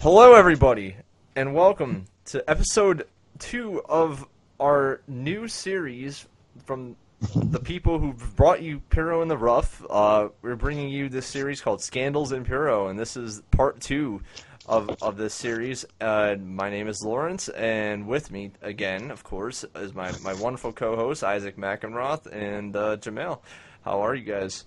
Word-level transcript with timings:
Hello, 0.00 0.34
everybody, 0.34 0.94
and 1.34 1.56
welcome 1.56 2.04
to 2.26 2.48
episode 2.48 3.08
two 3.40 3.82
of 3.88 4.24
our 4.60 5.00
new 5.08 5.48
series 5.48 6.24
from 6.66 6.94
the 7.34 7.58
people 7.58 7.98
who 7.98 8.12
brought 8.36 8.62
you 8.62 8.78
Puro 8.90 9.22
in 9.22 9.28
the 9.28 9.36
Rough. 9.36 9.84
Uh, 9.90 10.28
we're 10.40 10.54
bringing 10.54 10.88
you 10.88 11.08
this 11.08 11.26
series 11.26 11.60
called 11.60 11.82
Scandals 11.82 12.30
in 12.30 12.44
Puro, 12.44 12.86
and 12.86 12.96
this 12.96 13.16
is 13.16 13.42
part 13.50 13.80
two 13.80 14.22
of, 14.66 14.88
of 15.02 15.16
this 15.16 15.34
series. 15.34 15.84
Uh, 16.00 16.36
my 16.40 16.70
name 16.70 16.86
is 16.86 17.02
Lawrence, 17.02 17.48
and 17.48 18.06
with 18.06 18.30
me, 18.30 18.52
again, 18.62 19.10
of 19.10 19.24
course, 19.24 19.64
is 19.74 19.96
my, 19.96 20.12
my 20.22 20.34
wonderful 20.34 20.72
co 20.72 20.94
host, 20.94 21.24
Isaac 21.24 21.56
McEnroth, 21.56 22.32
and 22.32 22.76
uh, 22.76 22.98
Jamel. 22.98 23.40
How 23.84 24.02
are 24.02 24.14
you 24.14 24.22
guys? 24.22 24.64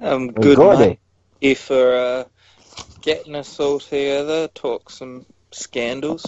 Um, 0.00 0.28
good, 0.28 0.56
Good. 0.56 0.78
mate. 0.78 0.98
You 1.42 1.54
for 1.54 1.94
uh, 1.94 2.24
getting 3.08 3.34
us 3.36 3.58
all 3.58 3.78
together, 3.80 4.48
talk 4.48 4.90
some 4.90 5.24
scandals. 5.50 6.26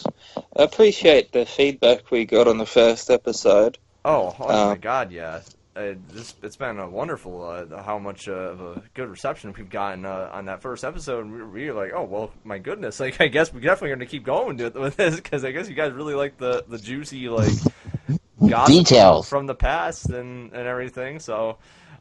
I 0.57 0.63
appreciate 0.63 1.31
the 1.31 1.45
feedback 1.45 2.11
we 2.11 2.25
got 2.25 2.49
on 2.49 2.57
the 2.57 2.65
first 2.65 3.11
episode. 3.11 3.77
Oh, 4.03 4.35
oh 4.39 4.49
my 4.49 4.73
Um, 4.73 4.79
God, 4.79 5.13
yeah. 5.13 5.41
Uh, 5.77 5.93
this, 6.09 6.35
it's 6.43 6.57
been 6.57 6.79
a 6.79 6.89
wonderful 6.89 7.45
uh, 7.45 7.83
how 7.83 7.99
much 7.99 8.29
uh, 8.29 8.33
of 8.33 8.61
a 8.63 8.83
good 8.95 9.09
reception 9.11 9.53
we've 9.57 9.69
gotten 9.69 10.07
uh, 10.07 10.31
on 10.33 10.47
that 10.47 10.63
first 10.63 10.83
episode. 10.85 11.31
We 11.31 11.43
we 11.45 11.71
were 11.71 11.81
like, 11.85 11.93
oh 11.95 12.05
well, 12.05 12.33
my 12.45 12.59
goodness! 12.59 12.99
Like, 13.01 13.21
I 13.21 13.29
guess 13.29 13.53
we're 13.53 13.61
definitely 13.61 13.91
going 13.91 14.01
to 14.01 14.07
keep 14.07 14.25
going 14.25 14.57
with, 14.57 14.75
with 14.75 14.97
this 14.97 15.17
because 15.17 15.45
I 15.45 15.53
guess 15.53 15.69
you 15.69 15.75
guys 15.75 15.93
really 15.93 16.15
like 16.15 16.39
the 16.39 16.65
the 16.67 16.79
juicy 16.79 17.29
like 17.29 17.53
Details. 18.67 19.29
from 19.29 19.47
the 19.47 19.55
past 19.55 20.07
and 20.07 20.53
and 20.53 20.67
everything. 20.67 21.21
So, 21.21 21.59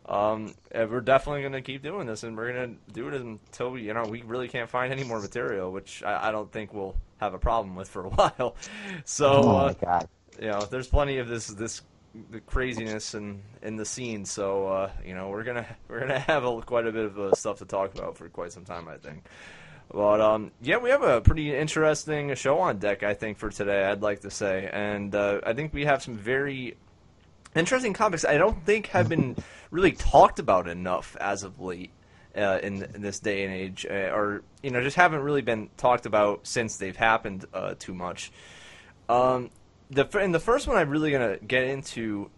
um, 0.09 0.55
uh, 0.73 0.87
we're 0.89 1.01
definitely 1.01 1.41
going 1.41 1.53
to 1.53 1.61
keep 1.61 1.83
doing 1.83 2.07
this, 2.07 2.23
and 2.23 2.35
we're 2.35 2.51
going 2.51 2.75
to 2.75 2.93
do 2.93 3.07
it 3.07 3.13
until 3.13 3.71
we, 3.71 3.83
you 3.83 3.93
know 3.93 4.03
we 4.03 4.23
really 4.23 4.47
can't 4.47 4.69
find 4.69 4.91
any 4.91 5.03
more 5.03 5.19
material, 5.21 5.71
which 5.71 6.01
I, 6.03 6.29
I 6.29 6.31
don't 6.31 6.51
think 6.51 6.73
we'll 6.73 6.95
have 7.17 7.33
a 7.33 7.39
problem 7.39 7.75
with 7.75 7.87
for 7.87 8.05
a 8.05 8.09
while. 8.09 8.55
So, 9.05 9.27
Oh 9.31 9.55
uh, 9.57 9.73
god. 9.73 10.07
you 10.41 10.47
know, 10.47 10.61
there's 10.65 10.87
plenty 10.87 11.19
of 11.19 11.27
this 11.27 11.47
this 11.47 11.81
the 12.31 12.39
craziness 12.39 13.13
in 13.13 13.41
in 13.61 13.75
the 13.75 13.85
scene. 13.85 14.25
So 14.25 14.67
uh, 14.67 14.91
you 15.05 15.13
know, 15.13 15.29
we're 15.29 15.43
gonna 15.43 15.67
we're 15.87 15.99
gonna 15.99 16.19
have 16.19 16.43
a, 16.43 16.61
quite 16.61 16.87
a 16.87 16.91
bit 16.91 17.05
of 17.05 17.19
uh, 17.19 17.35
stuff 17.35 17.59
to 17.59 17.65
talk 17.65 17.93
about 17.93 18.17
for 18.17 18.27
quite 18.29 18.51
some 18.51 18.65
time, 18.65 18.87
I 18.87 18.97
think. 18.97 19.25
But 19.91 20.21
um, 20.21 20.51
yeah, 20.61 20.77
we 20.77 20.89
have 20.91 21.01
a 21.03 21.21
pretty 21.21 21.55
interesting 21.55 22.33
show 22.35 22.59
on 22.59 22.77
deck, 22.77 23.01
I 23.03 23.13
think, 23.15 23.37
for 23.37 23.49
today. 23.49 23.85
I'd 23.85 24.01
like 24.01 24.21
to 24.21 24.31
say, 24.31 24.69
and 24.71 25.13
uh, 25.15 25.41
I 25.45 25.53
think 25.53 25.73
we 25.73 25.85
have 25.85 26.03
some 26.03 26.15
very 26.15 26.77
interesting 27.55 27.93
comics 27.93 28.25
I 28.25 28.37
don't 28.37 28.65
think 28.65 28.87
have 28.87 29.09
been 29.09 29.35
really 29.71 29.91
talked 29.91 30.39
about 30.39 30.67
enough 30.67 31.15
as 31.19 31.43
of 31.43 31.59
late. 31.59 31.91
Uh, 32.37 32.59
in, 32.61 32.83
in 32.83 33.01
this 33.01 33.19
day 33.19 33.43
and 33.43 33.51
age, 33.51 33.87
uh, 33.89 34.13
or 34.13 34.43
you 34.61 34.69
know, 34.69 34.83
just 34.83 34.95
haven't 34.95 35.21
really 35.21 35.41
been 35.41 35.67
talked 35.77 36.05
about 36.05 36.45
since 36.45 36.77
they've 36.77 36.95
happened 36.95 37.43
uh, 37.55 37.73
too 37.79 37.93
much. 37.93 38.31
Um, 39.09 39.49
the 39.89 40.07
and 40.19 40.33
the 40.33 40.39
first 40.39 40.67
one 40.67 40.77
I'm 40.77 40.89
really 40.89 41.11
gonna 41.11 41.37
get 41.37 41.63
into 41.63 42.29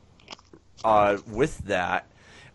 uh, 0.84 1.18
with 1.28 1.58
that, 1.66 2.08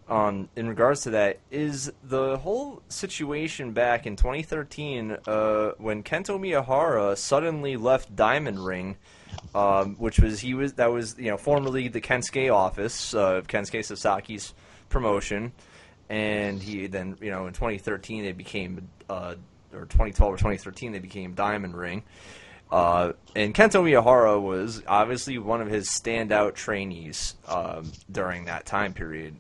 um, 0.09 0.49
in 0.57 0.69
regards 0.69 1.03
to 1.03 1.11
that, 1.11 1.39
is 1.51 1.93
the 2.03 2.39
whole 2.39 2.83
situation 2.89 3.73
back 3.73 4.07
in 4.07 4.17
2013 4.17 5.19
uh, 5.27 5.71
when 5.79 6.03
Kento 6.03 6.39
Miyahara 6.39 7.17
suddenly 7.17 7.77
left 7.77 8.17
Diamond 8.17 8.65
Ring, 8.65 8.97
um, 9.55 9.97
which 9.97 10.19
was 10.19 10.41
he 10.41 10.55
was 10.55 10.75
that 10.75 10.93
was 10.93 11.17
you 11.19 11.31
know 11.31 11.37
formerly 11.37 11.89
the 11.89 12.01
Kensuke 12.01 12.53
office 12.53 13.15
uh, 13.15 13.37
of 13.37 13.47
Kensuke 13.47 13.81
Sasaki's 13.81 14.55
promotion, 14.89 15.53
and 16.09 16.63
he 16.63 16.87
then 16.87 17.17
you 17.21 17.31
know 17.31 17.47
in 17.47 17.53
2013 17.53 18.25
they 18.25 18.33
became 18.33 18.89
uh, 19.09 19.35
or 19.73 19.87
2012 19.87 20.35
or 20.35 20.37
2013 20.37 20.93
they 20.93 20.99
became 20.99 21.35
Diamond 21.35 21.77
Ring. 21.77 22.03
Uh, 22.71 23.13
and 23.37 23.55
Kento 23.55 23.83
Miyahara 23.83 24.43
was 24.43 24.83
obviously 24.89 25.39
one 25.39 25.61
of 25.61 25.69
his 25.69 25.89
standout 25.89 26.55
trainees 26.55 27.37
um, 27.47 27.93
during 28.11 28.47
that 28.47 28.67
time 28.67 28.93
period. 28.93 29.37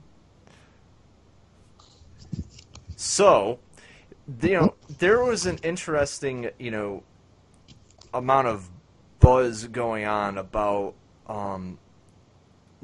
So, 2.95 3.59
you 4.43 4.53
know, 4.55 4.75
there 4.99 5.23
was 5.25 5.45
an 5.47 5.59
interesting, 5.65 6.51
you 6.59 6.71
know, 6.71 7.03
amount 8.15 8.47
of 8.47 8.69
buzz 9.27 9.67
going 9.67 10.05
on 10.07 10.39
about 10.39 10.95
um, 11.27 11.77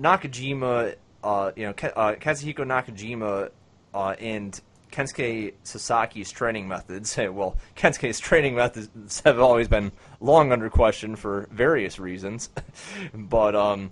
Nakajima, 0.01 0.97
uh, 1.23 1.53
you 1.55 1.67
know, 1.67 1.71
uh, 1.71 2.15
Katsuhiko 2.17 2.65
Nakajima 2.67 3.51
uh, 3.95 4.17
and 4.19 4.61
Kensuke 4.91 5.55
Sasaki's 5.65 6.33
training 6.33 6.67
methods. 6.67 7.17
Well, 7.31 7.57
Kensuke's 7.77 8.19
training 8.19 8.57
methods 8.57 9.23
have 9.25 9.39
always 9.39 9.69
been 9.69 9.93
long 10.19 10.51
under 10.51 10.69
question 10.69 11.15
for 11.15 11.47
various 11.53 12.01
reasons, 12.01 12.51
but 13.15 13.55
um, 13.55 13.91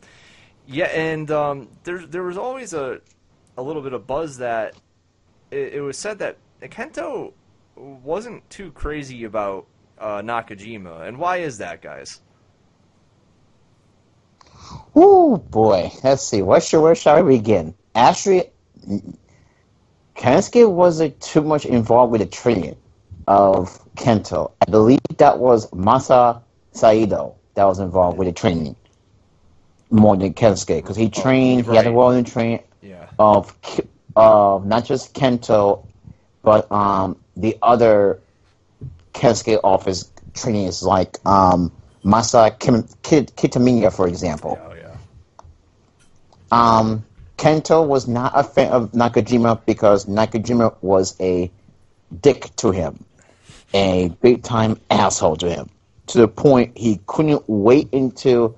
yeah, 0.67 0.87
and 0.87 1.31
um, 1.31 1.69
there 1.85 2.05
there 2.05 2.25
was 2.25 2.37
always 2.37 2.75
a 2.75 3.01
a 3.59 3.63
little 3.63 3.81
bit 3.81 3.93
of 3.93 4.09
buzz 4.09 4.39
that 4.39 4.75
it, 5.53 5.75
it 5.75 5.81
was 5.83 5.97
said 5.97 6.19
that 6.19 6.37
Kento 6.63 7.33
wasn't 7.77 8.51
too 8.51 8.73
crazy 8.73 9.23
about 9.23 9.67
uh, 10.01 10.21
Nakajima, 10.21 11.07
and 11.07 11.17
why 11.17 11.37
is 11.37 11.57
that, 11.59 11.81
guys? 11.81 12.21
Oh 14.95 15.37
boy. 15.37 15.93
Let's 16.03 16.23
see. 16.23 16.43
Where 16.43 16.61
should 16.61 16.83
where 16.83 16.95
shall 16.95 17.23
we 17.23 17.39
begin? 17.39 17.75
Actually, 17.95 18.51
Kensuke 20.17 20.71
wasn't 20.71 21.21
too 21.21 21.43
much 21.43 21.65
involved 21.67 22.13
with 22.13 22.21
the 22.21 22.27
training 22.27 22.77
of 23.27 23.79
Kento. 23.97 24.53
I 24.61 24.71
believe 24.71 25.01
that 25.17 25.39
was 25.39 25.71
Masa 25.71 26.43
Saito 26.73 27.35
that 27.55 27.65
was 27.65 27.79
involved 27.79 28.19
with 28.19 28.27
the 28.29 28.33
training 28.33 28.77
more 29.91 30.17
than 30.17 30.35
Kensuke 30.35 30.77
because 30.77 30.97
he 30.97 31.09
trained. 31.09 31.67
He 31.67 31.77
had 31.77 31.87
a 31.87 31.91
role 31.93 32.11
in 32.11 32.25
training 32.25 32.63
Yeah. 32.83 33.07
of 33.19 33.57
of 34.17 34.67
not 34.67 34.85
just 34.85 35.15
Kento, 35.15 35.85
but 36.43 36.71
um, 36.71 37.17
the 37.37 37.57
other 37.63 38.21
Kensuke 39.15 39.61
office 39.65 40.11
trainees 40.35 40.83
like 40.83 41.17
um, 41.27 41.73
Masa 42.05 42.57
Kitamiya, 42.59 43.93
for 43.93 44.09
example. 44.09 44.59
Oh 44.63 44.75
yeah. 44.75 44.97
Um, 46.51 47.05
Kento 47.37 47.87
was 47.87 48.07
not 48.07 48.33
a 48.35 48.45
fan 48.45 48.71
of 48.71 48.93
Nakajima 48.93 49.65
because 49.65 50.07
Nakajima 50.07 50.75
was 50.83 51.17
a 51.21 51.51
dick 52.21 52.55
to 52.57 52.71
him, 52.71 53.05
a 53.73 54.09
big 54.21 54.43
time 54.43 54.79
asshole 54.91 55.37
to 55.37 55.49
him, 55.49 55.71
to 56.09 56.19
the 56.19 56.29
point 56.29 56.77
he 56.77 57.01
couldn't 57.07 57.43
wait 57.47 57.93
until 57.93 58.57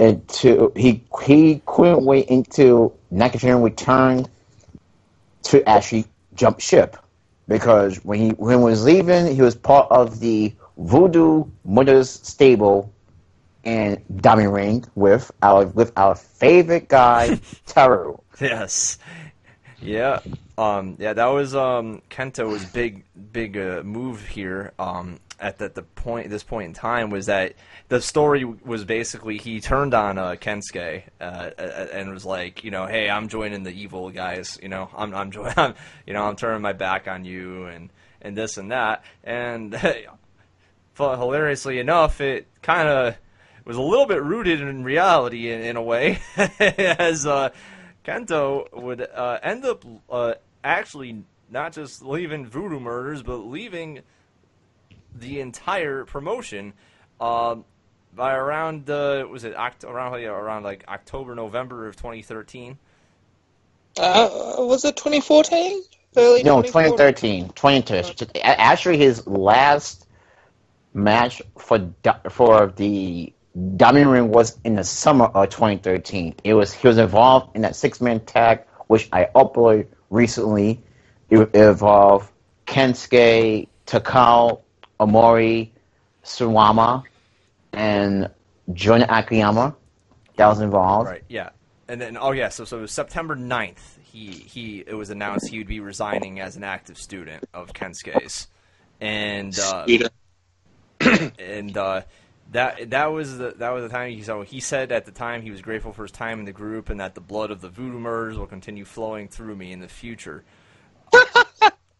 until 0.00 0.72
he 0.76 1.02
he 1.24 1.62
couldn't 1.66 2.04
wait 2.04 2.28
until 2.30 2.96
Nakajima 3.12 3.62
returned 3.62 4.28
to 5.44 5.68
actually 5.68 6.04
jump 6.34 6.60
ship 6.60 6.96
because 7.48 8.04
when 8.04 8.20
he 8.20 8.28
when 8.30 8.58
he 8.58 8.64
was 8.64 8.84
leaving, 8.84 9.34
he 9.34 9.42
was 9.42 9.54
part 9.54 9.90
of 9.90 10.20
the 10.20 10.52
Voodoo 10.76 11.44
Murders 11.64 12.10
stable 12.10 12.92
and 13.64 14.00
Diamond 14.20 14.52
Ring 14.52 14.84
with 14.94 15.30
our 15.42 15.66
with 15.66 15.92
our 15.96 16.14
favorite 16.14 16.88
guy 16.88 17.28
Taru. 17.66 18.20
Yes. 18.40 18.98
Yeah. 19.80 20.20
Um, 20.56 20.96
yeah, 20.98 21.12
that 21.12 21.26
was 21.26 21.54
um, 21.54 22.00
Kento's 22.08 22.64
big, 22.64 23.04
big 23.32 23.58
uh, 23.58 23.82
move 23.82 24.26
here. 24.26 24.72
Um, 24.78 25.18
at 25.40 25.58
the, 25.58 25.68
the 25.68 25.82
point, 25.82 26.30
this 26.30 26.44
point 26.44 26.68
in 26.68 26.72
time, 26.72 27.10
was 27.10 27.26
that 27.26 27.54
the 27.88 28.00
story 28.00 28.44
was 28.44 28.84
basically 28.84 29.36
he 29.36 29.60
turned 29.60 29.92
on 29.92 30.16
uh, 30.16 30.36
Kensuke 30.40 31.02
uh, 31.20 31.24
uh, 31.24 31.86
and 31.92 32.10
was 32.10 32.24
like, 32.24 32.64
you 32.64 32.70
know, 32.70 32.86
hey, 32.86 33.10
I'm 33.10 33.28
joining 33.28 33.62
the 33.62 33.72
evil 33.72 34.10
guys. 34.10 34.58
You 34.62 34.68
know, 34.68 34.88
I'm, 34.96 35.14
I'm 35.14 35.30
joining. 35.30 35.54
I'm, 35.56 35.74
you 36.06 36.12
know, 36.14 36.24
I'm 36.24 36.36
turning 36.36 36.62
my 36.62 36.72
back 36.72 37.08
on 37.08 37.24
you 37.24 37.66
and 37.66 37.90
and 38.22 38.36
this 38.38 38.56
and 38.56 38.70
that. 38.70 39.04
And 39.22 39.74
hilariously 40.96 41.78
enough, 41.78 42.20
it 42.20 42.46
kind 42.62 42.88
of 42.88 43.16
was 43.64 43.76
a 43.76 43.82
little 43.82 44.06
bit 44.06 44.22
rooted 44.22 44.60
in 44.60 44.84
reality 44.84 45.50
in, 45.50 45.60
in 45.62 45.76
a 45.76 45.82
way, 45.82 46.18
as 46.60 47.26
uh, 47.26 47.50
Kento 48.04 48.72
would 48.72 49.00
uh, 49.00 49.38
end 49.42 49.64
up 49.64 49.84
uh, 50.10 50.34
actually 50.62 51.24
not 51.50 51.72
just 51.72 52.02
leaving 52.02 52.46
Voodoo 52.46 52.80
Murders, 52.80 53.22
but 53.22 53.36
leaving 53.36 54.00
the 55.14 55.40
entire 55.40 56.04
promotion 56.04 56.72
um, 57.20 57.64
by 58.14 58.34
around 58.34 58.90
uh, 58.90 59.26
was 59.30 59.44
it 59.44 59.54
Oct- 59.54 59.84
around 59.84 60.20
yeah, 60.20 60.28
around 60.28 60.62
like 60.64 60.84
October 60.88 61.34
November 61.34 61.86
of 61.86 61.96
2013. 61.96 62.78
Uh, 63.96 64.28
was 64.58 64.84
it 64.84 64.96
2014? 64.96 65.82
Early 66.16 66.42
No, 66.42 66.62
2014? 66.62 67.48
2013. 67.48 67.48
2013. 67.50 68.42
Actually, 68.44 68.98
his 68.98 69.26
last 69.26 70.03
match 70.94 71.42
for 71.58 71.92
for 72.30 72.72
the 72.76 73.32
Diamond 73.76 74.10
Ring 74.10 74.28
was 74.30 74.58
in 74.64 74.76
the 74.76 74.84
summer 74.84 75.26
of 75.26 75.50
2013. 75.50 76.34
It 76.44 76.54
was 76.54 76.72
he 76.72 76.88
was 76.88 76.98
involved 76.98 77.54
in 77.54 77.62
that 77.62 77.76
six 77.76 78.00
man 78.00 78.20
tag, 78.20 78.62
which 78.86 79.08
I 79.12 79.28
uploaded 79.34 79.86
recently. 80.10 80.80
It 81.30 81.54
involved 81.54 82.30
Kensuke, 82.66 83.68
Takao, 83.86 84.60
Omori 85.00 85.70
Suwama 86.24 87.02
and 87.72 88.30
Jun 88.72 89.02
Akiyama 89.02 89.76
that 90.36 90.46
was 90.46 90.60
involved. 90.60 91.10
Right. 91.10 91.24
Yeah. 91.28 91.50
And 91.86 92.00
then 92.00 92.16
oh 92.16 92.32
yeah, 92.32 92.48
so 92.48 92.64
so 92.64 92.78
it 92.78 92.82
was 92.82 92.92
September 92.92 93.36
9th. 93.36 93.98
He 94.02 94.30
he 94.30 94.84
it 94.86 94.94
was 94.94 95.10
announced 95.10 95.48
he 95.48 95.58
would 95.58 95.66
be 95.68 95.80
resigning 95.80 96.40
as 96.40 96.56
an 96.56 96.64
active 96.64 96.98
student 96.98 97.44
of 97.52 97.72
Kensuke's. 97.72 98.48
And 99.00 99.56
uh, 99.58 99.84
Peter. 99.84 100.08
and 101.38 101.76
uh, 101.76 102.02
that 102.52 102.90
that 102.90 103.06
was 103.06 103.38
the 103.38 103.54
that 103.58 103.70
was 103.70 103.82
the 103.84 103.88
time 103.88 104.12
he 104.12 104.22
so 104.22 104.42
he 104.42 104.60
said 104.60 104.92
at 104.92 105.04
the 105.06 105.10
time 105.12 105.42
he 105.42 105.50
was 105.50 105.60
grateful 105.62 105.92
for 105.92 106.02
his 106.02 106.12
time 106.12 106.38
in 106.38 106.44
the 106.44 106.52
group 106.52 106.88
and 106.90 107.00
that 107.00 107.14
the 107.14 107.20
blood 107.20 107.50
of 107.50 107.60
the 107.60 107.68
voodoo 107.68 107.98
murders 107.98 108.36
will 108.38 108.46
continue 108.46 108.84
flowing 108.84 109.28
through 109.28 109.56
me 109.56 109.72
in 109.72 109.80
the 109.80 109.88
future. 109.88 110.44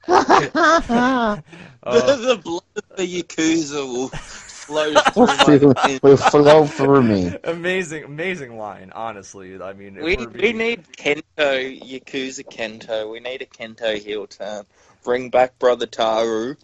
Uh, 0.06 1.40
the 1.82 2.40
blood 2.42 2.62
of 2.76 2.96
the 2.96 3.22
Yakuza 3.22 3.86
will 3.86 4.08
flow 4.08 4.92
through 5.54 5.72
my 5.74 5.98
will 6.02 6.16
flow 6.16 6.66
through 6.66 7.02
me. 7.02 7.34
amazing 7.44 8.04
amazing 8.04 8.56
line, 8.58 8.92
honestly. 8.94 9.60
I 9.60 9.72
mean, 9.72 9.94
We, 9.96 10.16
we're 10.16 10.28
we 10.28 10.40
being- 10.40 10.58
need 10.58 10.84
Kento, 10.92 11.22
Yakuza 11.38 12.44
Kento. 12.44 13.10
We 13.10 13.20
need 13.20 13.42
a 13.42 13.46
Kento 13.46 13.96
heel 13.98 14.26
turn. 14.26 14.64
Bring 15.02 15.30
back 15.30 15.58
Brother 15.58 15.86
Taru. 15.86 16.56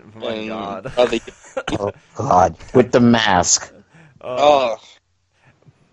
Oh 0.00 0.02
my 0.18 0.32
and 0.32 0.48
god. 0.48 0.82
Brother, 0.94 1.18
Oh 1.78 1.92
God, 2.14 2.56
with 2.74 2.92
the 2.92 3.00
mask. 3.00 3.72
Uh, 4.20 4.36
oh, 4.38 4.76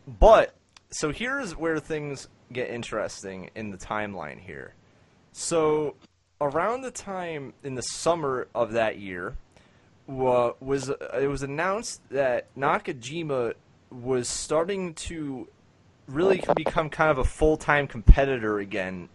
But 0.08 0.54
so 0.92 1.12
here's 1.12 1.56
where 1.56 1.80
things 1.80 2.28
get 2.52 2.70
interesting 2.70 3.50
in 3.56 3.72
the 3.72 3.78
timeline 3.78 4.40
here. 4.40 4.74
So 5.32 5.96
around 6.40 6.82
the 6.82 6.92
time 6.92 7.54
in 7.64 7.76
the 7.76 7.82
summer 7.82 8.48
of 8.54 8.74
that 8.74 9.00
year, 9.00 9.36
wa- 10.08 10.54
was 10.60 10.90
it 10.90 11.30
was 11.30 11.44
announced 11.44 12.02
that 12.10 12.54
Nakajima 12.56 13.54
was 13.90 14.28
starting 14.28 14.94
to 14.96 15.48
really 16.08 16.44
become 16.56 16.90
kind 16.90 17.10
of 17.10 17.18
a 17.18 17.24
full 17.24 17.58
time 17.58 17.88
competitor 17.88 18.60
again 18.60 19.10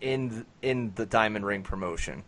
in 0.00 0.44
in 0.62 0.92
the 0.96 1.06
Diamond 1.06 1.44
Ring 1.46 1.62
promotion, 1.62 2.24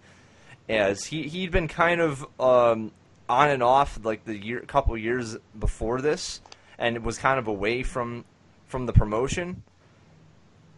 as 0.69 1.05
he 1.05 1.25
he'd 1.25 1.51
been 1.51 1.69
kind 1.69 2.01
of 2.01 2.27
um, 2.41 2.93
on 3.29 3.51
and 3.51 3.63
off 3.63 3.99
like 4.03 4.25
the 4.25 4.37
year 4.37 4.61
couple 4.61 4.97
years 4.97 5.37
before 5.59 6.01
this, 6.01 6.41
and 6.79 7.03
was 7.05 7.19
kind 7.19 7.39
of 7.39 7.47
away 7.47 7.83
from 7.83 8.25
from 8.67 8.87
the 8.87 8.93
promotion, 8.93 9.63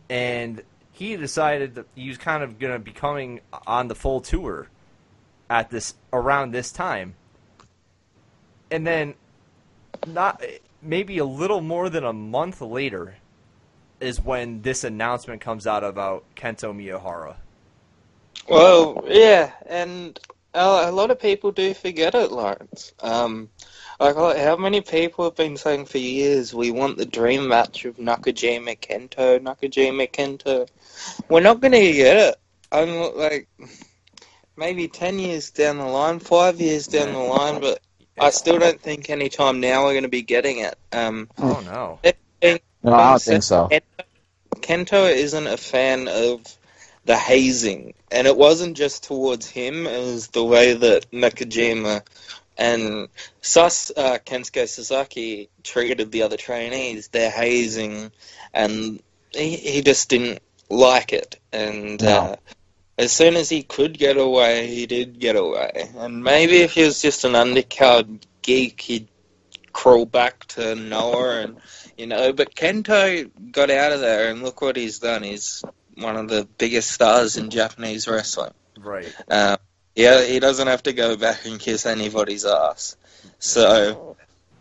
and 0.08 0.62
he 0.92 1.16
decided 1.16 1.74
that 1.74 1.86
he 1.94 2.08
was 2.08 2.18
kind 2.18 2.42
of 2.42 2.58
to 2.58 2.78
be 2.78 2.92
coming 2.92 3.40
on 3.66 3.88
the 3.88 3.94
full 3.94 4.20
tour 4.20 4.68
at 5.48 5.70
this 5.70 5.94
around 6.12 6.52
this 6.52 6.72
time, 6.72 7.14
and 8.70 8.86
then 8.86 9.14
not 10.06 10.42
maybe 10.82 11.18
a 11.18 11.24
little 11.24 11.60
more 11.60 11.88
than 11.88 12.04
a 12.04 12.12
month 12.12 12.60
later 12.60 13.16
is 14.00 14.20
when 14.20 14.62
this 14.62 14.84
announcement 14.84 15.40
comes 15.40 15.66
out 15.66 15.82
about 15.82 16.24
Kento 16.34 16.74
Miyahara. 16.74 17.36
Well, 18.48 19.04
yeah, 19.06 19.52
and 19.66 20.18
a, 20.54 20.88
a 20.88 20.92
lot 20.92 21.10
of 21.10 21.20
people 21.20 21.52
do 21.52 21.74
forget 21.74 22.14
it, 22.14 22.32
Lawrence. 22.32 22.92
Um, 23.00 23.50
like, 23.98 24.16
like, 24.16 24.38
how 24.38 24.56
many 24.56 24.80
people 24.80 25.24
have 25.24 25.36
been 25.36 25.56
saying 25.56 25.86
for 25.86 25.98
years, 25.98 26.54
we 26.54 26.70
want 26.70 26.98
the 26.98 27.06
dream 27.06 27.48
match 27.48 27.84
of 27.84 27.96
Nakajima 27.96 28.78
Kento, 28.78 29.38
Nakajima 29.40 30.10
Kento. 30.10 30.68
We're 31.28 31.40
not 31.40 31.60
going 31.60 31.72
to 31.72 31.92
get 31.92 32.16
it. 32.16 32.36
I'm 32.70 33.16
like, 33.16 33.48
maybe 34.56 34.88
10 34.88 35.18
years 35.18 35.50
down 35.50 35.78
the 35.78 35.84
line, 35.84 36.18
5 36.18 36.60
years 36.60 36.86
down 36.88 37.12
the 37.12 37.18
line, 37.18 37.60
but 37.60 37.80
I 38.18 38.30
still 38.30 38.58
don't 38.58 38.80
think 38.80 39.10
any 39.10 39.28
time 39.28 39.60
now 39.60 39.84
we're 39.84 39.92
going 39.92 40.02
to 40.02 40.08
be 40.08 40.22
getting 40.22 40.58
it. 40.58 40.76
Um, 40.92 41.28
Oh 41.38 41.60
no! 41.60 41.98
No, 42.82 42.94
I 42.94 43.10
don't 43.10 43.22
think 43.22 43.42
so. 43.42 43.68
Kento, 43.70 44.04
Kento 44.56 45.12
isn't 45.12 45.46
a 45.46 45.56
fan 45.56 46.08
of 46.08 46.42
the 47.06 47.16
hazing, 47.16 47.94
and 48.10 48.26
it 48.26 48.36
wasn't 48.36 48.76
just 48.76 49.04
towards 49.04 49.48
him. 49.48 49.86
It 49.86 49.98
was 49.98 50.28
the 50.28 50.44
way 50.44 50.74
that 50.74 51.10
Nakajima 51.12 52.02
and 52.58 53.08
Sus 53.40 53.92
uh, 53.96 54.18
Kensuke 54.24 54.68
Sasaki 54.68 55.48
treated 55.62 56.10
the 56.10 56.22
other 56.22 56.36
trainees. 56.36 57.08
They're 57.08 57.30
hazing, 57.30 58.10
and 58.52 59.00
he, 59.30 59.56
he 59.56 59.82
just 59.82 60.08
didn't 60.08 60.40
like 60.68 61.12
it. 61.12 61.38
And 61.52 62.02
No. 62.02 62.08
uh, 62.08 62.36
as 62.98 63.12
soon 63.12 63.36
as 63.36 63.48
he 63.48 63.62
could 63.62 63.96
get 63.96 64.16
away, 64.16 64.66
he 64.66 64.86
did 64.86 65.20
get 65.20 65.36
away. 65.36 65.90
And 65.96 66.24
maybe 66.24 66.58
if 66.58 66.72
he 66.72 66.82
was 66.84 67.00
just 67.00 67.24
an 67.24 67.32
undercard 67.32 68.22
geek, 68.42 68.80
he'd 68.80 69.08
crawl 69.72 70.06
back 70.06 70.46
to 70.46 70.74
Noah 70.74 71.40
and 71.42 71.56
you 71.96 72.06
know. 72.06 72.32
But 72.32 72.54
Kento 72.54 73.30
got 73.52 73.70
out 73.70 73.92
of 73.92 74.00
there, 74.00 74.30
and 74.30 74.42
look 74.42 74.60
what 74.60 74.76
he's 74.76 74.98
done. 74.98 75.22
He's 75.22 75.62
one 75.96 76.16
of 76.16 76.28
the 76.28 76.46
biggest 76.58 76.90
stars 76.90 77.36
in 77.36 77.50
Japanese 77.50 78.06
wrestling. 78.06 78.52
Right. 78.78 79.12
Um, 79.28 79.56
yeah, 79.94 80.22
he 80.22 80.40
doesn't 80.40 80.66
have 80.66 80.82
to 80.84 80.92
go 80.92 81.16
back 81.16 81.46
and 81.46 81.58
kiss 81.58 81.86
anybody's 81.86 82.44
ass. 82.44 82.96
So 83.38 84.16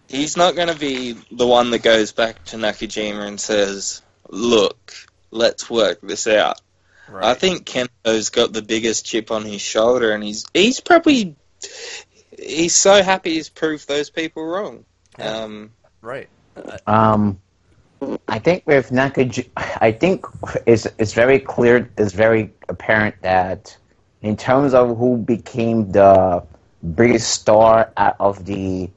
he's 0.08 0.38
not 0.38 0.56
going 0.56 0.70
to 0.70 0.80
be 0.80 1.16
the 1.32 1.48
one 1.48 1.72
that 1.72 1.84
goes 1.84 2.12
back 2.12 2.44
to 2.46 2.58
Nakajima 2.58 3.28
and 3.28 3.40
says, 3.40 4.02
"Look, 4.30 4.94
let's 5.32 5.70
work 5.70 6.00
this 6.02 6.28
out." 6.28 6.62
Right. 7.10 7.26
I 7.26 7.34
think 7.36 7.66
Kento's 7.66 8.30
got 8.30 8.54
the 8.54 8.62
biggest 8.62 9.06
chip 9.06 9.30
on 9.30 9.44
his 9.44 9.62
shoulder, 9.62 10.12
and 10.12 10.24
he's 10.24 10.46
he's 10.54 10.80
probably 10.80 11.36
he's 12.38 12.76
so 12.76 13.04
happy 13.04 13.34
he's 13.36 13.50
proved 13.50 13.88
those 13.88 14.10
people 14.10 14.44
wrong. 14.44 14.86
Yeah. 15.20 15.44
Um, 15.44 15.72
right. 16.02 16.30
Um, 16.88 17.40
I 18.28 18.40
think 18.40 18.64
with 18.66 18.90
Nakajima, 18.92 19.50
I 19.82 19.92
think 19.92 20.26
it's 20.66 20.88
it's 20.98 21.14
very 21.14 21.40
clear, 21.40 21.90
it's 21.98 22.14
very 22.14 22.54
apparent 22.70 23.16
that 23.22 23.76
in 24.22 24.36
terms 24.36 24.74
of 24.74 24.98
who 24.98 25.18
became 25.18 25.92
the 25.92 26.44
biggest 26.96 27.30
star 27.32 27.92
out 27.98 28.16
of 28.20 28.46
the 28.46 28.90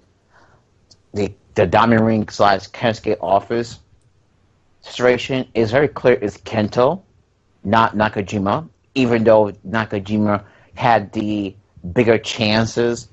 the 1.14 1.32
the 1.54 1.66
Diamond 1.66 2.04
Ring 2.06 2.28
slash 2.28 2.68
Kensuke 2.68 3.16
office 3.20 3.78
situation, 4.80 5.46
it's 5.54 5.70
very 5.70 5.88
clear 5.88 6.14
it's 6.14 6.38
Kento, 6.38 7.02
not 7.64 7.96
Nakajima. 7.96 8.68
Even 8.94 9.24
though 9.24 9.52
Nakajima 9.66 10.44
had 10.74 11.12
the 11.12 11.54
bigger 11.92 12.18
chances 12.18 13.08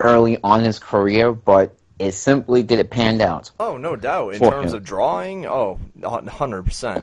early 0.00 0.38
on 0.42 0.62
his 0.62 0.78
career, 0.78 1.32
but 1.32 1.77
it 1.98 2.12
simply 2.12 2.62
did 2.62 2.78
it 2.78 2.90
panned 2.90 3.20
out. 3.20 3.50
Oh, 3.58 3.76
no 3.76 3.96
doubt. 3.96 4.34
In 4.34 4.38
For 4.38 4.50
terms 4.50 4.72
him. 4.72 4.78
of 4.78 4.84
drawing, 4.84 5.46
oh, 5.46 5.78
100%. 5.98 7.02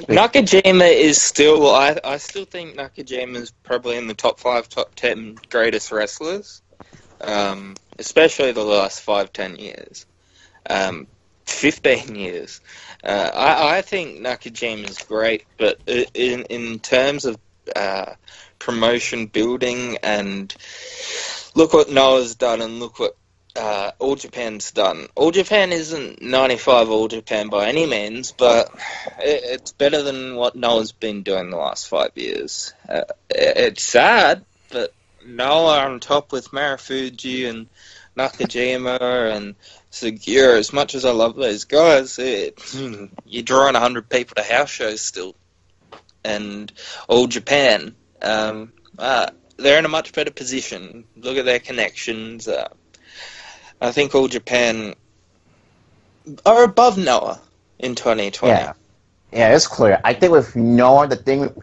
Nakajima 0.00 0.92
is 0.92 1.22
still 1.22 1.70
I 1.70 1.96
I 2.02 2.16
still 2.16 2.44
think 2.44 2.74
Nakajima 2.76 3.36
is 3.36 3.52
probably 3.62 3.96
in 3.96 4.08
the 4.08 4.14
top 4.14 4.40
five, 4.40 4.68
top 4.68 4.94
ten 4.96 5.36
greatest 5.50 5.92
wrestlers, 5.92 6.62
um, 7.20 7.76
especially 7.98 8.50
the 8.50 8.64
last 8.64 9.00
five, 9.00 9.32
ten 9.32 9.54
years, 9.54 10.04
um, 10.68 11.06
fifteen 11.46 12.14
years. 12.16 12.60
Uh, 13.04 13.30
I 13.32 13.78
I 13.78 13.82
think 13.82 14.18
Nakajima 14.18 14.90
is 14.90 14.98
great, 14.98 15.44
but 15.58 15.78
in 15.86 16.42
in 16.50 16.80
terms 16.80 17.24
of 17.24 17.38
uh, 17.76 18.14
promotion 18.58 19.26
building 19.26 19.98
and 20.02 20.54
look 21.54 21.72
what 21.72 21.88
Noah's 21.88 22.34
done 22.34 22.62
and 22.62 22.80
look 22.80 22.98
what 22.98 23.16
uh, 23.56 23.92
All 23.98 24.16
Japan's 24.16 24.72
done. 24.72 25.08
All 25.14 25.30
Japan 25.30 25.72
isn't 25.72 26.22
95 26.22 26.90
All 26.90 27.08
Japan 27.08 27.48
by 27.48 27.68
any 27.68 27.86
means, 27.86 28.32
but 28.32 28.70
it, 29.18 29.42
it's 29.44 29.72
better 29.72 30.02
than 30.02 30.36
what 30.36 30.56
Noah's 30.56 30.92
been 30.92 31.22
doing 31.22 31.50
the 31.50 31.56
last 31.56 31.88
five 31.88 32.10
years. 32.14 32.72
Uh, 32.88 33.02
it, 33.30 33.56
it's 33.56 33.82
sad, 33.82 34.44
but 34.70 34.92
Noah 35.24 35.84
on 35.84 36.00
top 36.00 36.32
with 36.32 36.50
Marufuji 36.50 37.48
and 37.48 37.68
Nakajima 38.16 39.34
and 39.34 39.54
Sugiura, 39.90 40.58
as 40.58 40.72
much 40.72 40.94
as 40.94 41.04
I 41.04 41.10
love 41.10 41.36
those 41.36 41.64
guys, 41.64 42.18
it, 42.18 42.58
you're 43.24 43.42
drawing 43.42 43.74
100 43.74 44.08
people 44.08 44.34
to 44.36 44.42
house 44.42 44.70
shows 44.70 45.00
still. 45.00 45.34
And 46.24 46.72
All 47.06 47.26
Japan, 47.26 47.94
um, 48.22 48.72
uh, 48.98 49.30
they're 49.56 49.78
in 49.78 49.84
a 49.84 49.90
much 49.90 50.12
better 50.12 50.30
position. 50.30 51.04
Look 51.16 51.36
at 51.36 51.44
their 51.44 51.60
connections. 51.60 52.48
Uh, 52.48 52.68
I 53.84 53.92
think 53.92 54.14
All 54.14 54.28
Japan 54.28 54.94
are 56.46 56.64
above 56.64 56.96
Noah 56.96 57.38
in 57.78 57.94
2020. 57.94 58.52
Yeah, 58.52 58.72
yeah, 59.30 59.54
it's 59.54 59.66
clear. 59.66 60.00
I 60.02 60.14
think 60.14 60.32
with 60.32 60.56
Noah, 60.56 61.08
the 61.08 61.16
thing 61.16 61.54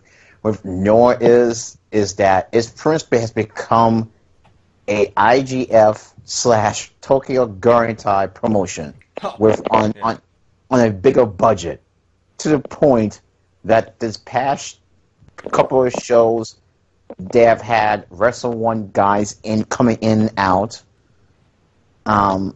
with 0.44 0.64
Noah 0.64 1.18
is 1.20 1.78
is 1.92 2.16
that 2.16 2.50
its 2.52 2.70
principle 2.70 3.20
has 3.20 3.32
become 3.32 4.12
a 4.88 5.08
IGF 5.08 6.14
slash 6.26 6.92
Tokyo 7.02 7.48
Gurentai 7.48 8.34
promotion 8.34 8.94
oh, 9.24 9.36
with 9.40 9.62
on, 9.72 9.94
on 10.04 10.22
on 10.70 10.80
a 10.80 10.92
bigger 10.92 11.26
budget 11.26 11.82
to 12.38 12.50
the 12.50 12.60
point 12.60 13.22
that 13.66 14.00
this 14.00 14.18
past 14.18 14.80
couple 15.52 15.84
of 15.84 15.92
shows 15.94 16.56
they 17.18 17.42
have 17.42 17.62
had 17.62 18.06
Wrestle 18.12 18.54
One 18.54 18.92
guys 18.94 19.40
in 19.44 19.64
coming 19.66 19.98
in 20.02 20.22
and 20.22 20.34
out. 20.38 20.84
Um, 22.12 22.56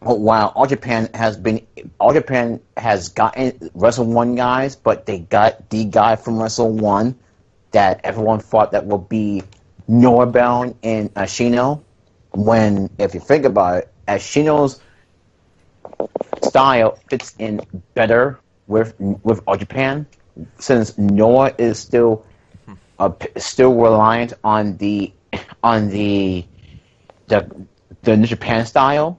while 0.00 0.52
All 0.54 0.66
Japan 0.66 1.08
has 1.14 1.36
been, 1.36 1.66
All 1.98 2.12
Japan 2.12 2.60
has 2.76 3.08
gotten 3.08 3.70
Wrestle 3.74 4.04
One 4.04 4.34
guys, 4.34 4.76
but 4.76 5.06
they 5.06 5.20
got 5.20 5.70
the 5.70 5.84
guy 5.84 6.16
from 6.16 6.40
Wrestle 6.40 6.70
One 6.70 7.18
that 7.70 8.00
everyone 8.04 8.40
thought 8.40 8.72
that 8.72 8.84
would 8.84 9.08
be 9.08 9.42
Norbound 9.88 10.74
and 10.82 11.12
Ashino. 11.14 11.82
When, 12.32 12.90
if 12.98 13.14
you 13.14 13.20
think 13.20 13.44
about 13.46 13.78
it, 13.78 13.92
Ashino's 14.06 14.80
style 16.44 16.98
fits 17.08 17.34
in 17.38 17.60
better 17.94 18.38
with 18.66 18.94
with 18.98 19.42
All 19.46 19.56
Japan, 19.56 20.06
since 20.58 20.96
Noah 20.98 21.54
is 21.56 21.78
still 21.78 22.24
uh, 22.98 23.12
still 23.36 23.74
reliant 23.74 24.34
on 24.44 24.76
the 24.76 25.12
on 25.62 25.88
the 25.88 26.44
the 27.26 27.66
the 28.02 28.16
New 28.16 28.26
Japan 28.26 28.66
style 28.66 29.18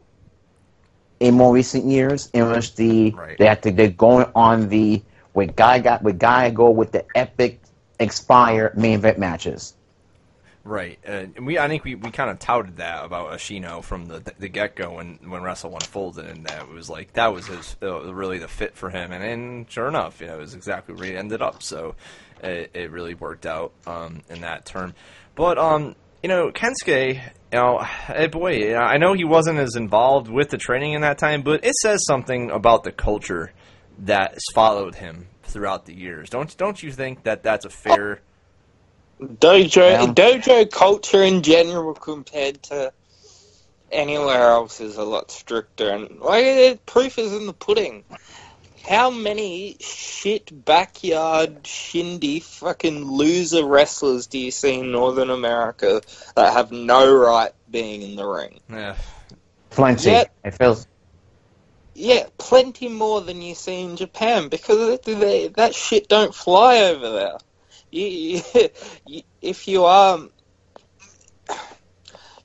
in 1.19 1.35
more 1.35 1.53
recent 1.53 1.85
years, 1.85 2.29
in 2.33 2.49
which 2.49 2.75
the 2.75 3.11
Right. 3.11 3.37
they 3.37 3.45
have 3.45 3.61
to 3.61 3.71
they're 3.71 3.89
going 3.89 4.27
on 4.35 4.69
the 4.69 5.01
with 5.33 5.55
guy 5.55 5.79
got 5.79 6.01
with 6.03 6.19
guy 6.19 6.49
go 6.49 6.69
with 6.69 6.91
the 6.91 7.05
epic 7.15 7.61
expire 7.99 8.73
main 8.75 8.95
event 8.95 9.19
matches. 9.19 9.75
Right, 10.63 10.99
uh, 11.07 11.25
and 11.35 11.47
we 11.47 11.57
I 11.57 11.67
think 11.67 11.83
we, 11.83 11.95
we 11.95 12.11
kind 12.11 12.29
of 12.29 12.37
touted 12.37 12.77
that 12.77 13.03
about 13.03 13.31
Ashino 13.31 13.83
from 13.83 14.05
the 14.05 14.21
the 14.37 14.47
get 14.47 14.75
go 14.75 14.93
when 14.93 15.17
when 15.23 15.41
Wrestle 15.41 15.71
One 15.71 15.81
folded, 15.81 16.25
and 16.25 16.45
that 16.45 16.69
was 16.69 16.87
like 16.87 17.13
that 17.13 17.33
was 17.33 17.47
his 17.47 17.75
uh, 17.81 18.13
really 18.13 18.37
the 18.37 18.47
fit 18.47 18.75
for 18.75 18.91
him, 18.91 19.11
and, 19.11 19.23
and 19.23 19.71
sure 19.71 19.87
enough, 19.87 20.21
you 20.21 20.27
know, 20.27 20.35
it 20.35 20.39
was 20.39 20.53
exactly 20.53 20.93
where 20.93 21.05
he 21.05 21.15
ended 21.17 21.41
up. 21.41 21.63
So 21.63 21.95
it, 22.43 22.69
it 22.75 22.91
really 22.91 23.15
worked 23.15 23.47
out 23.47 23.71
um, 23.87 24.21
in 24.29 24.41
that 24.41 24.65
term. 24.65 24.93
But 25.33 25.57
um, 25.57 25.95
you 26.23 26.29
know, 26.29 26.51
Kensuke, 26.51 27.15
you 27.15 27.59
know, 27.59 27.85
eh, 28.09 28.27
boy, 28.27 28.75
I 28.75 28.97
know 28.97 29.13
he 29.13 29.23
wasn't 29.23 29.59
as 29.59 29.75
involved 29.75 30.29
with 30.29 30.49
the 30.49 30.57
training 30.57 30.93
in 30.93 31.01
that 31.01 31.17
time, 31.17 31.41
but 31.41 31.65
it 31.65 31.73
says 31.81 32.05
something 32.05 32.51
about 32.51 32.83
the 32.83 32.91
culture 32.91 33.53
that 33.99 34.33
has 34.33 34.43
followed 34.53 34.95
him 34.95 35.27
throughout 35.43 35.85
the 35.85 35.93
years. 35.93 36.29
Don't 36.29 36.55
don't 36.57 36.81
you 36.81 36.91
think 36.91 37.23
that 37.23 37.43
that's 37.43 37.65
a 37.65 37.69
fair? 37.69 38.21
Dojo 39.21 40.13
dojo 40.13 40.71
culture 40.71 41.23
in 41.23 41.43
general 41.43 41.93
compared 41.93 42.63
to 42.63 42.93
anywhere 43.91 44.49
else 44.49 44.79
is 44.79 44.97
a 44.97 45.03
lot 45.03 45.31
stricter, 45.31 45.89
and 45.89 46.19
like 46.19 46.85
proof 46.85 47.17
is 47.17 47.33
in 47.33 47.47
the 47.47 47.53
pudding. 47.53 48.03
How 48.87 49.09
many 49.09 49.77
shit 49.79 50.65
backyard 50.65 51.65
shindy 51.65 52.39
fucking 52.39 53.03
loser 53.05 53.65
wrestlers 53.65 54.27
do 54.27 54.39
you 54.39 54.51
see 54.51 54.79
in 54.79 54.91
Northern 54.91 55.29
America 55.29 56.01
that 56.35 56.53
have 56.53 56.71
no 56.71 57.13
right 57.15 57.51
being 57.69 58.01
in 58.01 58.15
the 58.15 58.25
ring? 58.25 58.59
Yeah, 58.69 58.95
Plenty. 59.71 60.11
Yeah. 60.11 60.23
It 60.43 60.51
feels 60.51 60.87
Yeah, 61.93 62.27
plenty 62.37 62.89
more 62.89 63.21
than 63.21 63.41
you 63.41 63.55
see 63.55 63.81
in 63.81 63.95
Japan 63.95 64.49
because 64.49 64.99
they, 65.01 65.47
that 65.47 65.73
shit 65.73 66.07
don't 66.07 66.35
fly 66.35 66.79
over 66.79 67.09
there. 67.09 67.37
You, 67.89 68.41
you, 69.05 69.21
if 69.41 69.67
you 69.67 69.85
are, 69.85 70.19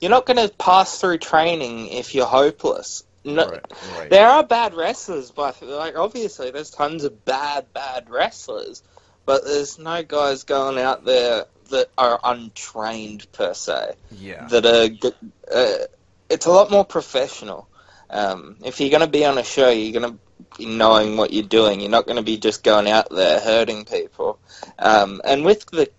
you're 0.00 0.10
not 0.10 0.26
going 0.26 0.48
to 0.48 0.54
pass 0.54 1.00
through 1.00 1.18
training 1.18 1.88
if 1.88 2.14
you're 2.14 2.26
hopeless. 2.26 3.04
No, 3.26 3.50
right, 3.50 3.72
right. 3.98 4.10
there 4.10 4.28
are 4.28 4.44
bad 4.44 4.74
wrestlers, 4.74 5.30
but 5.30 5.60
like 5.62 5.96
obviously 5.96 6.50
there's 6.50 6.70
tons 6.70 7.04
of 7.04 7.24
bad, 7.24 7.72
bad 7.72 8.08
wrestlers, 8.08 8.82
but 9.24 9.44
there's 9.44 9.78
no 9.78 10.02
guys 10.02 10.44
going 10.44 10.78
out 10.78 11.04
there 11.04 11.46
that 11.70 11.88
are 11.98 12.20
untrained 12.22 13.26
per 13.32 13.52
se 13.52 13.94
yeah. 14.12 14.46
that 14.46 14.64
are. 14.64 15.12
Uh, 15.52 15.86
it's 16.30 16.46
a 16.46 16.50
lot 16.50 16.70
more 16.70 16.84
professional. 16.84 17.68
Um, 18.08 18.56
if 18.64 18.80
you're 18.80 18.90
going 18.90 19.00
to 19.00 19.08
be 19.08 19.24
on 19.24 19.38
a 19.38 19.44
show, 19.44 19.70
you're 19.70 20.00
going 20.00 20.12
to 20.12 20.18
be 20.58 20.66
knowing 20.66 21.16
what 21.16 21.32
you're 21.32 21.42
doing. 21.42 21.80
You're 21.80 21.90
not 21.90 22.06
going 22.06 22.16
to 22.16 22.22
be 22.22 22.38
just 22.38 22.62
going 22.62 22.88
out 22.88 23.10
there 23.10 23.40
hurting 23.40 23.84
people. 23.84 24.38
Um, 24.78 25.20
and 25.24 25.44
with 25.44 25.66
the 25.66 25.90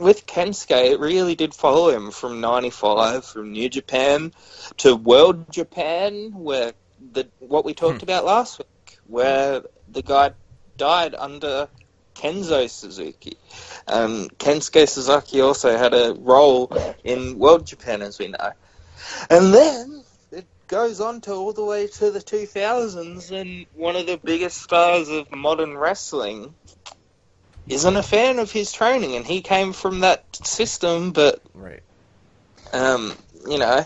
with 0.00 0.26
Kensuke, 0.26 0.92
it 0.92 0.98
really 0.98 1.34
did 1.34 1.54
follow 1.54 1.90
him 1.90 2.10
from 2.10 2.40
'95, 2.40 3.24
from 3.24 3.52
New 3.52 3.68
Japan 3.68 4.32
to 4.78 4.96
World 4.96 5.52
Japan, 5.52 6.32
where 6.32 6.72
the 7.12 7.28
what 7.38 7.64
we 7.64 7.74
talked 7.74 8.02
about 8.02 8.24
last 8.24 8.58
week, 8.58 8.98
where 9.06 9.62
the 9.88 10.02
guy 10.02 10.32
died 10.76 11.14
under 11.14 11.68
Kenzo 12.14 12.68
Suzuki. 12.68 13.36
Um, 13.86 14.28
Kensuke 14.38 14.88
Suzuki 14.88 15.40
also 15.40 15.76
had 15.76 15.94
a 15.94 16.14
role 16.14 16.72
in 17.04 17.38
World 17.38 17.66
Japan, 17.66 18.02
as 18.02 18.18
we 18.18 18.28
know. 18.28 18.52
And 19.28 19.54
then 19.54 20.04
it 20.32 20.46
goes 20.68 21.00
on 21.00 21.20
to 21.22 21.32
all 21.32 21.52
the 21.52 21.64
way 21.64 21.86
to 21.86 22.10
the 22.10 22.20
2000s, 22.20 23.30
and 23.30 23.66
one 23.74 23.96
of 23.96 24.06
the 24.06 24.18
biggest 24.22 24.58
stars 24.58 25.08
of 25.08 25.30
modern 25.32 25.76
wrestling 25.76 26.54
isn't 27.70 27.96
a 27.96 28.02
fan 28.02 28.38
of 28.38 28.50
his 28.52 28.72
training, 28.72 29.14
and 29.16 29.26
he 29.26 29.40
came 29.42 29.72
from 29.72 30.00
that 30.00 30.24
system, 30.44 31.12
but 31.12 31.40
Right. 31.54 31.82
um, 32.72 33.12
you 33.48 33.58
know, 33.58 33.84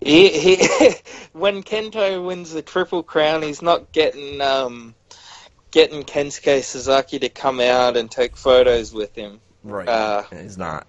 he, 0.00 0.28
he 0.28 0.56
when 1.32 1.62
Kento 1.62 2.24
wins 2.24 2.52
the 2.52 2.62
Triple 2.62 3.02
Crown, 3.02 3.42
he's 3.42 3.62
not 3.62 3.92
getting 3.92 4.40
um, 4.40 4.94
getting 5.70 6.02
Kensuke 6.02 6.62
Suzuki 6.62 7.18
to 7.20 7.28
come 7.28 7.60
out 7.60 7.96
and 7.96 8.10
take 8.10 8.36
photos 8.36 8.92
with 8.92 9.14
him. 9.14 9.40
Right. 9.64 9.88
Uh, 9.88 10.22
He's 10.30 10.58
not. 10.58 10.86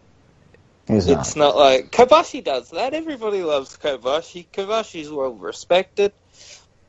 he's 0.87 1.07
not. 1.07 1.19
It's 1.19 1.35
not 1.35 1.55
like 1.55 1.91
Kobashi 1.91 2.43
does 2.43 2.69
that. 2.71 2.93
Everybody 2.93 3.43
loves 3.43 3.77
Kobashi. 3.77 4.47
Kobashi's 4.51 5.09
well 5.09 5.33
respected, 5.33 6.13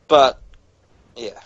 but 0.08 0.40
yeah, 1.16 1.40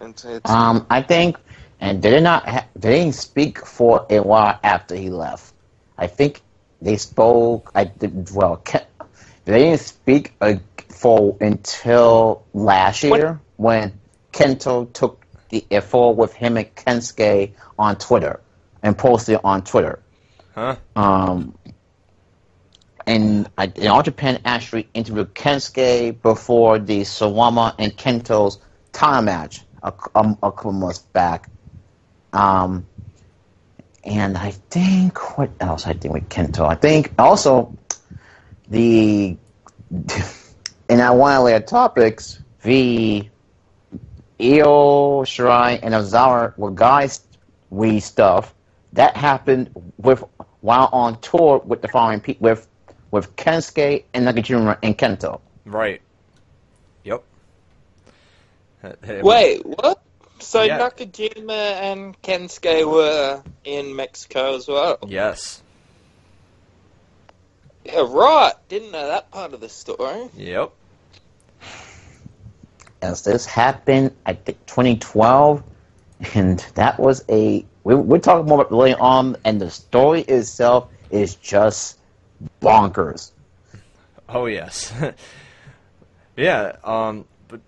it's, 0.00 0.24
it's 0.24 0.50
Um, 0.50 0.86
I 0.90 1.02
think, 1.02 1.36
and 1.80 2.02
they 2.02 2.10
did 2.10 2.22
not. 2.22 2.48
Ha- 2.48 2.66
they 2.74 3.00
didn't 3.00 3.14
speak 3.14 3.64
for 3.64 4.06
a 4.10 4.20
while 4.20 4.58
after 4.62 4.94
he 4.94 5.10
left. 5.10 5.52
I 5.98 6.06
think 6.06 6.42
they 6.80 6.96
spoke. 6.96 7.70
I 7.74 7.84
did 7.84 8.30
well. 8.32 8.62
They 9.44 9.58
didn't 9.60 9.80
speak 9.80 10.34
uh, 10.40 10.54
for 10.88 11.36
until 11.40 12.44
last 12.52 13.02
year 13.02 13.40
when 13.56 14.00
Kento 14.32 14.92
took 14.92 15.24
the 15.50 15.64
info 15.70 16.10
with 16.10 16.34
him 16.34 16.56
and 16.56 16.74
Kensuke 16.74 17.52
on 17.78 17.96
Twitter 17.96 18.40
and 18.82 18.96
posted 18.98 19.36
it 19.36 19.40
on 19.44 19.62
Twitter. 19.62 20.00
Huh? 20.54 20.76
Um, 20.96 21.56
and 23.06 23.48
I, 23.56 23.64
and 23.64 23.86
All 23.86 24.02
Japan 24.02 24.40
actually 24.44 24.88
interviewed 24.94 25.34
Kensuke 25.34 26.20
before 26.22 26.78
the 26.78 27.02
Suwama 27.02 27.74
and 27.78 27.96
Kento's 27.96 28.58
title 28.92 29.22
match 29.22 29.60
a, 29.82 29.92
a, 30.14 30.38
a 30.42 30.52
couple 30.52 30.72
months 30.72 30.98
back. 30.98 31.48
Um, 32.36 32.86
and 34.04 34.36
I 34.36 34.50
think 34.50 35.38
what 35.38 35.50
else? 35.58 35.86
I 35.86 35.94
think 35.94 36.12
with 36.12 36.28
Kento. 36.28 36.68
I 36.68 36.74
think 36.74 37.12
also 37.18 37.74
the 38.68 39.36
in 40.88 41.00
our 41.00 41.16
one 41.16 41.36
of 41.36 41.44
later 41.44 41.64
topics, 41.64 42.38
the 42.62 43.28
Io 44.38 45.22
Shirai 45.22 45.80
and 45.82 45.94
Ozawa 45.94 46.56
were 46.58 46.70
guys 46.70 47.20
we 47.70 48.00
stuff 48.00 48.54
that 48.92 49.16
happened 49.16 49.70
with 49.96 50.22
while 50.60 50.88
on 50.92 51.18
tour 51.20 51.62
with 51.64 51.80
the 51.80 51.88
following 51.88 52.20
pe- 52.20 52.36
with 52.38 52.68
with 53.10 53.34
Kensuke 53.36 54.04
and 54.12 54.26
Nakajima 54.26 54.78
and 54.82 54.96
Kento. 54.96 55.40
Right. 55.64 56.02
Yep. 57.04 57.24
It 58.84 59.24
wait, 59.24 59.64
what? 59.64 60.02
So 60.38 60.62
Yeah. 60.62 60.78
Nakajima 60.78 61.80
and 61.80 62.20
Kensuke 62.22 62.90
were 62.90 63.42
in 63.64 63.96
Mexico 63.96 64.54
as 64.56 64.68
well. 64.68 64.98
Yes. 65.06 65.62
Yeah, 67.84 68.04
right. 68.08 68.52
Didn't 68.68 68.92
know 68.92 69.06
that 69.06 69.30
part 69.30 69.52
of 69.54 69.60
the 69.60 69.68
story. 69.68 70.28
Yep. 70.36 70.72
As 73.02 73.22
this 73.22 73.46
happened, 73.46 74.12
I 74.24 74.32
think 74.34 74.64
2012, 74.66 75.62
and 76.34 76.58
that 76.74 76.98
was 76.98 77.24
a 77.28 77.64
we, 77.84 77.94
we're 77.94 78.18
talking 78.18 78.46
more 78.48 78.62
about 78.62 78.72
later 78.72 79.00
on, 79.00 79.36
and 79.44 79.60
the 79.60 79.70
story 79.70 80.22
itself 80.22 80.88
is 81.10 81.36
just 81.36 81.98
bonkers. 82.60 83.30
Oh 84.28 84.46
yes. 84.46 84.92
yeah. 86.36 86.76
Um. 86.82 87.26
But 87.46 87.60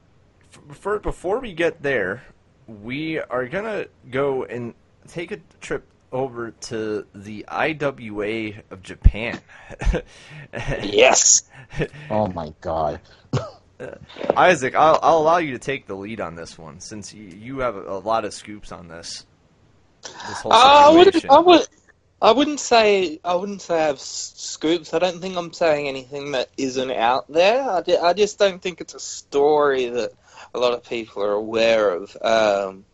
f- 0.53 0.77
for, 0.77 0.99
before 0.99 1.39
we 1.39 1.53
get 1.53 1.83
there, 1.83 2.23
we 2.69 3.19
are 3.19 3.47
gonna 3.49 3.87
go 4.11 4.45
and 4.45 4.75
take 5.09 5.33
a 5.33 5.39
trip 5.61 5.85
over 6.13 6.53
to 6.53 7.07
the 7.15 7.45
IWA 7.49 8.63
of 8.71 8.83
Japan. 8.83 9.41
Yes. 10.83 11.43
Oh 12.11 12.27
my 12.29 12.55
god! 12.61 13.01
Isaac, 14.37 14.75
I'll, 14.75 14.99
I'll 15.03 15.19
allow 15.19 15.39
you 15.39 15.53
to 15.53 15.59
take 15.59 15.87
the 15.87 15.95
lead 15.95 16.21
on 16.21 16.35
this 16.35 16.59
one 16.59 16.81
since 16.81 17.13
you, 17.13 17.25
you 17.25 17.59
have 17.61 17.77
a, 17.77 17.83
a 17.83 17.99
lot 17.99 18.25
of 18.25 18.33
scoops 18.35 18.73
on 18.73 18.89
this. 18.89 19.27
This 20.03 20.41
whole 20.41 20.53
Uh, 20.53 20.57
I 20.57 20.91
would, 20.91 21.05
situation. 21.07 21.31
I 21.31 21.39
would, 21.41 21.69
I 22.23 22.33
wouldn't 22.33 22.61
say 22.61 23.21
I 23.25 23.35
wouldn't 23.35 23.61
say 23.63 23.75
I 23.83 23.87
have 23.87 24.01
scoops. 24.01 24.95
I 24.95 24.99
don't 24.99 25.21
think 25.21 25.37
I'm 25.37 25.53
saying 25.53 25.87
anything 25.87 26.33
that 26.33 26.49
isn't 26.57 26.91
out 26.91 27.31
there. 27.31 27.63
I, 27.71 27.83
ju- 27.83 27.99
I 28.03 28.13
just 28.15 28.39
don't 28.39 28.61
think 28.63 28.81
it's 28.81 28.95
a 28.95 29.01
story 29.01 29.87
that 29.91 30.13
a 30.55 30.59
lot 30.59 30.73
of 30.73 30.85
people 30.85 31.23
are 31.23 31.33
aware 31.33 31.90
of. 31.90 32.17
Um, 32.21 32.85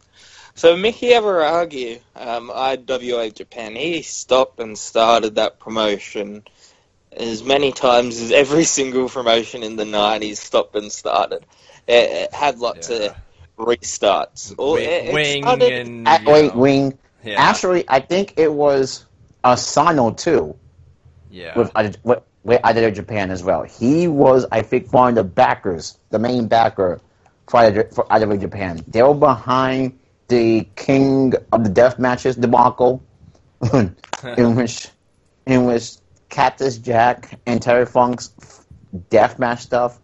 so 0.54 0.76
Mickey 0.76 1.08
Everagi, 1.08 2.00
um, 2.14 2.50
IWA 2.50 3.30
Japan, 3.30 3.74
he 3.74 4.02
stopped 4.02 4.60
and 4.60 4.78
started 4.78 5.36
that 5.36 5.58
promotion 5.58 6.44
as 7.16 7.42
many 7.44 7.72
times 7.72 8.20
as 8.20 8.32
every 8.32 8.64
single 8.78 9.08
promotion 9.08 9.62
in 9.62 9.76
the 9.76 9.84
'90s 9.84 10.36
stopped 10.36 10.74
and 10.76 10.90
started. 10.92 11.44
It, 11.86 12.10
it 12.10 12.34
had 12.34 12.58
lots 12.58 12.90
Yeah. 12.90 12.96
of 12.96 13.16
restarts. 13.58 14.54
Or 14.58 14.74
Wing, 14.74 14.84
it- 14.84 15.04
it 15.06 15.12
wing 15.14 15.44
and 15.44 16.08
At, 16.08 16.22
you 16.22 16.32
wait, 16.32 16.54
know, 16.54 16.60
wing. 16.60 16.98
yeah, 17.24 17.40
Actually, 17.40 17.84
I 17.88 18.00
think 18.00 18.34
it 18.36 18.52
was 18.52 19.04
Asano 19.44 20.10
too 20.12 20.56
yeah. 21.30 21.56
with 21.58 21.70
Ida- 21.74 21.98
with, 22.02 22.20
with 22.42 22.60
IWA 22.64 22.90
Japan 22.90 23.30
as 23.30 23.42
well. 23.42 23.62
He 23.62 24.08
was, 24.08 24.46
I 24.50 24.62
think, 24.62 24.92
one 24.92 25.10
of 25.10 25.14
the 25.14 25.24
backers, 25.24 25.96
the 26.10 26.18
main 26.18 26.46
backer 26.48 27.00
for 27.48 27.84
for 27.92 28.12
IWA 28.12 28.38
Japan. 28.38 28.84
They 28.88 29.02
were 29.02 29.14
behind 29.14 29.98
the 30.28 30.66
King 30.76 31.34
of 31.52 31.64
the 31.64 31.70
Death 31.70 31.98
Matches 31.98 32.36
debacle, 32.36 33.02
in 33.72 34.56
which 34.56 34.88
in 35.46 35.66
which 35.66 35.96
Cactus 36.28 36.78
Jack 36.78 37.38
and 37.46 37.60
Terry 37.60 37.86
Funk's 37.86 38.30
death 39.10 39.38
match 39.38 39.60
stuff. 39.60 40.00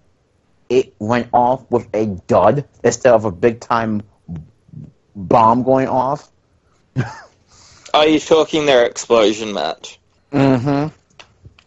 It 0.69 0.95
went 1.01 1.29
off 1.33 1.69
with 1.71 1.89
a 1.95 2.07
dud 2.07 2.65
instead 2.85 3.13
of 3.13 3.25
a 3.25 3.33
big 3.33 3.61
time 3.61 4.03
bomb 5.17 5.65
going 5.65 5.89
off. 5.89 6.31
Are 7.93 8.07
you 8.07 8.21
talking 8.21 8.67
their 8.67 8.87
explosion 8.87 9.53
match? 9.53 9.99
Mm-hmm. 10.33 10.95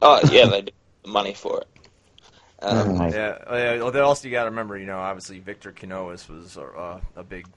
Oh 0.01 0.19
yeah, 0.31 0.45
they 0.45 0.61
did 0.61 0.73
money 1.05 1.33
for 1.33 1.61
it. 1.61 1.67
Um, 2.63 2.95
Like, 2.97 3.13
Yeah, 3.13 3.37
uh, 3.49 3.55
yeah. 3.55 3.83
Well, 3.83 4.05
also 4.05 4.27
you 4.27 4.31
got 4.31 4.43
to 4.45 4.49
remember, 4.49 4.77
you 4.77 4.85
know, 4.85 4.99
obviously 4.99 5.39
Victor 5.39 5.71
Quinones 5.71 6.27
was 6.29 6.57
uh, 6.57 6.99
a 7.15 7.23
big, 7.23 7.47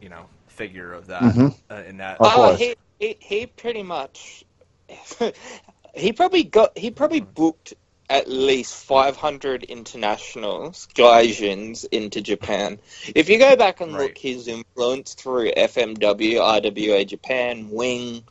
you 0.00 0.08
know, 0.08 0.26
figure 0.48 0.92
of 0.92 1.06
that 1.08 1.36
Mhm. 1.36 1.54
uh, 1.70 1.82
in 1.86 1.98
that. 1.98 2.22
Oh, 2.22 2.32
course. 2.32 2.60
he, 2.60 2.74
he 2.98 3.16
he 3.20 3.46
pretty 3.46 3.82
much 3.82 4.44
he 5.94 6.12
probably 6.12 6.44
got 6.44 6.76
he 6.76 6.90
probably 6.90 7.20
booked 7.20 7.74
at 8.08 8.28
least 8.28 8.74
500 8.74 9.62
internationals, 9.64 10.86
gaijins, 10.94 11.86
into 11.92 12.20
Japan. 12.20 12.80
If 13.14 13.28
you 13.28 13.38
go 13.38 13.56
back 13.56 13.80
and 13.80 13.96
Right. 13.96 13.98
look 13.98 14.18
his 14.18 14.48
influence 14.48 15.14
through 15.14 15.52
FMW, 15.56 16.40
IWA 16.40 17.04
Japan, 17.04 17.70
Wing, 17.70 18.24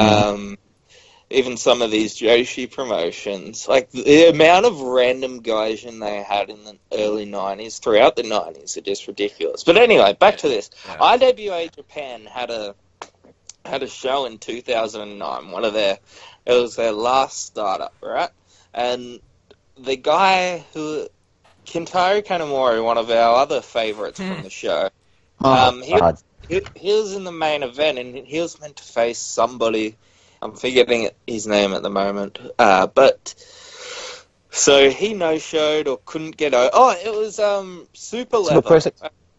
Mm-hmm. 0.00 0.22
um, 0.30 0.56
even 1.30 1.56
some 1.56 1.82
of 1.82 1.90
these 1.90 2.16
Joshi 2.18 2.70
promotions, 2.72 3.66
like 3.68 3.90
the 3.90 4.28
amount 4.28 4.66
of 4.66 4.80
random 4.80 5.42
gaijin 5.42 6.00
they 6.00 6.22
had 6.22 6.50
in 6.50 6.62
the 6.64 6.78
early 6.92 7.26
90s, 7.26 7.80
throughout 7.80 8.14
the 8.16 8.22
90s, 8.22 8.76
are 8.76 8.80
just 8.82 9.08
ridiculous. 9.08 9.64
But 9.64 9.76
anyway, 9.76 10.12
back 10.18 10.38
to 10.38 10.48
this. 10.48 10.70
Yeah. 10.86 10.96
IWA 11.02 11.68
Japan 11.74 12.26
had 12.26 12.50
a 12.50 12.74
had 13.64 13.82
a 13.82 13.88
show 13.88 14.26
in 14.26 14.38
2009. 14.38 15.50
One 15.50 15.64
of 15.64 15.72
their 15.74 15.98
it 16.46 16.52
was 16.52 16.76
their 16.76 16.92
last 16.92 17.44
startup, 17.44 17.94
right? 18.00 18.30
And 18.72 19.20
the 19.76 19.96
guy 19.96 20.64
who 20.74 21.08
Kintaro 21.66 22.24
Kanemura, 22.24 22.82
one 22.84 22.98
of 22.98 23.10
our 23.10 23.36
other 23.36 23.60
favorites 23.60 24.20
from 24.20 24.42
the 24.44 24.50
show, 24.50 24.90
oh, 25.42 25.52
Um, 25.68 25.82
he- 25.82 25.94
he, 26.48 26.62
he 26.76 26.92
was 26.92 27.14
in 27.14 27.24
the 27.24 27.32
main 27.32 27.64
event 27.64 27.98
and 27.98 28.16
he 28.24 28.40
was 28.40 28.60
meant 28.60 28.76
to 28.76 28.84
face 28.84 29.18
somebody. 29.18 29.96
I'm 30.42 30.54
forgetting 30.54 31.10
his 31.26 31.46
name 31.46 31.72
at 31.72 31.82
the 31.82 31.90
moment, 31.90 32.38
uh, 32.58 32.86
but 32.86 33.34
so 34.50 34.90
he 34.90 35.14
no 35.14 35.38
showed 35.38 35.88
or 35.88 35.98
couldn't 36.04 36.36
get 36.36 36.54
over. 36.54 36.70
Oh, 36.72 36.90
it 36.90 37.12
was 37.12 37.38
um 37.38 37.88
Super 37.92 38.36
Super 38.36 38.38
Leather. 38.38 38.68
Chris- 38.68 38.88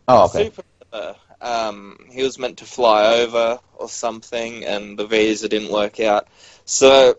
Oh, 0.10 0.26
okay. 0.26 0.46
Super 0.46 0.64
Leather. 0.94 1.16
Um, 1.42 2.08
he 2.10 2.24
was 2.24 2.40
meant 2.40 2.60
to 2.60 2.66
fly 2.66 3.18
over 3.18 3.60
or 3.76 3.90
something, 3.90 4.64
and 4.64 4.98
the 4.98 5.06
visa 5.06 5.50
didn't 5.50 5.72
work 5.72 6.00
out. 6.00 6.28
So 6.66 7.18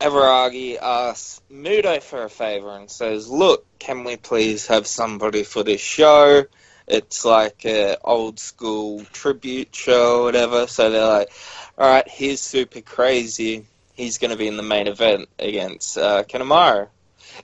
Everagi 0.00 0.78
asks 0.80 1.40
Muto 1.50 2.02
for 2.02 2.24
a 2.24 2.30
favor 2.30 2.70
and 2.70 2.90
says, 2.90 3.28
"Look, 3.28 3.66
can 3.78 4.04
we 4.04 4.16
please 4.16 4.66
have 4.66 4.86
somebody 4.86 5.42
for 5.42 5.62
this 5.62 5.80
show? 5.80 6.44
It's 6.86 7.24
like 7.24 7.64
a 7.64 7.96
old 8.04 8.38
school 8.38 9.04
tribute 9.12 9.74
show, 9.74 10.20
or 10.20 10.22
whatever." 10.24 10.66
So 10.66 10.90
they're 10.90 11.06
like, 11.06 11.30
"All 11.78 11.88
right, 11.88 12.08
here's 12.08 12.40
super 12.40 12.80
crazy. 12.80 13.66
He's 13.94 14.18
going 14.18 14.30
to 14.30 14.36
be 14.36 14.48
in 14.48 14.56
the 14.56 14.62
main 14.62 14.86
event 14.86 15.28
against 15.38 15.96
uh, 15.96 16.24
Kanemura, 16.24 16.88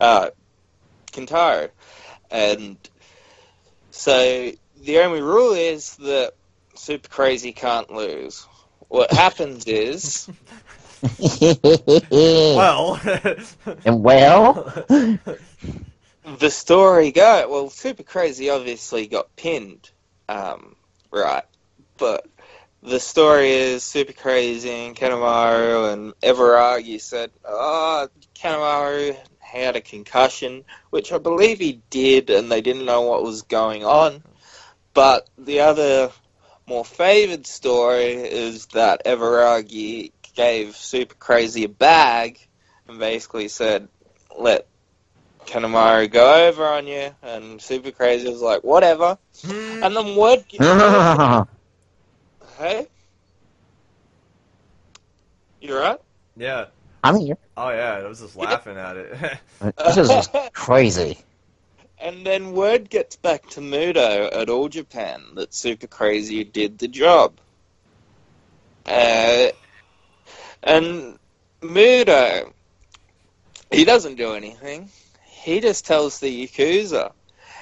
uh, 0.01 0.31
Kintaro, 1.11 1.71
and 2.31 2.77
so 3.91 4.53
the 4.83 4.99
only 5.01 5.23
rule 5.23 5.53
is 5.53 5.97
that 5.97 6.33
super 6.75 7.09
crazy 7.09 7.53
can't 7.53 7.91
lose. 7.91 8.47
What 8.89 9.13
happens 9.13 9.67
is." 9.67 10.29
Well, 12.13 13.01
and 13.85 14.05
well, 14.05 14.85
the 16.25 16.51
story 16.51 17.11
go 17.11 17.49
well 17.51 17.71
super 17.71 18.03
crazy 18.03 18.51
obviously 18.51 19.07
got 19.07 19.35
pinned 19.37 19.91
um, 20.29 20.77
right 21.11 21.45
but 21.99 22.27
the 22.83 22.99
story 22.99 23.51
is 23.51 23.85
super 23.85 24.13
crazy 24.13 24.71
and 24.71 24.97
kanemura 24.97 25.93
and 25.93 26.13
everagi 26.21 27.01
said 27.01 27.31
oh 27.45 28.09
kanemura 28.35 29.17
had 29.39 29.77
a 29.77 29.81
concussion 29.81 30.65
which 30.91 31.13
i 31.13 31.19
believe 31.19 31.59
he 31.59 31.81
did 31.91 32.29
and 32.31 32.51
they 32.51 32.61
didn't 32.61 32.85
know 32.85 33.03
what 33.03 33.23
was 33.23 33.43
going 33.43 33.85
on 33.85 34.23
but 34.95 35.29
the 35.39 35.61
other 35.61 36.11
more 36.67 36.85
favored 36.85 37.47
story 37.47 38.15
is 38.15 38.67
that 38.67 39.05
everagi 39.05 40.11
gave 40.35 40.75
super 40.75 41.15
crazy 41.15 41.65
a 41.65 41.69
bag 41.69 42.39
and 42.89 42.99
basically 42.99 43.49
said 43.49 43.89
let 44.37 44.67
Kanemura 45.47 46.11
go 46.11 46.47
over 46.47 46.65
on 46.65 46.87
you, 46.87 47.15
and 47.21 47.61
Super 47.61 47.91
Crazy 47.91 48.29
was 48.29 48.41
like, 48.41 48.63
whatever. 48.63 49.19
Hmm. 49.45 49.83
And 49.83 49.97
then 49.97 50.17
word, 50.17 50.45
hey, 52.63 52.87
you're 55.61 55.81
right? 55.81 55.99
yeah. 56.37 56.67
I'm 57.03 57.19
here. 57.19 57.37
Oh 57.57 57.71
yeah, 57.71 57.95
I 57.95 58.07
was 58.07 58.21
just 58.21 58.37
laughing 58.37 58.77
at 58.77 58.97
it. 58.97 59.39
This 59.77 59.97
is 59.97 60.09
just 60.09 60.31
crazy. 60.53 61.19
And 61.99 62.25
then 62.25 62.53
word 62.53 62.89
gets 62.89 63.17
back 63.17 63.49
to 63.51 63.61
Muto 63.61 64.29
at 64.33 64.49
All 64.49 64.69
Japan 64.69 65.23
that 65.35 65.53
Super 65.53 65.89
Crazy 65.89 66.45
did 66.45 66.79
the 66.79 66.89
job. 66.89 67.33
Uh, 68.87 69.49
and 70.63 71.19
Muto, 71.61 72.53
he 73.71 73.85
doesn't 73.85 74.17
do 74.17 74.35
anything. 74.35 74.89
He 75.27 75.61
just 75.61 75.87
tells 75.87 76.21
the 76.21 76.47
Yakuza. 76.47 77.13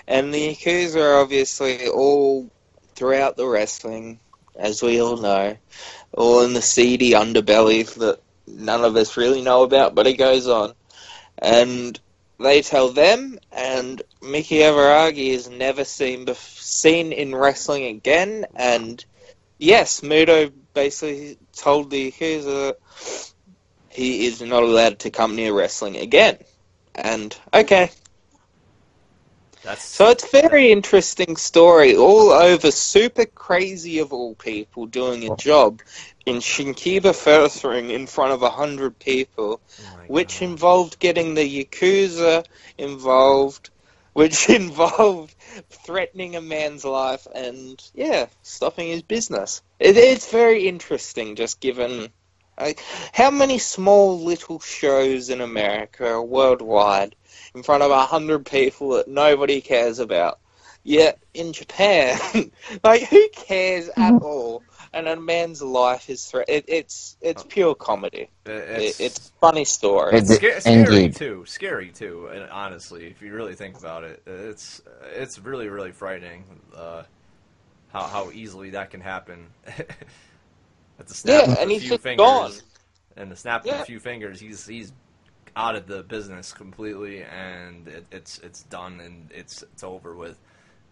And 0.06 0.32
the 0.34 0.54
Yakuza 0.54 1.00
are 1.00 1.20
obviously 1.20 1.88
all 1.88 2.50
throughout 2.94 3.36
the 3.36 3.46
wrestling, 3.46 4.20
as 4.60 4.82
we 4.82 5.00
all 5.00 5.16
know, 5.16 5.56
all 6.12 6.42
in 6.42 6.52
the 6.52 6.62
seedy 6.62 7.12
underbelly 7.12 7.92
that 7.94 8.20
none 8.46 8.84
of 8.84 8.96
us 8.96 9.16
really 9.16 9.42
know 9.42 9.62
about, 9.62 9.94
but 9.94 10.06
it 10.06 10.18
goes 10.18 10.46
on. 10.46 10.74
And 11.38 11.98
they 12.38 12.62
tell 12.62 12.90
them, 12.90 13.38
and 13.52 14.02
Mickey 14.22 14.58
Everagi 14.58 15.30
is 15.30 15.48
never 15.48 15.84
seen 15.84 16.26
bef- 16.26 16.60
seen 16.60 17.12
in 17.12 17.34
wrestling 17.34 17.84
again. 17.84 18.46
And 18.54 19.04
yes, 19.58 20.00
Muto 20.00 20.52
basically 20.74 21.38
told 21.56 21.90
the 21.90 22.10
Yakuza 22.10 22.74
he 23.90 24.26
is 24.26 24.40
not 24.40 24.62
allowed 24.62 25.00
to 25.00 25.10
come 25.10 25.36
near 25.36 25.52
wrestling 25.52 25.96
again. 25.96 26.38
And 26.94 27.36
okay, 27.52 27.90
That's 29.62 29.84
so 29.84 30.08
it's 30.08 30.24
a 30.24 30.40
very 30.40 30.72
interesting 30.72 31.36
story, 31.36 31.96
all 31.96 32.30
over 32.30 32.70
super 32.70 33.26
crazy 33.26 33.98
of 33.98 34.12
all 34.12 34.34
people 34.34 34.86
doing 34.86 35.30
a 35.30 35.36
job 35.36 35.82
in 36.24 36.36
Shinkiba 36.36 37.14
First 37.14 37.62
Ring 37.64 37.90
in 37.90 38.06
front 38.06 38.32
of 38.32 38.42
a 38.42 38.50
hundred 38.50 38.98
people 38.98 39.60
Oh 39.60 40.04
which 40.06 40.40
God. 40.40 40.46
involved 40.46 40.98
getting 40.98 41.34
the 41.34 41.64
Yakuza 41.64 42.44
involved, 42.78 43.70
which 44.12 44.48
involved 44.48 45.34
threatening 45.68 46.36
a 46.36 46.40
man's 46.40 46.84
life 46.84 47.26
and, 47.34 47.80
yeah, 47.94 48.26
stopping 48.42 48.88
his 48.88 49.02
business. 49.02 49.62
It, 49.78 49.96
it's 49.96 50.30
very 50.30 50.66
interesting, 50.68 51.36
just 51.36 51.60
given 51.60 52.08
like, 52.58 52.82
how 53.12 53.30
many 53.30 53.58
small 53.58 54.20
little 54.20 54.60
shows 54.60 55.30
in 55.30 55.40
America 55.40 56.06
or 56.06 56.22
worldwide 56.22 57.14
in 57.54 57.62
front 57.62 57.82
of 57.82 57.90
a 57.90 58.04
hundred 58.06 58.46
people 58.46 58.90
that 58.90 59.08
nobody 59.08 59.60
cares 59.60 59.98
about. 59.98 60.38
Yet 60.82 61.18
in 61.34 61.52
Japan, 61.52 62.18
like 62.84 63.02
who 63.02 63.28
cares 63.30 63.88
at 63.88 64.14
mm-hmm. 64.14 64.24
all 64.24 64.62
and 64.92 65.06
a 65.06 65.16
man's 65.16 65.62
life 65.62 66.10
is 66.10 66.24
thre- 66.26 66.42
it, 66.48 66.64
it's 66.68 67.16
it's 67.20 67.42
oh. 67.42 67.46
pure 67.48 67.74
comedy. 67.74 68.28
It- 68.46 68.50
It, 68.50 68.82
It's, 68.82 69.00
it's 69.00 69.28
a 69.28 69.32
funny 69.40 69.64
story. 69.64 70.16
It's- 70.16 70.34
Sca- 70.34 70.60
scary 70.60 71.04
Indeed. 71.04 71.16
too. 71.16 71.44
Scary 71.46 71.90
too. 71.90 72.28
And 72.32 72.48
honestly, 72.50 73.06
if 73.06 73.22
you 73.22 73.32
really 73.32 73.54
think 73.54 73.78
about 73.78 74.04
it, 74.04 74.22
uh, 74.26 74.32
it's 74.32 74.80
uh, 74.86 75.06
it's 75.14 75.38
really 75.38 75.68
really 75.68 75.92
frightening. 75.92 76.44
Uh, 76.74 77.02
how 77.92 78.02
how 78.04 78.30
easily 78.30 78.70
that 78.70 78.90
can 78.90 79.00
happen. 79.00 79.48
At 79.66 81.08
the 81.08 81.14
snap 81.14 81.46
Yeah, 81.46 81.52
of 81.52 81.58
and 81.58 81.70
a 81.70 81.74
he's 81.74 81.82
few 81.82 81.90
just 81.92 82.02
fingers, 82.02 82.26
gone. 82.26 82.52
and 83.16 83.30
the 83.32 83.36
snap 83.36 83.64
of 83.64 83.72
a 83.72 83.84
few 83.84 84.00
fingers, 84.00 84.38
he's 84.40 84.66
he's 84.66 84.92
out 85.60 85.76
of 85.76 85.86
the 85.86 86.02
business 86.02 86.52
completely, 86.52 87.22
and 87.22 87.86
it, 87.86 88.06
it's 88.10 88.38
it's 88.38 88.62
done 88.64 89.00
and 89.00 89.30
it's 89.32 89.62
it's 89.62 89.84
over 89.84 90.14
with. 90.14 90.38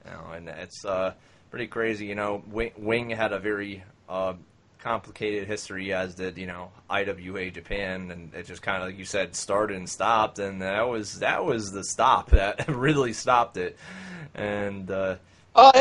You 0.05 0.13
know, 0.13 0.33
and 0.33 0.49
it's 0.49 0.85
uh, 0.85 1.15
pretty 1.51 1.67
crazy. 1.67 2.07
You 2.07 2.15
know, 2.15 2.43
Wing, 2.51 3.11
had 3.11 3.33
a 3.33 3.39
very 3.39 3.83
uh, 4.09 4.35
complicated 4.79 5.47
history, 5.47 5.93
as 5.93 6.15
did 6.15 6.37
you 6.39 6.47
know 6.47 6.71
IWA 6.91 7.51
Japan, 7.51 8.11
and 8.11 8.35
it 8.35 8.47
just 8.47 8.63
kind 8.63 8.83
of 8.83 8.89
like 8.89 8.99
you 8.99 9.05
said 9.07 9.35
started 9.35 9.77
and 9.77 9.89
stopped, 9.89 10.39
and 10.39 10.61
that 10.63 10.89
was 10.89 11.19
that 11.21 11.45
was 11.45 11.71
the 11.73 11.85
stop 11.85 12.31
that 12.31 12.69
really 12.69 13.13
stopped 13.13 13.57
it. 13.57 13.77
And 14.35 14.91
uh, 14.91 15.17
Oh, 15.55 15.73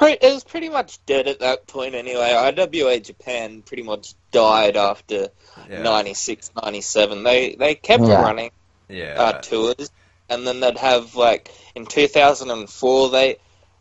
it, 0.00 0.22
was 0.22 0.44
pretty 0.44 0.68
much 0.68 1.04
dead 1.06 1.26
at 1.26 1.40
that 1.40 1.66
point 1.66 1.94
anyway. 1.94 2.32
IWA 2.32 3.00
Japan 3.00 3.62
pretty 3.62 3.82
much 3.82 4.14
died 4.30 4.76
after 4.76 5.28
yeah, 5.70 5.82
96, 5.82 6.50
97. 6.62 7.22
They 7.22 7.54
they 7.54 7.74
kept 7.74 8.02
Yeah. 8.04 8.22
running 8.22 8.50
yeah, 8.88 9.14
uh, 9.16 9.40
tours, 9.40 9.90
and 10.28 10.46
then 10.46 10.60
they'd 10.60 10.78
have 10.78 11.14
like 11.14 11.50
in 11.74 11.86
2004 11.86 13.10
they 13.10 13.36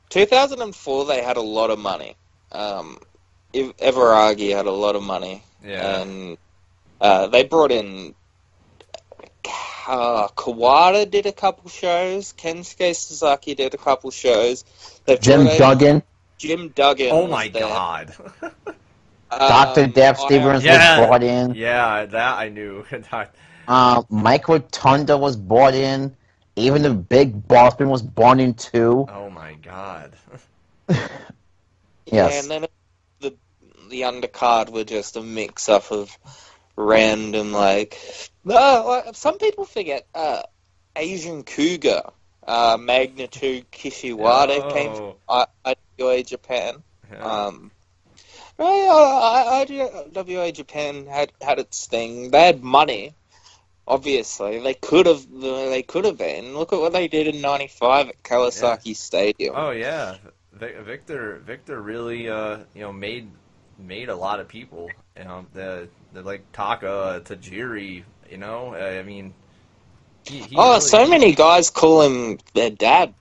2004 0.10 1.06
they 1.06 1.22
had 1.22 1.38
a 1.38 1.42
lot 1.42 1.70
of 1.70 1.80
money. 1.80 2.16
Um, 2.52 3.00
Everagi 3.54 4.56
had 4.56 4.66
a 4.66 4.72
lot 4.72 4.96
of 4.96 5.04
money, 5.04 5.44
yeah, 5.64 6.02
and 6.02 6.38
uh, 7.02 7.28
they 7.28 7.44
brought 7.44 7.72
in. 7.72 8.16
Uh, 9.88 10.28
Kawada 10.30 11.10
did 11.10 11.26
a 11.26 11.32
couple 11.32 11.70
shows. 11.70 12.34
Kensuke 12.34 12.96
Sasaki 12.96 13.56
did 13.56 13.74
a 13.74 13.78
couple 13.78 14.10
shows. 14.12 14.64
They've 15.06 15.20
Jim 15.20 15.44
brought 15.44 15.58
Duggan, 15.58 16.04
Jim 16.38 16.70
Duggan. 16.70 17.10
Oh 17.12 17.28
my 17.28 17.50
there. 17.50 17.62
god. 17.62 18.14
Dr. 19.32 19.84
Um, 19.86 19.92
Dev 19.92 20.18
Stevens 20.20 20.64
Yeah. 20.64 21.00
was 21.00 21.08
brought 21.08 21.24
in. 21.24 21.56
yeah, 21.56 22.06
that 22.06 22.38
I 22.38 22.50
knew. 22.50 22.86
Uh, 23.68 24.04
Mike 24.12 24.48
Rotunda 24.48 25.18
was 25.18 25.36
brought 25.36 25.74
in. 25.74 26.16
Even 26.56 26.84
the 26.84 26.94
big 26.94 27.48
Bossman 27.48 27.88
was 27.88 28.04
brought 28.04 28.40
in 28.40 28.54
too. 28.54 29.08
oh 29.12 29.30
my 29.32 29.56
god. 29.56 30.14
Yeah, 30.90 32.28
Yes. 32.28 32.44
and 32.44 32.52
then 32.52 32.66
the 33.20 33.34
the 33.90 34.02
undercard 34.02 34.70
were 34.70 34.84
just 34.84 35.16
a 35.16 35.24
mix 35.24 35.68
up 35.70 35.92
of 35.92 36.16
random 36.76 37.52
like. 37.52 37.98
No, 38.44 38.86
like, 38.88 39.16
some 39.16 39.38
people 39.38 39.66
forget 39.66 40.06
uh, 40.14 40.44
Asian 40.96 41.44
Cougar, 41.44 42.04
uh, 42.48 42.78
Magnitude 42.80 43.72
Kishiwada 43.72 44.74
came 44.74 44.94
from 44.94 45.16
Oh, 45.28 45.46
I- 45.66 45.76
IWA 46.00 46.24
Japan. 46.24 46.84
yeah. 47.12 47.24
Um, 47.24 47.72
IWA 48.58 50.52
Japan 50.52 51.06
had 51.08 51.32
had 51.42 51.60
its 51.60 51.88
thing. 51.88 52.32
They 52.32 52.46
had 52.46 52.64
money. 52.64 53.14
Obviously, 53.88 54.60
they 54.60 54.74
could 54.74 55.06
have. 55.06 55.26
They 55.30 55.84
could 55.84 56.06
have 56.06 56.18
been. 56.18 56.56
Look 56.58 56.74
at 56.74 56.80
what 56.80 56.94
they 56.94 57.08
did 57.08 57.28
in 57.28 57.42
'95 57.42 58.10
at 58.10 58.24
Kawasaki 58.24 58.96
Stadium. 58.96 59.54
Oh 59.56 59.72
yeah, 59.72 60.16
Victor 60.54 61.42
Victor 61.46 61.80
really 61.82 62.28
uh, 62.30 62.60
you 62.74 62.82
know 62.82 62.92
made 62.94 63.30
made 63.78 64.10
a 64.10 64.16
lot 64.16 64.40
of 64.40 64.48
people. 64.48 64.90
You 65.18 65.24
know 65.26 65.46
the 65.54 65.88
the 66.14 66.22
like 66.22 66.52
Taka 66.52 67.22
Tajiri. 67.24 68.04
You 68.30 68.38
know 68.38 68.76
I 68.76 69.04
mean. 69.04 69.34
He, 70.26 70.40
he 70.40 70.56
oh, 70.58 70.70
really- 70.70 70.82
so 70.82 71.08
many 71.08 71.36
guys 71.36 71.70
call 71.70 72.02
him 72.02 72.40
their 72.54 72.72
dad. 72.72 73.14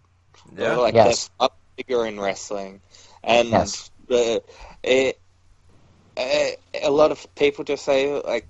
Yeah. 0.56 0.76
like 0.76 0.94
Yes. 0.94 1.30
their 1.40 1.48
figure 1.76 2.06
in 2.06 2.20
wrestling, 2.20 2.80
and 3.22 3.48
Yes. 3.48 3.90
the 4.06 4.42
it, 4.82 5.18
eh, 6.16 6.52
a 6.82 6.90
lot 6.90 7.10
of 7.10 7.34
people 7.34 7.64
just 7.64 7.84
say 7.84 8.20
like 8.20 8.46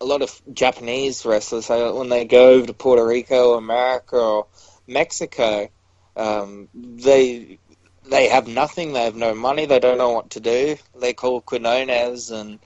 a 0.00 0.04
lot 0.04 0.22
of 0.22 0.40
Japanese 0.52 1.24
wrestlers 1.24 1.66
say 1.66 1.90
when 1.90 2.08
they 2.08 2.24
go 2.24 2.50
over 2.50 2.66
to 2.66 2.74
Puerto 2.74 3.04
Rico, 3.06 3.54
America, 3.54 4.16
or 4.16 4.46
Mexico, 4.86 5.68
um, 6.16 6.68
they 6.74 7.58
they 8.04 8.28
have 8.28 8.46
nothing. 8.46 8.92
They 8.92 9.04
have 9.04 9.16
no 9.16 9.34
money. 9.34 9.66
They 9.66 9.78
don't 9.80 9.98
know 9.98 10.12
what 10.12 10.30
to 10.30 10.40
do. 10.40 10.76
They 10.98 11.12
call 11.12 11.40
Quinones, 11.40 12.30
and 12.30 12.58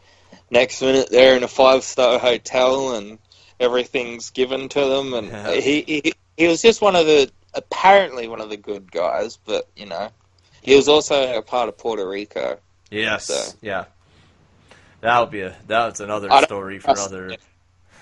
next 0.51 0.81
minute 0.83 1.09
they're 1.11 1.37
in 1.37 1.42
a 1.44 1.48
five 1.48 1.85
star 1.85 2.18
hotel, 2.18 2.94
and 2.96 3.18
everything's 3.61 4.31
given 4.31 4.68
to 4.70 4.85
them. 4.85 5.14
And 5.14 5.29
Yeah. 5.29 5.53
he, 5.55 5.83
he 5.83 6.12
he 6.37 6.46
was 6.48 6.62
just 6.62 6.81
one 6.81 6.96
of 6.96 7.07
the 7.07 7.31
apparently 7.55 8.29
one 8.29 8.40
of 8.40 8.51
the 8.51 8.57
good 8.57 8.90
guys, 8.90 9.37
but 9.44 9.68
you 9.77 9.87
know 9.87 10.11
he 10.62 10.74
was 10.77 10.88
also 10.88 11.37
a 11.37 11.42
part 11.42 11.68
of 11.68 11.79
Puerto 11.79 12.07
Rico. 12.09 12.59
Yes. 12.90 13.27
So- 13.27 13.57
Yeah. 13.62 13.85
That'll 15.01 15.27
be 15.27 15.42
a 15.42 15.57
that's 15.68 16.01
another 16.01 16.29
story 16.42 16.81
for 16.81 16.90
other. 16.98 17.37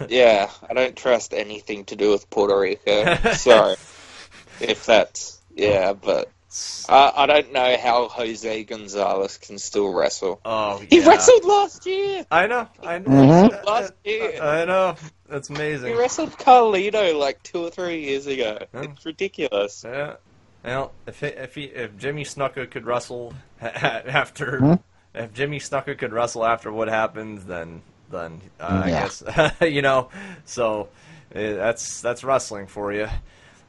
Yeah, 0.08 0.50
I 0.68 0.72
don't 0.74 0.96
trust 0.96 1.34
anything 1.34 1.84
to 1.86 1.96
do 1.96 2.10
with 2.10 2.28
Puerto 2.30 2.58
Rico. 2.58 3.14
Sorry 3.32 3.76
if 4.60 4.86
that's 4.86 5.38
yeah, 5.54 5.92
but 5.92 6.30
I, 6.88 7.12
I 7.16 7.26
don't 7.26 7.52
know 7.52 7.76
how 7.76 8.08
Jose 8.08 8.64
Gonzalez 8.64 9.36
can 9.38 9.58
still 9.58 9.92
wrestle. 9.92 10.40
Oh 10.44 10.82
He 10.88 11.00
wrestled 11.00 11.44
last 11.44 11.84
year. 11.86 12.24
I 12.30 12.46
know. 12.46 12.68
I 12.82 12.98
know. 12.98 13.10
Mhm. 13.10 13.64
Last 13.64 13.92
year. 14.04 14.40
I 14.42 14.64
know. 14.64 14.94
That's 15.28 15.50
amazing. 15.50 15.92
He 15.92 15.98
wrestled 15.98 16.32
Carlito 16.38 17.18
like 17.18 17.42
two 17.42 17.64
or 17.64 17.70
three 17.70 18.04
years 18.04 18.26
ago. 18.26 18.58
Huh? 18.72 18.82
It's 18.82 19.04
ridiculous. 19.04 19.84
Yeah. 19.86 20.14
Well, 20.64 20.92
if 21.06 21.20
he, 21.20 21.26
if 21.26 21.54
he, 21.54 21.64
if 21.64 21.96
Jimmy 21.96 22.24
Snuka 22.24 22.70
could 22.70 22.86
wrestle 22.86 23.34
after 23.60 24.58
Hmm? 24.58 24.74
if 25.14 25.32
Jimmy 25.32 25.58
Snuka 25.60 25.96
could 25.96 26.12
wrestle 26.12 26.44
after 26.44 26.72
what 26.72 26.88
happened, 26.88 27.38
then 27.42 27.82
then 28.10 28.40
uh, 28.60 28.82
I 28.84 28.90
guess 28.90 29.22
you 29.60 29.82
know. 29.82 30.08
So 30.44 30.88
uh, 31.34 31.38
that's 31.54 32.00
that's 32.00 32.24
wrestling 32.24 32.66
for 32.66 32.92
you. 32.92 33.08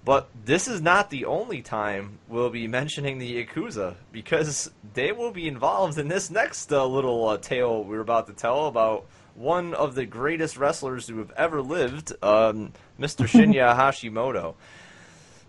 But 0.07 0.29
this 0.45 0.69
is 0.69 0.79
not 0.79 1.09
the 1.09 1.25
only 1.25 1.61
time 1.61 2.19
we'll 2.29 2.49
be 2.49 2.65
mentioning 2.65 3.17
the 3.17 3.43
Yakuza 3.43 3.95
because 4.13 4.71
they 4.93 5.11
will 5.11 5.31
be 5.31 5.49
involved 5.49 5.97
in 5.97 6.07
this 6.07 6.31
next 6.31 6.71
uh, 6.71 6.85
little 6.85 7.27
uh, 7.27 7.37
tale 7.39 7.83
we're 7.83 7.99
about 7.99 8.27
to 8.27 8.33
tell 8.33 8.67
about 8.67 9.05
one 9.35 9.73
of 9.73 9.95
the 9.95 10.05
greatest 10.05 10.55
wrestlers 10.55 11.09
who 11.09 11.17
have 11.17 11.31
ever 11.31 11.61
lived, 11.61 12.13
um, 12.23 12.71
Mr. 12.97 13.27
Shinya 13.27 13.75
Hashimoto. 13.75 14.55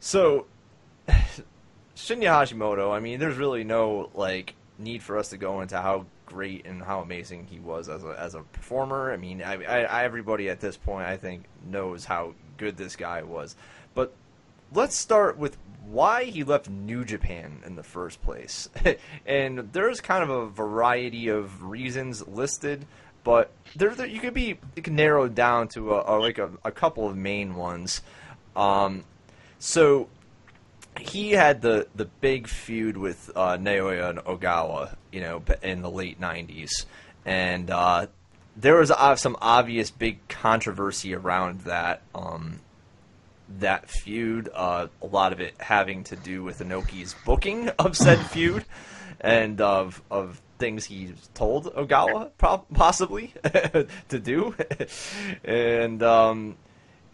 So, 0.01 0.47
Shinya 1.09 2.33
Hashimoto, 2.33 2.93
I 2.93 2.99
mean, 2.99 3.21
there's 3.21 3.37
really 3.37 3.63
no 3.63 4.11
like 4.13 4.57
need 4.77 5.05
for 5.05 5.19
us 5.19 5.29
to 5.29 5.37
go 5.37 5.61
into 5.61 5.81
how 5.81 6.07
great 6.27 6.67
and 6.67 6.83
how 6.83 6.99
amazing 6.99 7.47
he 7.49 7.61
was 7.61 7.89
as 7.89 8.03
a 8.03 8.17
as 8.19 8.35
a 8.35 8.41
performer. 8.41 9.13
I 9.13 9.19
mean, 9.19 9.41
I, 9.41 9.63
I, 9.63 9.83
I 9.85 10.03
everybody 10.03 10.49
at 10.49 10.59
this 10.59 10.77
point 10.77 11.07
I 11.07 11.17
think 11.17 11.45
knows 11.65 12.05
how 12.05 12.35
good 12.57 12.77
this 12.77 12.97
guy 12.97 13.23
was. 13.23 13.55
But 13.95 14.13
let's 14.73 14.97
start 14.97 15.39
with 15.39 15.57
why 15.87 16.25
he 16.25 16.45
left 16.45 16.69
New 16.69 17.05
Japan 17.05 17.63
in 17.65 17.77
the 17.77 17.83
first 17.83 18.23
place. 18.23 18.69
and 19.27 19.73
there's 19.73 20.01
kind 20.01 20.23
of 20.23 20.31
a 20.31 20.47
variety 20.47 21.29
of 21.29 21.63
reasons 21.63 22.27
listed, 22.27 22.87
but 23.25 23.51
there, 23.75 23.95
there 23.95 24.07
you 24.07 24.21
could 24.21 24.35
be 24.35 24.59
you 24.77 24.93
narrow 24.93 25.29
down 25.29 25.69
to 25.69 25.95
a, 25.95 26.17
a 26.17 26.21
like 26.21 26.39
a, 26.39 26.51
a 26.65 26.71
couple 26.71 27.09
of 27.09 27.17
main 27.17 27.55
ones. 27.55 28.03
Um, 28.55 29.05
so 29.59 30.09
he 31.01 31.33
had 31.33 31.63
the 31.63 31.89
the 31.95 32.05
big 32.05 32.49
feud 32.49 32.97
with 32.97 33.31
uh, 33.35 33.57
Naoya 33.57 34.11
and 34.11 34.19
Ogawa, 34.21 34.97
you 35.13 35.21
know, 35.21 35.43
in 35.63 35.83
the 35.83 35.91
late 35.91 36.21
'90s, 36.21 36.71
and 37.25 37.71
uh, 37.71 38.07
there 38.57 38.77
was 38.77 38.91
uh, 38.91 39.17
some 39.17 39.37
obvious 39.41 39.91
big 39.91 40.27
controversy 40.29 41.15
around 41.15 41.61
that 41.63 42.03
um, 42.15 42.61
that 43.59 43.89
feud. 43.89 44.49
Uh, 44.55 44.89
a 45.03 45.07
lot 45.07 45.33
of 45.33 45.41
it 45.41 45.55
having 45.59 46.05
to 46.05 46.17
do 46.17 46.43
with 46.43 46.61
Inoki's 46.61 47.15
booking 47.25 47.69
of 47.79 47.97
said 47.97 48.19
feud, 48.31 48.65
and 49.21 49.61
of 49.61 50.03
of 50.11 50.41
things 50.59 50.85
he 50.85 51.15
told 51.35 51.67
Ogawa 51.75 52.31
pro- 52.37 52.65
possibly 52.75 53.33
to 53.45 54.19
do, 54.21 54.55
and 55.45 56.03
um, 56.03 56.57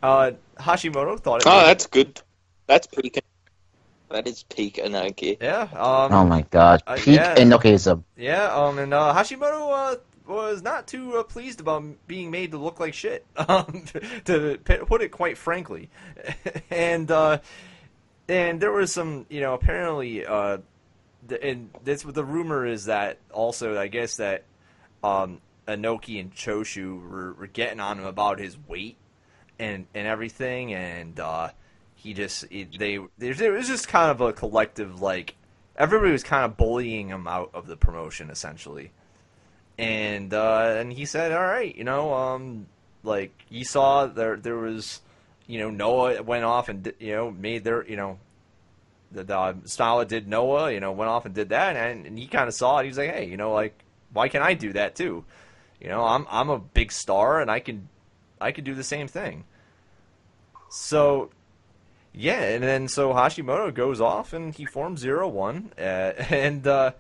uh, 0.03 0.33
Hashimoto 0.59 1.18
thought 1.20 1.42
it. 1.42 1.47
Oh, 1.47 1.57
was- 1.57 1.66
that's 1.66 1.87
good. 1.87 2.20
That's 2.66 2.87
peak. 2.87 3.23
That 4.11 4.27
is 4.29 4.42
peak 4.44 4.77
Inoki. 4.77 5.38
yeah. 5.40 5.62
Um, 5.62 6.12
Oh 6.12 6.25
my 6.25 6.42
god. 6.42 6.83
Uh, 6.87 6.94
Peak 6.97 7.16
yeah. 7.16 7.35
Inokiism. 7.37 8.05
Yeah, 8.16 8.55
um, 8.55 8.79
and 8.79 8.94
uh, 8.94 9.12
Hashimoto 9.14 9.92
uh, 9.94 9.97
was 10.27 10.63
not 10.63 10.87
too 10.87 11.17
uh, 11.19 11.23
pleased 11.23 11.61
about 11.61 11.85
being 12.07 12.31
made 12.31 12.53
to 12.53 12.59
look 12.59 12.81
like 12.81 12.95
shit, 12.95 13.27
um, 13.37 13.85
to 14.25 14.59
put 14.65 15.03
it 15.03 15.11
quite 15.11 15.37
frankly. 15.37 15.91
and 16.71 17.11
uh, 17.11 17.39
and 18.29 18.61
there 18.61 18.73
was 18.73 18.93
some, 18.93 19.27
you 19.29 19.41
know, 19.41 19.55
apparently 19.55 20.25
uh, 20.25 20.59
the, 21.27 21.43
and 21.43 21.71
this 21.83 22.03
the 22.03 22.25
rumor 22.25 22.67
is 22.67 22.87
that 22.87 23.19
also 23.31 23.79
I 23.79 23.89
guess 23.89 24.17
that 24.17 24.45
um, 25.03 25.41
Inoki 25.69 26.21
and 26.21 26.35
Choshu 26.35 27.03
were, 27.09 27.35
were 27.35 27.47
getting 27.47 27.81
on 27.81 27.99
him 27.99 28.07
about 28.07 28.39
his 28.39 28.57
weight 28.67 28.97
and 29.59 29.87
and 29.95 30.07
everything, 30.07 30.73
and 30.75 31.19
uh, 31.21 31.51
he 31.95 32.15
just 32.15 32.47
he, 32.51 32.65
they 32.65 32.99
there's 33.19 33.41
it 33.41 33.53
was 33.53 33.69
just 33.69 33.89
kind 33.89 34.11
of 34.11 34.21
a 34.21 34.33
collective 34.33 35.01
like 35.01 35.37
everybody 35.77 36.13
was 36.13 36.23
kind 36.23 36.45
of 36.45 36.57
bullying 36.57 37.09
him 37.09 37.27
out 37.27 37.51
of 37.55 37.67
the 37.67 37.77
promotion 37.77 38.31
essentially, 38.31 38.93
and 39.79 40.33
uh, 40.33 40.77
and 40.79 40.93
he 40.93 41.05
said, 41.05 41.33
all 41.33 41.43
right, 41.43 41.75
you 41.75 41.85
know, 41.85 42.15
um, 42.15 42.67
like 43.03 43.33
saw 43.65 44.07
there 44.07 44.37
there 44.37 44.57
was, 44.57 45.01
you 45.47 45.59
know, 45.59 45.71
Noah 45.71 46.23
went 46.23 46.45
off 46.45 46.69
and 46.69 46.93
you 46.99 47.13
know 47.13 47.31
made 47.31 47.65
their 47.65 47.87
you 47.87 47.97
know. 47.97 48.19
The, 49.13 49.23
the 49.23 49.35
Stala 49.67 50.09
did 50.09 50.27
Noah, 50.27 50.73
you 50.73 50.81
know, 50.81 50.91
went 50.91 51.09
off 51.09 51.25
and 51.25 51.33
did 51.33 51.51
that, 51.51 51.77
and, 51.77 52.05
and 52.05 52.19
he 52.19 52.27
kind 52.27 52.49
of 52.49 52.55
saw 52.55 52.79
it. 52.79 52.83
He 52.83 52.89
was 52.89 52.99
like, 52.99 53.15
"Hey, 53.15 53.27
you 53.27 53.37
know, 53.37 53.53
like, 53.53 53.79
why 54.13 54.29
can't 54.29 54.43
I 54.43 54.55
do 54.55 54.73
that 54.73 54.97
too? 54.97 55.25
You 55.81 55.89
know, 55.89 56.05
I'm 56.05 56.27
I'm 56.29 56.51
a 56.51 56.59
big 56.59 56.91
star, 56.91 57.41
and 57.41 57.49
I 57.49 57.61
can 57.61 57.89
I 58.41 58.51
can 58.51 58.65
do 58.65 58.75
the 58.75 58.83
same 58.83 59.07
thing." 59.07 59.45
So, 60.69 61.31
yeah, 62.13 62.41
and 62.41 62.65
then 62.65 62.89
so 62.89 63.13
Hashimoto 63.13 63.73
goes 63.73 64.01
off 64.01 64.33
and 64.33 64.53
he 64.53 64.65
forms 64.65 64.99
Zero 64.99 65.29
One, 65.29 65.71
uh, 65.79 65.81
and 66.31 66.67
uh, 66.67 66.93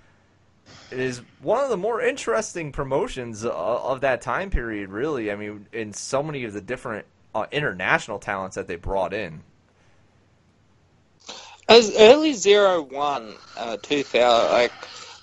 it 0.90 1.00
is 1.00 1.22
one 1.40 1.62
of 1.62 1.70
the 1.70 1.76
more 1.76 2.00
interesting 2.00 2.72
promotions 2.72 3.44
uh, 3.44 3.50
of 3.50 4.02
that 4.02 4.20
time 4.20 4.50
period. 4.50 4.90
Really, 4.90 5.30
I 5.30 5.36
mean, 5.36 5.66
in 5.72 5.92
so 5.92 6.22
many 6.22 6.44
of 6.44 6.52
the 6.52 6.60
different 6.60 7.06
uh, 7.34 7.46
international 7.50 8.18
talents 8.18 8.56
that 8.56 8.68
they 8.68 8.76
brought 8.76 9.12
in. 9.12 9.42
As 11.68 11.94
early 11.96 12.34
zero 12.34 12.82
one, 12.82 13.34
uh, 13.56 13.78
two 13.82 14.02
thousand, 14.02 14.52
like 14.52 14.72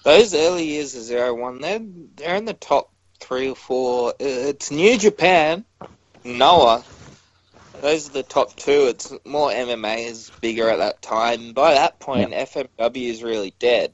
those 0.04 0.34
early 0.34 0.65
years 0.65 0.95
of 0.95 1.04
zero 1.04 1.34
one, 1.34 1.62
they're 1.62 1.82
they're 2.15 2.36
in 2.36 2.45
the 2.45 2.54
top 2.54 2.91
three 3.19 3.49
or 3.49 3.56
four. 3.56 4.13
It's 4.19 4.71
New 4.71 4.97
Japan, 4.97 5.63
Noah. 6.23 6.84
Those 7.82 8.10
are 8.10 8.13
the 8.13 8.23
top 8.23 8.56
two. 8.56 8.88
It's 8.89 9.13
more 9.25 9.49
MMA 9.49 10.06
is 10.08 10.32
bigger 10.41 10.69
at 10.69 10.77
that 10.77 11.01
time. 11.01 11.54
By 11.54 11.75
that 11.75 11.99
point, 11.99 12.32
FMW 12.32 13.10
is 13.10 13.23
really 13.23 13.54
dead. 13.58 13.93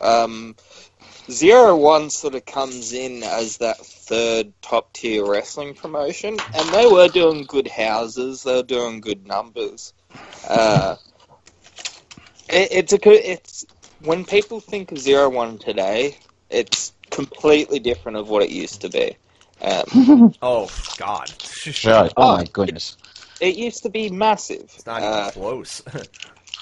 Um, 0.00 0.56
Zero 1.30 1.76
One 1.76 2.10
sort 2.10 2.34
of 2.34 2.44
comes 2.44 2.92
in 2.92 3.22
as 3.24 3.58
that 3.58 3.78
third 3.84 4.52
top 4.62 4.92
tier 4.92 5.26
wrestling 5.26 5.74
promotion, 5.74 6.38
and 6.54 6.68
they 6.72 6.86
were 6.86 7.08
doing 7.08 7.46
good 7.46 7.68
houses. 7.68 8.42
They 8.44 8.54
were 8.56 8.62
doing 8.62 9.00
good 9.00 9.26
numbers. 9.26 9.92
Uh, 10.44 10.96
it, 12.48 12.68
it's 12.72 12.92
a 12.92 12.98
good. 12.98 13.22
It's 13.24 13.64
when 14.00 14.24
people 14.24 14.60
think 14.60 14.92
of 14.92 14.98
Zero 14.98 15.28
One 15.30 15.58
today, 15.58 16.18
it's 16.50 16.92
completely 17.10 17.80
different 17.80 18.18
of 18.18 18.28
what 18.28 18.42
it 18.42 18.50
used 18.50 18.82
to 18.82 18.90
be. 18.90 19.16
Um, 19.60 19.84
Oh 20.42 20.72
God, 20.96 21.34
Really? 21.84 22.10
Oh 22.16 22.28
my 22.28 22.44
goodness. 22.52 22.98
it 23.40 23.56
used 23.56 23.82
to 23.84 23.90
be 23.90 24.10
massive. 24.10 24.70
it's 24.74 24.86
not 24.86 25.04
even 25.04 25.12
Uh, 25.12 25.30
close. 25.32 25.82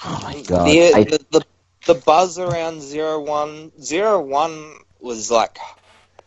Oh 0.03 0.19
my 0.23 0.41
god. 0.43 0.65
the, 0.65 0.93
I- 0.93 1.05
the, 1.09 1.25
the 1.31 1.45
the 1.85 1.95
buzz 1.95 2.39
around 2.39 2.81
zero 2.81 3.19
one 3.21 3.71
zero 3.81 4.21
one 4.21 4.73
was 4.99 5.29
like 5.31 5.57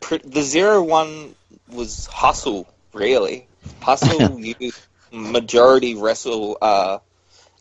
pr- 0.01 0.17
the 0.25 0.43
zero 0.43 0.83
one 0.83 1.35
was 1.69 2.07
hustle 2.07 2.69
really 2.93 3.49
hustle 3.81 4.39
you 4.41 4.73
majority 5.13 5.95
wrestle 5.95 6.59
uh 6.63 6.99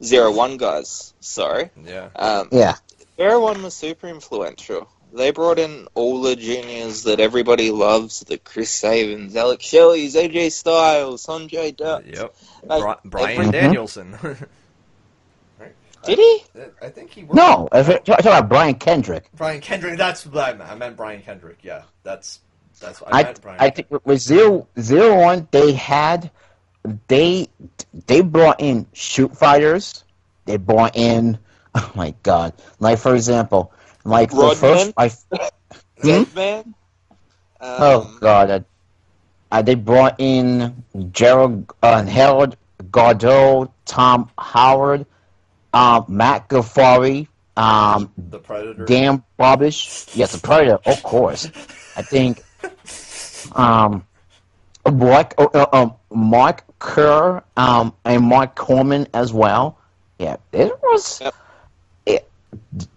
zero 0.03 0.31
one 0.31 0.57
guys 0.57 1.13
sorry 1.19 1.71
yeah, 1.83 2.09
um 2.15 2.49
yeah. 2.51 2.75
zero 3.19 3.41
one 3.41 3.61
was 3.63 3.73
super 3.73 4.07
influential 4.07 4.87
they 5.13 5.31
brought 5.31 5.57
in 5.57 5.87
all 5.95 6.21
the 6.21 6.35
juniors 6.35 7.03
that 7.03 7.19
everybody 7.19 7.71
loves 7.71 8.19
the 8.21 8.37
Chris 8.37 8.69
Sabins, 8.69 9.35
Alex 9.37 9.65
Shelley's, 9.65 10.15
AJ 10.15 10.51
Styles, 10.51 11.25
Sanjay 11.25 11.75
Dutt. 11.75 12.05
yep. 12.05 12.35
Like, 12.63 13.01
Bri- 13.03 13.09
Brian 13.09 13.51
Danielson. 13.51 14.17
Did 16.07 16.19
he? 16.19 16.43
I 16.81 16.89
think 16.89 17.11
he. 17.11 17.23
Worked 17.23 17.35
No, 17.35 17.69
if 17.71 17.89
it, 17.89 18.05
talk 18.05 18.19
about 18.19 18.49
Brian 18.49 18.75
Kendrick. 18.75 19.29
Brian 19.35 19.61
Kendrick. 19.61 19.97
That's 19.97 20.25
what 20.25 20.43
I 20.43 20.53
meant. 20.53 20.69
I 20.69 20.75
meant 20.75 20.95
Brian 20.97 21.21
Kendrick. 21.21 21.59
Yeah, 21.61 21.83
that's 22.03 22.39
that's 22.79 23.01
what 23.01 23.13
I, 23.13 23.19
I 23.19 23.23
meant. 23.23 23.41
Brian. 23.41 23.59
I 23.59 23.69
think 23.69 23.87
with 24.05 24.19
zero 24.19 24.67
zero 24.79 25.19
one 25.19 25.47
they 25.51 25.73
had 25.73 26.31
they 27.07 27.47
they 28.07 28.21
brought 28.21 28.61
in 28.61 28.87
shoot 28.93 29.35
fighters. 29.35 30.03
They 30.45 30.57
brought 30.57 30.95
in 30.95 31.37
oh 31.75 31.91
my 31.95 32.13
god. 32.23 32.53
Like 32.79 32.99
for 32.99 33.15
example, 33.15 33.73
like 34.03 34.31
the 34.31 34.55
first 34.55 34.93
I 34.97 35.11
Hmm? 36.01 36.07
Deadman? 36.07 36.75
Um, 37.59 37.75
oh 37.79 38.17
god. 38.19 38.49
Uh, 38.49 38.59
uh, 39.51 39.61
they 39.61 39.75
brought 39.75 40.15
in 40.19 40.83
Gerald 41.11 41.73
uh, 41.81 42.03
Harold 42.03 42.57
Gordeau, 42.91 43.71
Tom 43.85 44.29
Howard, 44.37 45.05
um, 45.73 46.05
Matt 46.07 46.47
Ghaffari, 46.49 47.27
um, 47.55 48.11
the 48.17 48.39
Predator. 48.39 48.85
Dan 48.85 49.23
Bobish. 49.39 50.15
Yes, 50.15 50.33
the 50.33 50.39
Predator, 50.39 50.79
of 50.85 51.03
course. 51.03 51.47
I 51.95 52.01
think 52.01 52.43
um, 53.55 54.05
Mark, 54.91 55.33
uh, 55.37 55.47
uh, 55.53 55.65
um, 55.73 55.93
Mark 56.11 56.63
Kerr 56.79 57.43
um, 57.55 57.93
and 58.05 58.23
Mark 58.23 58.55
Coleman 58.55 59.07
as 59.13 59.33
well. 59.33 59.79
Yeah, 60.19 60.37
it 60.51 60.71
was. 60.81 61.21
Yep. 61.21 61.35
It, 62.05 62.29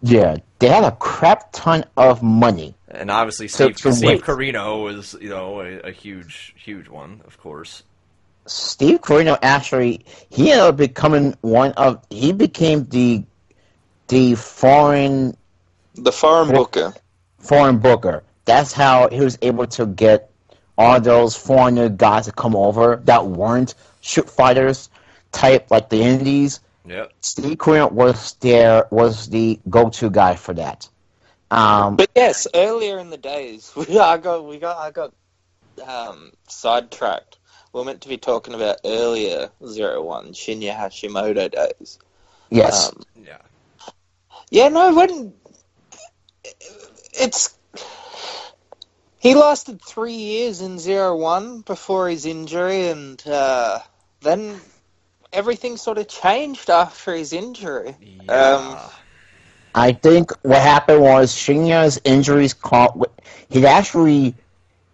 yeah, 0.02 0.36
they 0.58 0.68
had 0.68 0.84
a 0.84 0.92
crap 0.92 1.52
ton 1.52 1.84
of 1.96 2.22
money. 2.22 2.74
And 2.88 3.10
obviously, 3.10 3.48
So- 3.48 3.66
Steve, 3.66 3.78
so 3.78 3.90
Steve. 3.92 4.22
Corino 4.22 4.84
was, 4.84 5.16
you 5.20 5.28
know, 5.28 5.60
a, 5.60 5.78
a 5.80 5.90
huge, 5.92 6.54
huge 6.56 6.88
one, 6.88 7.22
of 7.26 7.38
course. 7.38 7.82
Steve 8.46 9.00
Corino 9.00 9.38
actually 9.42 10.04
he 10.30 10.50
ended 10.50 10.66
up 10.66 10.76
becoming 10.76 11.34
one 11.40 11.72
of 11.72 12.04
he 12.10 12.32
became 12.32 12.86
the 12.88 13.24
the 14.08 14.34
foreign 14.34 15.36
The 15.94 16.12
foreign 16.12 16.48
booker. 16.50 16.94
foreign 17.38 17.78
booker. 17.78 18.22
That's 18.44 18.72
how 18.72 19.08
he 19.10 19.20
was 19.20 19.38
able 19.42 19.66
to 19.68 19.86
get 19.86 20.30
all 20.76 21.00
those 21.00 21.36
foreigner 21.36 21.88
guys 21.88 22.24
to 22.26 22.32
come 22.32 22.56
over 22.56 22.96
that 23.04 23.26
weren't 23.26 23.74
shoot 24.00 24.28
fighters 24.28 24.88
type 25.32 25.70
like 25.70 25.88
the 25.90 26.00
Indies. 26.02 26.60
Yep. 26.86 27.12
Steve 27.20 27.58
Corino 27.58 27.92
was 27.92 28.32
there 28.40 28.86
was 28.90 29.28
the 29.28 29.60
go 29.68 29.90
to 29.90 30.10
guy 30.10 30.34
for 30.34 30.54
that. 30.54 30.88
Um, 31.50 31.96
But 31.96 32.10
yes, 32.16 32.46
earlier 32.54 32.98
in 32.98 33.10
the 33.10 33.18
days, 33.18 33.72
we 33.76 33.98
I 33.98 34.16
got 34.16 34.44
we 34.44 34.58
got 34.58 34.78
I 34.78 34.90
got 34.90 35.12
um, 35.86 36.32
sidetracked. 36.48 37.36
We 37.72 37.80
are 37.80 37.84
meant 37.84 38.00
to 38.02 38.08
be 38.08 38.18
talking 38.18 38.54
about 38.54 38.78
earlier 38.84 39.50
zero 39.66 40.02
one 40.02 40.32
Shinya 40.32 40.76
Hashimoto 40.76 41.50
days. 41.50 41.98
yes, 42.50 42.88
Um, 42.88 43.02
Yeah. 43.24 43.38
yeah, 44.50 44.68
no, 44.68 44.94
when 44.94 45.32
it's 47.14 47.54
he 49.18 49.34
lasted 49.34 49.80
three 49.82 50.14
years 50.14 50.60
in 50.62 50.78
zero 50.78 51.16
one 51.16 51.60
before 51.60 52.08
his 52.08 52.26
injury, 52.26 52.88
and 52.88 53.24
uh, 53.26 53.78
then 54.22 54.60
everything 55.32 55.76
sort 55.76 55.98
of 55.98 56.08
changed 56.08 56.70
after 56.70 57.14
his 57.14 57.32
injury. 57.32 57.94
Yeah. 58.00 58.88
I 59.72 59.92
think 59.92 60.32
what 60.42 60.60
happened 60.60 61.02
was 61.02 61.32
Shinya's 61.32 62.00
injuries 62.04 62.54
caught. 62.54 62.98
He'd 63.48 63.64
actually 63.64 64.34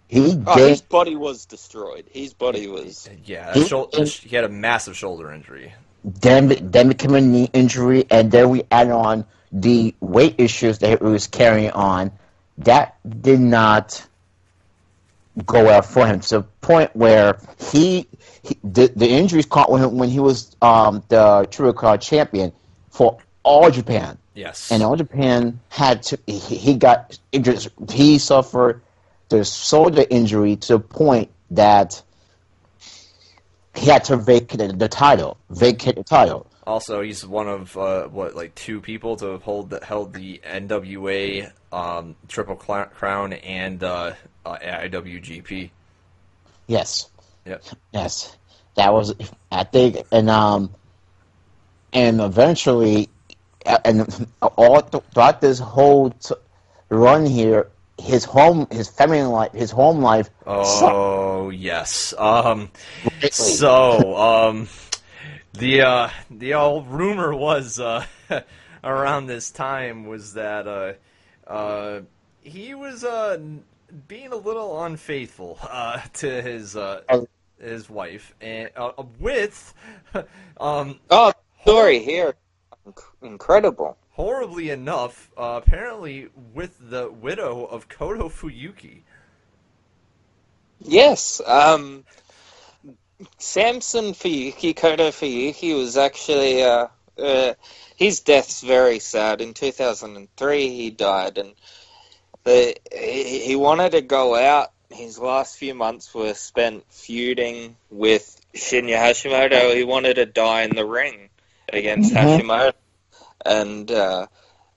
he 0.09 0.41
Oh, 0.47 0.55
gained 0.57 0.71
his 0.71 0.83
body 0.83 1.17
was 1.17 1.47
destroyed. 1.47 2.05
His 2.13 2.33
body 2.33 2.67
was. 2.69 3.09
yeah. 3.25 3.53
He- 3.55 3.61
That 3.61 3.69
shou- 3.69 4.29
he 4.29 4.35
had 4.37 4.45
a 4.45 4.49
massive 4.49 4.97
shoulder 4.97 5.33
injury. 5.33 5.73
then 6.05 6.57
then 6.71 6.89
became 6.89 7.15
a 7.15 7.21
knee 7.21 7.51
injury, 7.53 8.05
and 8.11 8.31
then 8.31 8.49
we 8.51 8.63
add 8.71 8.91
on 8.91 9.25
the 9.53 9.95
weight 10.01 10.35
issues 10.39 10.79
that 10.79 10.89
he 11.01 11.05
was 11.05 11.27
carrying 11.27 11.71
on. 11.73 12.13
That 12.59 12.95
did 13.23 13.41
not 13.41 14.07
go 15.45 15.65
well 15.65 15.83
for 15.83 16.07
him 16.07 16.21
to 16.21 16.29
the 16.39 16.43
point 16.63 16.95
where 16.97 17.39
he, 17.73 18.07
he 18.43 18.57
the, 18.65 18.91
the 18.97 19.09
injuries 19.09 19.45
caught 19.47 19.69
him 19.69 19.99
when 19.99 20.09
he 20.09 20.21
was 20.21 20.55
um, 20.63 21.03
the 21.09 21.47
True 21.51 21.73
Card 21.73 22.01
champion 22.01 22.53
for 22.91 23.19
all 23.43 23.71
Japan, 23.71 24.17
Yes. 24.35 24.71
and 24.73 24.83
all 24.83 24.97
Japan 24.97 25.61
had 25.69 26.03
to. 26.05 26.19
He, 26.27 26.39
he 26.39 26.75
got 26.77 27.19
injured. 27.33 27.67
He 27.91 28.19
suffered 28.19 28.81
the 29.29 29.45
shoulder 29.45 30.05
injury 30.09 30.57
to 30.57 30.75
the 30.75 30.81
point 30.81 31.31
that 31.51 32.03
he 33.75 33.87
had 33.87 34.05
to 34.05 34.17
vacate 34.17 34.79
the, 34.79 34.89
title. 34.89 35.37
Vacate 35.51 35.97
the 35.97 36.05
title. 36.05 36.47
Also, 36.67 37.01
he's 37.01 37.27
one 37.27 37.49
of 37.49 37.77
uh, 37.77 38.09
what 38.09 38.35
like 38.35 38.55
two 38.55 38.81
people 38.81 39.17
to 39.17 39.27
have 39.27 39.43
hold 39.43 39.71
the, 39.71 39.85
held 39.85 40.13
the 40.15 40.41
NWA 40.45 41.51
um, 41.73 42.17
Triple 42.29 42.57
Crown 42.57 43.35
and 43.35 43.83
uh, 43.85 44.15
uh, 44.45 44.57
IWGP. 44.57 45.71
Yes. 46.67 47.09
Yep. 47.45 47.65
Yes. 47.93 48.37
That 48.75 48.93
was 48.93 49.15
I 49.51 49.65
think 49.65 50.05
and 50.11 50.29
um 50.29 50.75
and 51.93 52.21
eventually 52.21 53.09
and 53.85 54.27
all 54.43 54.83
th- 54.83 55.05
throughout 55.13 55.41
this 55.41 55.59
whole 55.59 56.11
t- 56.11 56.35
run 56.89 57.27
here, 57.27 57.69
his 57.99 58.25
home, 58.25 58.67
his 58.71 58.89
family 58.89 59.23
life, 59.23 59.53
his 59.53 59.71
home 59.71 60.01
life. 60.01 60.31
Oh 60.47 61.51
yes. 61.51 62.15
Um. 62.19 62.71
So 63.31 64.17
um, 64.17 64.69
the 65.53 65.83
uh 65.83 66.11
the 66.31 66.55
old 66.55 66.87
rumor 66.89 67.35
was 67.35 67.81
uh 67.81 68.05
around 68.85 69.27
this 69.27 69.51
time 69.51 70.07
was 70.07 70.35
that 70.35 70.67
uh 70.67 70.93
uh 71.51 72.01
he 72.43 72.75
was 72.75 73.05
uh 73.05 73.39
being 74.09 74.33
a 74.33 74.37
little 74.37 74.83
unfaithful 74.85 75.59
uh 75.71 76.01
to 76.15 76.43
his 76.43 76.77
uh 76.77 77.03
his 77.59 77.89
wife 77.89 78.35
and 78.41 78.71
uh, 78.77 78.93
with 79.19 79.75
um 80.61 81.01
Oh, 81.11 81.33
story 81.63 82.01
here, 82.01 82.35
incredible. 83.23 83.97
Horribly 84.17 84.71
enough 84.71 85.31
uh, 85.37 85.61
apparently 85.63 86.29
with 86.55 86.75
the 86.81 87.11
widow 87.11 87.67
of 87.67 87.87
Kodo 87.87 88.31
Fuyuki. 88.31 89.01
Yes. 90.81 91.43
Um, 91.45 92.05
Samson 93.37 94.15
Fuyuki, 94.15 94.75
Kodo 94.75 95.11
Fuyuki, 95.11 95.77
was 95.77 95.99
actually 95.99 96.63
uh, 96.63 96.87
uh, 97.19 97.53
his 97.97 98.21
death's 98.21 98.63
very 98.63 99.01
sad. 99.01 99.43
In 99.43 99.53
2003, 99.53 100.69
he 100.71 100.89
died, 100.91 101.37
and 101.37 101.53
the, 102.45 102.75
he, 102.91 103.41
he 103.41 103.57
wanted 103.57 103.93
to 103.93 104.01
go 104.01 104.35
out. 104.35 104.73
His 104.91 105.19
last 105.19 105.59
few 105.59 105.75
months 105.75 106.15
were 106.15 106.33
spent 106.33 106.85
feuding 106.91 107.77
with 107.91 108.41
Shinya 108.55 108.97
Hashimoto. 108.97 109.75
He 109.77 109.85
wanted 109.85 110.15
to 110.15 110.25
die 110.25 110.63
in 110.63 110.75
the 110.75 110.87
ring 110.87 111.29
against 111.71 112.15
Mhm. 112.15 112.41
Hashimoto, 112.41 112.73
and 113.47 113.91
uh, 113.91 114.27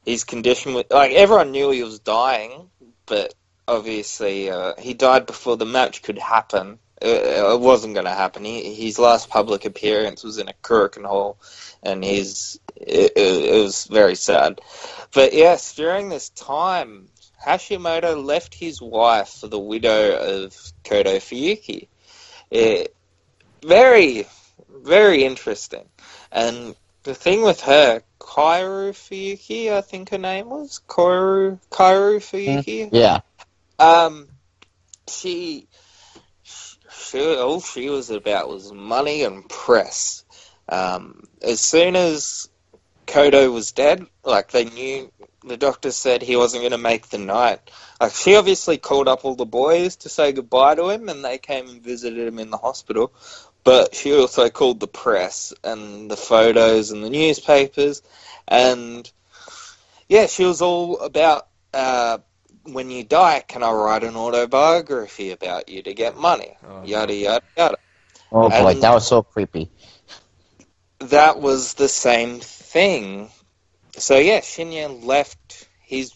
his 0.05 0.23
condition 0.23 0.73
was 0.73 0.85
like 0.89 1.11
everyone 1.13 1.51
knew 1.51 1.71
he 1.71 1.83
was 1.83 1.99
dying, 1.99 2.69
but 3.05 3.33
obviously 3.67 4.49
uh, 4.49 4.73
he 4.77 4.93
died 4.93 5.25
before 5.25 5.57
the 5.57 5.65
match 5.65 6.01
could 6.01 6.17
happen. 6.17 6.79
It, 7.01 7.07
it 7.07 7.59
wasn't 7.59 7.93
going 7.93 8.05
to 8.05 8.11
happen. 8.11 8.43
He, 8.43 8.73
his 8.73 8.99
last 8.99 9.29
public 9.29 9.65
appearance 9.65 10.23
was 10.23 10.37
in 10.37 10.49
a 10.49 10.53
Korakuen 10.53 11.05
Hall, 11.05 11.37
and 11.81 12.03
it, 12.03 12.57
it, 12.75 13.13
it 13.15 13.63
was 13.63 13.85
very 13.85 14.15
sad. 14.15 14.59
But 15.13 15.33
yes, 15.33 15.75
during 15.75 16.09
this 16.09 16.29
time, 16.29 17.07
Hashimoto 17.45 18.23
left 18.23 18.53
his 18.53 18.81
wife 18.81 19.29
for 19.29 19.47
the 19.47 19.59
widow 19.59 20.17
of 20.17 20.51
Kodo 20.83 21.17
Fuyuki. 21.17 21.87
It, 22.51 22.93
very, 23.65 24.27
very 24.69 25.23
interesting. 25.23 25.85
And 26.31 26.75
the 27.03 27.15
thing 27.15 27.41
with 27.41 27.61
her, 27.61 28.03
Kaoru 28.19 28.91
Fuyuki, 28.91 29.71
I 29.71 29.81
think 29.81 30.09
her 30.09 30.17
name 30.17 30.49
was 30.49 30.81
Kaoru 30.87 31.59
Kaoru 31.71 32.19
Fuyuki. 32.19 32.89
Yeah, 32.91 33.19
Um, 33.79 34.27
she, 35.07 35.67
she, 36.43 37.35
all 37.35 37.61
she 37.61 37.89
was 37.89 38.09
about 38.09 38.49
was 38.49 38.71
money 38.71 39.23
and 39.23 39.47
press. 39.47 40.23
Um, 40.67 41.23
as 41.41 41.61
soon 41.61 41.95
as 41.95 42.49
Kodo 43.07 43.51
was 43.51 43.71
dead, 43.71 44.05
like 44.23 44.51
they 44.51 44.65
knew, 44.65 45.11
the 45.43 45.57
doctor 45.57 45.91
said 45.91 46.21
he 46.21 46.35
wasn't 46.35 46.61
going 46.61 46.71
to 46.71 46.77
make 46.77 47.07
the 47.07 47.17
night. 47.17 47.71
Like 47.99 48.13
she 48.13 48.35
obviously 48.35 48.77
called 48.77 49.07
up 49.07 49.25
all 49.25 49.35
the 49.35 49.45
boys 49.45 49.95
to 49.97 50.09
say 50.09 50.31
goodbye 50.31 50.75
to 50.75 50.89
him, 50.89 51.09
and 51.09 51.25
they 51.25 51.37
came 51.37 51.69
and 51.69 51.81
visited 51.81 52.27
him 52.27 52.37
in 52.37 52.49
the 52.51 52.57
hospital. 52.57 53.13
But 53.63 53.93
she 53.95 54.13
also 54.15 54.49
called 54.49 54.79
the 54.79 54.87
press 54.87 55.53
and 55.63 56.09
the 56.09 56.17
photos 56.17 56.91
and 56.91 57.03
the 57.03 57.09
newspapers, 57.09 58.01
and 58.47 59.09
yeah, 60.07 60.27
she 60.27 60.45
was 60.45 60.61
all 60.61 60.99
about. 60.99 61.47
Uh, 61.73 62.19
when 62.63 62.91
you 62.91 63.03
die, 63.03 63.43
can 63.47 63.63
I 63.63 63.71
write 63.71 64.03
an 64.03 64.15
autobiography 64.15 65.31
about 65.31 65.69
you 65.69 65.81
to 65.83 65.93
get 65.93 66.17
money? 66.17 66.57
Oh, 66.63 66.83
Yada 66.83 67.13
yada 67.13 67.45
yada. 67.57 67.77
Oh 68.31 68.49
boy, 68.49 68.73
And- 68.73 68.81
that 68.83 68.93
was 68.93 69.07
so 69.07 69.23
creepy. 69.23 69.71
That 70.99 71.39
was 71.39 71.75
the 71.75 71.87
same 71.87 72.39
thing. 72.41 73.29
So 73.93 74.17
yeah, 74.17 74.39
Shinya 74.41 75.03
left 75.03 75.67
his 75.81 76.13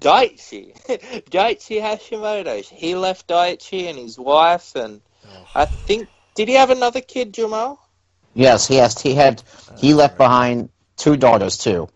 Daichi, 0.00 0.74
Daichi 1.30 1.80
Hashimoto. 1.82 2.62
He 2.64 2.94
left 2.94 3.28
Daichi 3.28 3.88
and 3.88 3.98
his 3.98 4.18
wife, 4.18 4.74
and 4.76 5.02
I 5.54 5.64
think 5.66 6.08
did 6.34 6.48
he 6.48 6.54
have 6.54 6.70
another 6.70 7.00
kid, 7.00 7.34
Jamal? 7.34 7.78
Yes, 8.34 8.66
he 8.66 8.76
has. 8.76 9.00
He 9.00 9.14
had. 9.14 9.42
He 9.76 9.94
left 9.94 10.16
behind 10.16 10.70
two 10.96 11.16
daughters 11.16 11.58
too. 11.58 11.88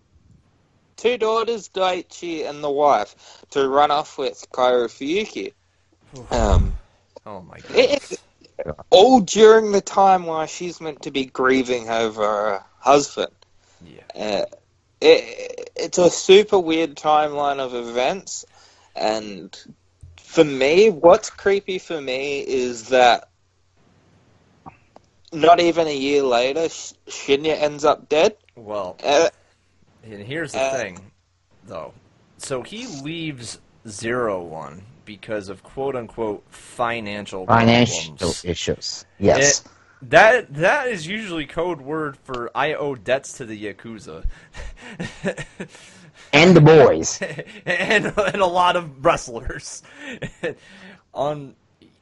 Two 0.97 1.19
daughters, 1.19 1.69
Daichi 1.69 2.49
and 2.49 2.65
the 2.65 2.71
wife, 2.71 3.45
to 3.51 3.69
run 3.69 3.91
off 3.91 4.19
with 4.19 4.47
Kaoru 4.53 4.89
Fuyuki. 4.89 5.53
Um, 6.31 6.73
Oh 7.27 7.43
my 7.43 7.59
god. 7.59 7.77
it, 7.77 8.21
all 8.91 9.21
during 9.21 9.73
the 9.73 9.81
time 9.81 10.27
while 10.27 10.47
she's 10.47 10.81
meant 10.81 11.03
to 11.03 11.11
be 11.11 11.25
grieving 11.25 11.89
over 11.89 12.23
her 12.23 12.65
husband. 12.79 13.33
Yeah. 13.85 14.03
Uh, 14.15 14.45
it, 15.01 15.71
it's 15.77 15.99
a 15.99 16.09
super 16.09 16.59
weird 16.59 16.95
timeline 16.95 17.59
of 17.59 17.75
events, 17.75 18.47
and 18.95 19.57
for 20.17 20.45
me, 20.45 20.89
what's 20.89 21.31
creepy 21.31 21.79
for 21.79 22.01
me 22.01 22.41
is 22.41 22.89
that 22.89 23.29
not 25.37 25.61
even 25.61 25.87
a 25.87 25.95
year 25.97 26.23
later, 26.23 26.63
Shinya 27.09 27.61
ends 27.61 27.85
up 27.85 28.09
dead. 28.09 28.37
Well, 28.57 28.97
Uh, 29.05 29.29
and 30.05 30.23
here's 30.23 30.53
the 30.53 30.61
Uh, 30.61 30.77
thing, 30.77 31.11
though. 31.65 31.93
So 32.39 32.63
he 32.63 32.87
leaves 33.03 33.59
Zero 33.89 34.43
One 34.43 34.83
because 35.05 35.49
of 35.49 35.63
quote 35.63 35.95
unquote 35.97 36.43
financial 36.51 37.47
Financial 37.47 38.15
problems. 38.17 38.45
issues. 38.45 39.05
Yes. 39.19 39.63
That 40.03 40.53
that 40.55 40.89
is 40.89 41.07
usually 41.07 41.47
code 41.47 41.81
word 41.81 42.19
for 42.25 42.51
I 42.55 42.75
owe 42.75 42.95
debts 42.95 43.33
to 43.39 43.47
the 43.47 43.57
yakuza, 43.73 44.25
and 46.33 46.55
the 46.57 46.61
boys. 46.61 47.19
and 47.67 48.07
and 48.17 48.37
a 48.43 48.47
lot 48.47 48.77
of 48.77 49.05
wrestlers. 49.05 49.83
On 51.15 51.55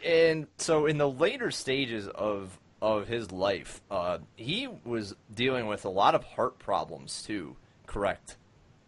and 0.04 0.46
so 0.58 0.86
in 0.86 0.98
the 0.98 1.08
later 1.08 1.50
stages 1.50 2.08
of 2.08 2.58
of 2.84 3.08
his 3.08 3.32
life, 3.32 3.80
uh, 3.90 4.18
he 4.36 4.68
was 4.84 5.14
dealing 5.34 5.66
with 5.66 5.84
a 5.84 5.88
lot 5.88 6.14
of 6.14 6.22
heart 6.22 6.58
problems 6.58 7.22
too. 7.22 7.56
Correct, 7.86 8.36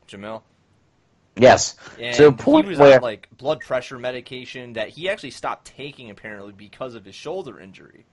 Jamil. 0.07 0.43
Yes. 1.37 1.77
And 1.99 2.17
to 2.17 2.33
point 2.33 2.67
he 2.67 2.71
was 2.71 2.79
where 2.79 2.97
on 2.97 3.03
like 3.03 3.29
blood 3.37 3.61
pressure 3.61 3.99
medication 3.99 4.75
that 4.75 4.91
he 4.91 5.09
actually 5.09 5.31
stopped 5.31 5.67
taking 5.67 6.11
apparently 6.11 6.53
because 6.53 6.95
of 6.95 7.05
his 7.05 7.15
shoulder 7.15 7.61
injury. 7.61 8.07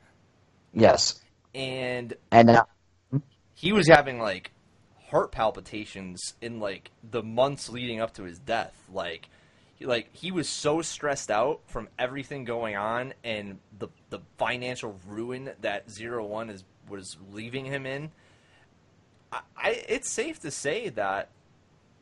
yes, 0.74 1.22
And 1.54 2.14
and 2.32 2.50
uh, 2.50 2.66
he 3.54 3.72
was 3.72 3.88
having 3.88 4.20
like 4.20 4.52
heart 5.10 5.32
palpitations 5.32 6.34
in 6.42 6.60
like 6.60 6.92
the 7.04 7.24
months 7.24 7.70
leading 7.70 8.02
up 8.02 8.14
to 8.16 8.24
his 8.24 8.40
death. 8.40 8.74
Like, 8.92 9.30
like 9.84 10.16
he 10.16 10.32
was 10.32 10.50
so 10.50 10.82
stressed 10.82 11.32
out 11.32 11.62
from 11.68 11.90
everything 12.00 12.46
going 12.46 12.76
on 12.76 13.14
and 13.24 13.60
the 13.80 13.90
the 14.10 14.20
financial 14.38 15.00
ruin 15.08 15.52
that 15.62 15.90
Zero 15.92 16.26
One 16.26 16.50
is 16.50 16.64
was 16.90 17.18
leaving 17.32 17.66
him 17.66 17.86
in. 17.86 18.12
I, 19.32 19.42
I 19.58 19.70
it's 19.90 20.12
safe 20.12 20.40
to 20.42 20.52
say 20.52 20.90
that 20.90 21.30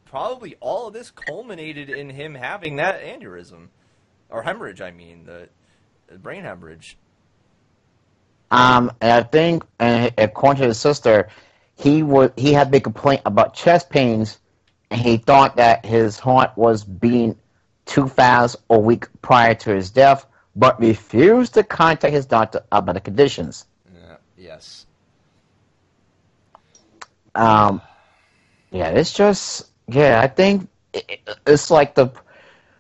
probably 0.06 0.56
all 0.60 0.88
of 0.88 0.94
this 0.94 1.12
culminated 1.12 1.89
in 1.89 2.10
him 2.12 2.36
having 2.36 2.78
that 2.78 3.02
aneurysm 3.02 3.70
or 4.30 4.44
hemorrhage. 4.44 4.82
I 4.82 4.91
mean 4.91 5.26
the, 5.26 5.50
the 6.08 6.17
brain 6.17 6.44
hemorrhage. 6.44 6.98
um, 8.52 8.91
and 9.02 9.12
I 9.12 9.24
think, 9.24 9.63
and 9.80 10.13
according 10.17 10.62
to 10.62 10.67
his 10.70 10.80
sister, 10.80 11.30
he 11.76 12.04
was 12.04 12.32
he 12.38 12.54
had 12.54 12.72
big 12.72 12.84
complaint 12.84 13.22
about 13.26 13.54
chest 13.54 13.89
pains, 13.89 14.39
and 14.91 15.02
he 15.02 15.17
thought 15.17 15.56
that 15.58 15.86
his 15.86 16.20
heart 16.20 16.52
was 16.58 16.84
beating 16.84 17.38
too 17.86 18.08
fast 18.08 18.56
a 18.69 18.77
week 18.79 19.08
prior 19.21 19.56
to 19.56 19.73
his 19.75 19.90
death, 19.92 20.25
but 20.56 20.79
refused 20.79 21.54
to 21.56 21.63
contact 21.63 22.13
his 22.13 22.25
doctor 22.25 22.63
about 22.71 22.94
the 22.96 23.02
conditions. 23.02 23.65
Yeah. 23.94 24.17
Yes. 24.38 24.86
Um, 27.36 27.82
yeah, 28.71 28.90
it's 28.90 29.13
just 29.13 29.67
yeah. 29.88 30.21
I 30.21 30.27
think 30.27 30.69
it- 30.94 31.21
it's 31.48 31.71
like 31.71 31.96
the 31.96 32.10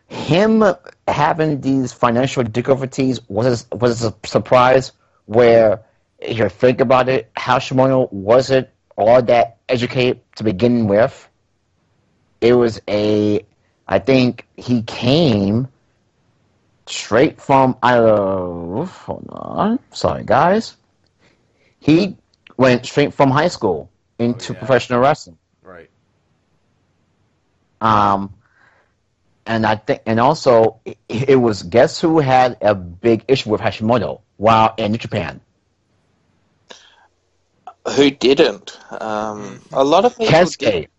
him 0.07 0.63
having 1.07 1.61
these 1.61 1.93
financial 1.93 2.43
difficulties 2.43 3.21
was 3.29 3.65
a, 3.71 3.75
was 3.77 4.03
a 4.03 4.13
surprise. 4.25 4.91
Where 5.25 5.81
if 6.19 6.37
you 6.37 6.49
think 6.49 6.81
about 6.81 7.07
it, 7.07 7.33
Hashimoto 7.35 8.11
wasn't 8.11 8.67
all 8.97 9.21
that 9.23 9.57
educated 9.69 10.19
to 10.35 10.43
begin 10.43 10.87
with. 10.87 11.29
It 12.41 12.53
was 12.53 12.81
a, 12.89 13.45
I 13.91 13.99
think 13.99 14.47
he 14.55 14.83
came 14.83 15.67
straight 16.87 17.41
from 17.41 17.77
I 17.83 17.97
uh, 17.97 18.85
hold 18.85 19.27
on, 19.29 19.79
sorry 19.91 20.23
guys. 20.25 20.77
He 21.79 22.15
went 22.55 22.85
straight 22.85 23.13
from 23.13 23.31
high 23.31 23.49
school 23.49 23.89
into 24.17 24.53
Oh, 24.53 24.55
yeah. 24.55 24.59
professional 24.59 24.99
wrestling. 25.01 25.37
Right. 25.61 25.89
Um, 27.81 28.33
and 29.45 29.65
I 29.65 29.75
think, 29.75 30.01
and 30.05 30.19
also, 30.19 30.79
it, 30.85 30.97
it 31.09 31.35
was 31.35 31.63
guess 31.63 31.99
who 31.99 32.19
had 32.19 32.57
a 32.61 32.73
big 32.75 33.25
issue 33.27 33.49
with 33.49 33.59
Hashimoto 33.59 34.21
while 34.37 34.73
in 34.77 34.95
Japan? 34.97 35.41
Who 37.95 38.11
didn't? 38.11 38.79
Um, 39.01 39.59
a 39.73 39.83
lot 39.83 40.05
of 40.05 40.15
people 40.17 40.31
Kensuke. 40.33 40.59
did 40.59 40.89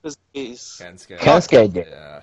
Kensuke. 0.42 1.18
Kensuke 1.18 1.72
did. 1.72 1.86
Yeah. 1.86 2.22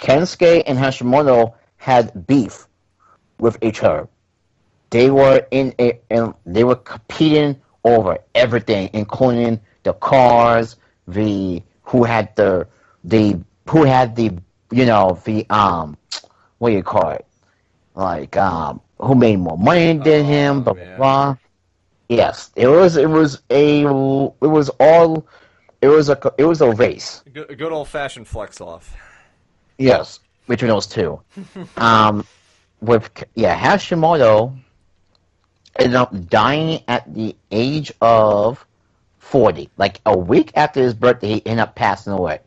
Kensuke 0.00 0.62
and 0.66 0.78
Hashimoto 0.78 1.54
had 1.76 2.26
beef 2.26 2.66
with 3.38 3.58
each 3.62 3.82
other. 3.82 4.08
They 4.90 5.10
were 5.10 5.46
in 5.50 5.74
a, 5.78 6.00
and 6.10 6.34
they 6.46 6.64
were 6.64 6.76
competing 6.76 7.60
over 7.84 8.18
everything, 8.34 8.90
including 8.92 9.60
the 9.84 9.92
cars, 9.92 10.76
the 11.06 11.62
who 11.84 12.04
had 12.04 12.34
the 12.36 12.66
the 13.04 13.38
who 13.68 13.84
had 13.84 14.16
the 14.16 14.32
you 14.70 14.86
know 14.86 15.18
the 15.24 15.46
um 15.50 15.96
what 16.58 16.70
do 16.70 16.76
you 16.76 16.82
call 16.82 17.10
it 17.10 17.26
like 17.94 18.36
um 18.36 18.80
who 18.98 19.14
made 19.14 19.36
more 19.36 19.56
money 19.58 19.92
than 19.98 20.20
Oh, 20.20 20.24
him 20.24 20.62
blah 20.62 20.72
blah 20.74 20.96
blah. 20.96 21.36
Yes, 22.08 22.50
it 22.56 22.66
was 22.66 22.96
it 22.96 23.08
was 23.08 23.42
a 23.50 23.82
it 23.82 24.50
was 24.56 24.68
all 24.80 25.26
it 25.80 25.88
was 25.88 26.08
a 26.08 26.18
it 26.36 26.44
was 26.44 26.60
a 26.60 26.70
race. 26.72 27.22
Good, 27.32 27.50
a 27.50 27.54
good 27.54 27.72
old 27.72 27.88
fashioned 27.88 28.26
flex 28.26 28.60
off. 28.60 28.96
Yes, 29.80 30.20
between 30.46 30.68
those 30.68 30.86
two. 30.86 31.20
um, 31.78 32.26
with 32.82 33.10
yeah, 33.34 33.58
Hashimoto 33.58 34.54
ended 35.78 35.94
up 35.94 36.28
dying 36.28 36.82
at 36.86 37.12
the 37.12 37.34
age 37.50 37.90
of 38.02 38.64
forty, 39.18 39.70
like 39.78 40.00
a 40.04 40.16
week 40.16 40.52
after 40.54 40.82
his 40.82 40.92
birthday. 40.92 41.34
He 41.34 41.46
ended 41.46 41.62
up 41.62 41.74
passing 41.74 42.12
away, 42.12 42.40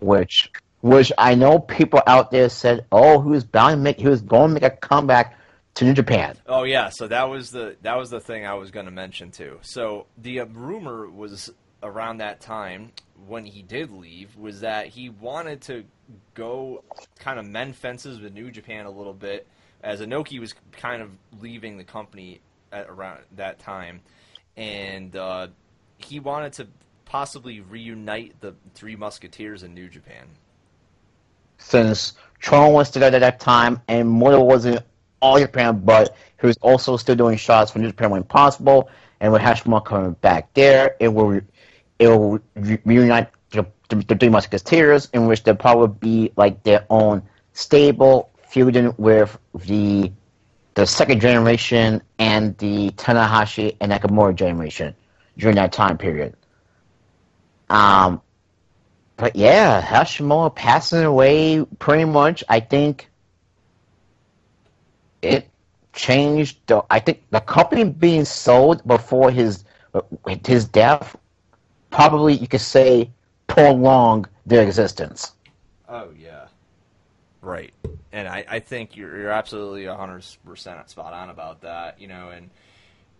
which 0.00 0.50
which 0.80 1.12
I 1.16 1.36
know 1.36 1.60
people 1.60 2.02
out 2.06 2.32
there 2.32 2.48
said, 2.48 2.84
oh, 2.90 3.20
he 3.20 3.28
was 3.28 3.44
bound 3.44 3.74
to 3.74 3.76
make 3.76 3.98
he 3.98 4.08
was 4.08 4.22
going 4.22 4.48
to 4.48 4.54
make 4.54 4.62
a 4.64 4.70
comeback 4.70 5.38
to 5.74 5.84
New 5.84 5.94
Japan. 5.94 6.36
Oh 6.48 6.64
yeah, 6.64 6.88
so 6.88 7.06
that 7.06 7.28
was 7.28 7.52
the 7.52 7.76
that 7.82 7.96
was 7.96 8.10
the 8.10 8.20
thing 8.20 8.44
I 8.44 8.54
was 8.54 8.72
going 8.72 8.86
to 8.86 8.92
mention 8.92 9.30
too. 9.30 9.58
So 9.62 10.06
the 10.18 10.40
uh, 10.40 10.46
rumor 10.46 11.08
was 11.08 11.52
around 11.82 12.18
that 12.18 12.40
time 12.40 12.92
when 13.26 13.44
he 13.44 13.62
did 13.62 13.90
leave 13.90 14.36
was 14.36 14.60
that 14.60 14.86
he 14.86 15.08
wanted 15.10 15.60
to 15.62 15.84
go 16.34 16.82
kind 17.18 17.38
of 17.38 17.46
mend 17.46 17.76
fences 17.76 18.20
with 18.20 18.32
New 18.34 18.50
Japan 18.50 18.86
a 18.86 18.90
little 18.90 19.14
bit, 19.14 19.46
as 19.82 20.00
Inoki 20.00 20.38
was 20.38 20.54
kind 20.72 21.02
of 21.02 21.10
leaving 21.40 21.76
the 21.78 21.84
company 21.84 22.40
at 22.72 22.88
around 22.88 23.20
that 23.36 23.58
time, 23.58 24.00
and 24.56 25.14
uh, 25.16 25.48
he 25.98 26.20
wanted 26.20 26.52
to 26.54 26.66
possibly 27.04 27.60
reunite 27.60 28.40
the 28.40 28.54
Three 28.74 28.96
Musketeers 28.96 29.62
in 29.62 29.74
New 29.74 29.88
Japan. 29.88 30.26
since 31.60 32.14
Chono 32.42 32.72
was 32.72 32.88
still 32.88 33.04
at 33.04 33.12
that 33.12 33.40
time, 33.40 33.80
and 33.88 34.08
Muto 34.08 34.44
wasn't 34.44 34.84
all 35.20 35.38
Japan, 35.38 35.80
but 35.84 36.16
he 36.40 36.46
was 36.46 36.56
also 36.62 36.96
still 36.96 37.14
doing 37.14 37.36
shots 37.36 37.70
for 37.70 37.78
New 37.78 37.88
Japan 37.88 38.10
when 38.10 38.24
possible. 38.24 38.88
And 39.20 39.32
with 39.32 39.42
Hashimoto 39.42 39.84
coming 39.84 40.12
back 40.14 40.52
there, 40.54 40.96
it 40.98 41.08
will 41.08 41.40
it 42.00 42.08
will 42.08 42.40
re- 42.56 42.80
reunite 42.84 43.28
the, 43.50 43.66
the, 43.90 43.96
the 43.96 44.16
Three 44.16 44.30
Musketeers, 44.30 45.08
in 45.12 45.26
which 45.26 45.44
they'll 45.44 45.54
probably 45.54 45.94
be 46.00 46.32
like 46.36 46.62
their 46.64 46.86
own 46.90 47.22
stable, 47.52 48.30
feuding 48.48 48.92
with 48.96 49.38
the 49.66 50.10
the 50.74 50.86
second 50.86 51.20
generation 51.20 52.00
and 52.18 52.56
the 52.58 52.90
Tanahashi 52.92 53.76
and 53.80 53.92
Nakamura 53.92 54.34
generation 54.34 54.94
during 55.36 55.56
that 55.56 55.72
time 55.72 55.98
period. 55.98 56.34
Um, 57.68 58.22
but 59.16 59.36
yeah, 59.36 59.82
Hashimoto 59.82 60.54
passing 60.54 61.04
away 61.04 61.64
pretty 61.80 62.04
much. 62.04 62.42
I 62.48 62.60
think 62.60 63.10
it 65.20 65.50
changed. 65.92 66.58
The, 66.66 66.82
I 66.88 67.00
think 67.00 67.24
the 67.30 67.40
company 67.40 67.84
being 67.84 68.24
sold 68.24 68.86
before 68.86 69.30
his 69.30 69.64
his 70.46 70.64
death 70.64 71.16
probably 71.90 72.34
you 72.34 72.48
could 72.48 72.60
say 72.60 73.10
prolong 73.46 74.26
their 74.46 74.62
existence. 74.62 75.32
Oh 75.88 76.08
yeah, 76.18 76.46
right. 77.42 77.72
And 78.12 78.28
I, 78.28 78.44
I 78.48 78.58
think 78.60 78.96
you're 78.96 79.16
you're 79.18 79.30
absolutely 79.30 79.86
hundred 79.86 80.24
percent 80.44 80.88
spot 80.90 81.12
on 81.12 81.30
about 81.30 81.62
that. 81.62 82.00
You 82.00 82.08
know, 82.08 82.30
and 82.30 82.50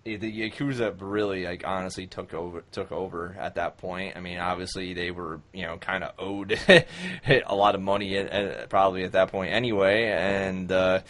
the 0.05 0.19
Yakuza 0.19 0.95
really 0.99 1.45
like 1.45 1.67
honestly 1.67 2.07
took 2.07 2.33
over 2.33 2.65
took 2.73 2.93
over 2.93 3.37
at 3.39 3.57
that 3.57 3.79
point. 3.79 4.17
I 4.17 4.21
mean, 4.21 4.39
obviously 4.39 4.95
they 4.95 5.11
were 5.11 5.41
you 5.53 5.67
know 5.67 5.77
kind 5.79 6.05
of 6.05 6.13
owed 6.19 6.59
a 6.69 7.55
lot 7.55 7.75
of 7.75 7.83
money 7.83 8.17
at, 8.17 8.29
at, 8.29 8.71
probably 8.71 9.05
at 9.05 9.13
that 9.13 9.31
point 9.31 9.53
anyway, 9.53 10.05
and. 10.07 10.71
uh 10.71 11.01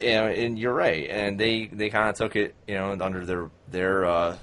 you 0.00 0.10
know, 0.12 0.26
and 0.28 0.56
you're 0.56 0.72
right, 0.72 1.10
and 1.10 1.40
they, 1.40 1.66
they 1.66 1.90
kind 1.90 2.08
of 2.08 2.14
took 2.14 2.36
it, 2.36 2.54
you 2.68 2.74
know, 2.74 2.96
under 3.00 3.26
their 3.26 3.50
their 3.68 4.04
uh, 4.04 4.36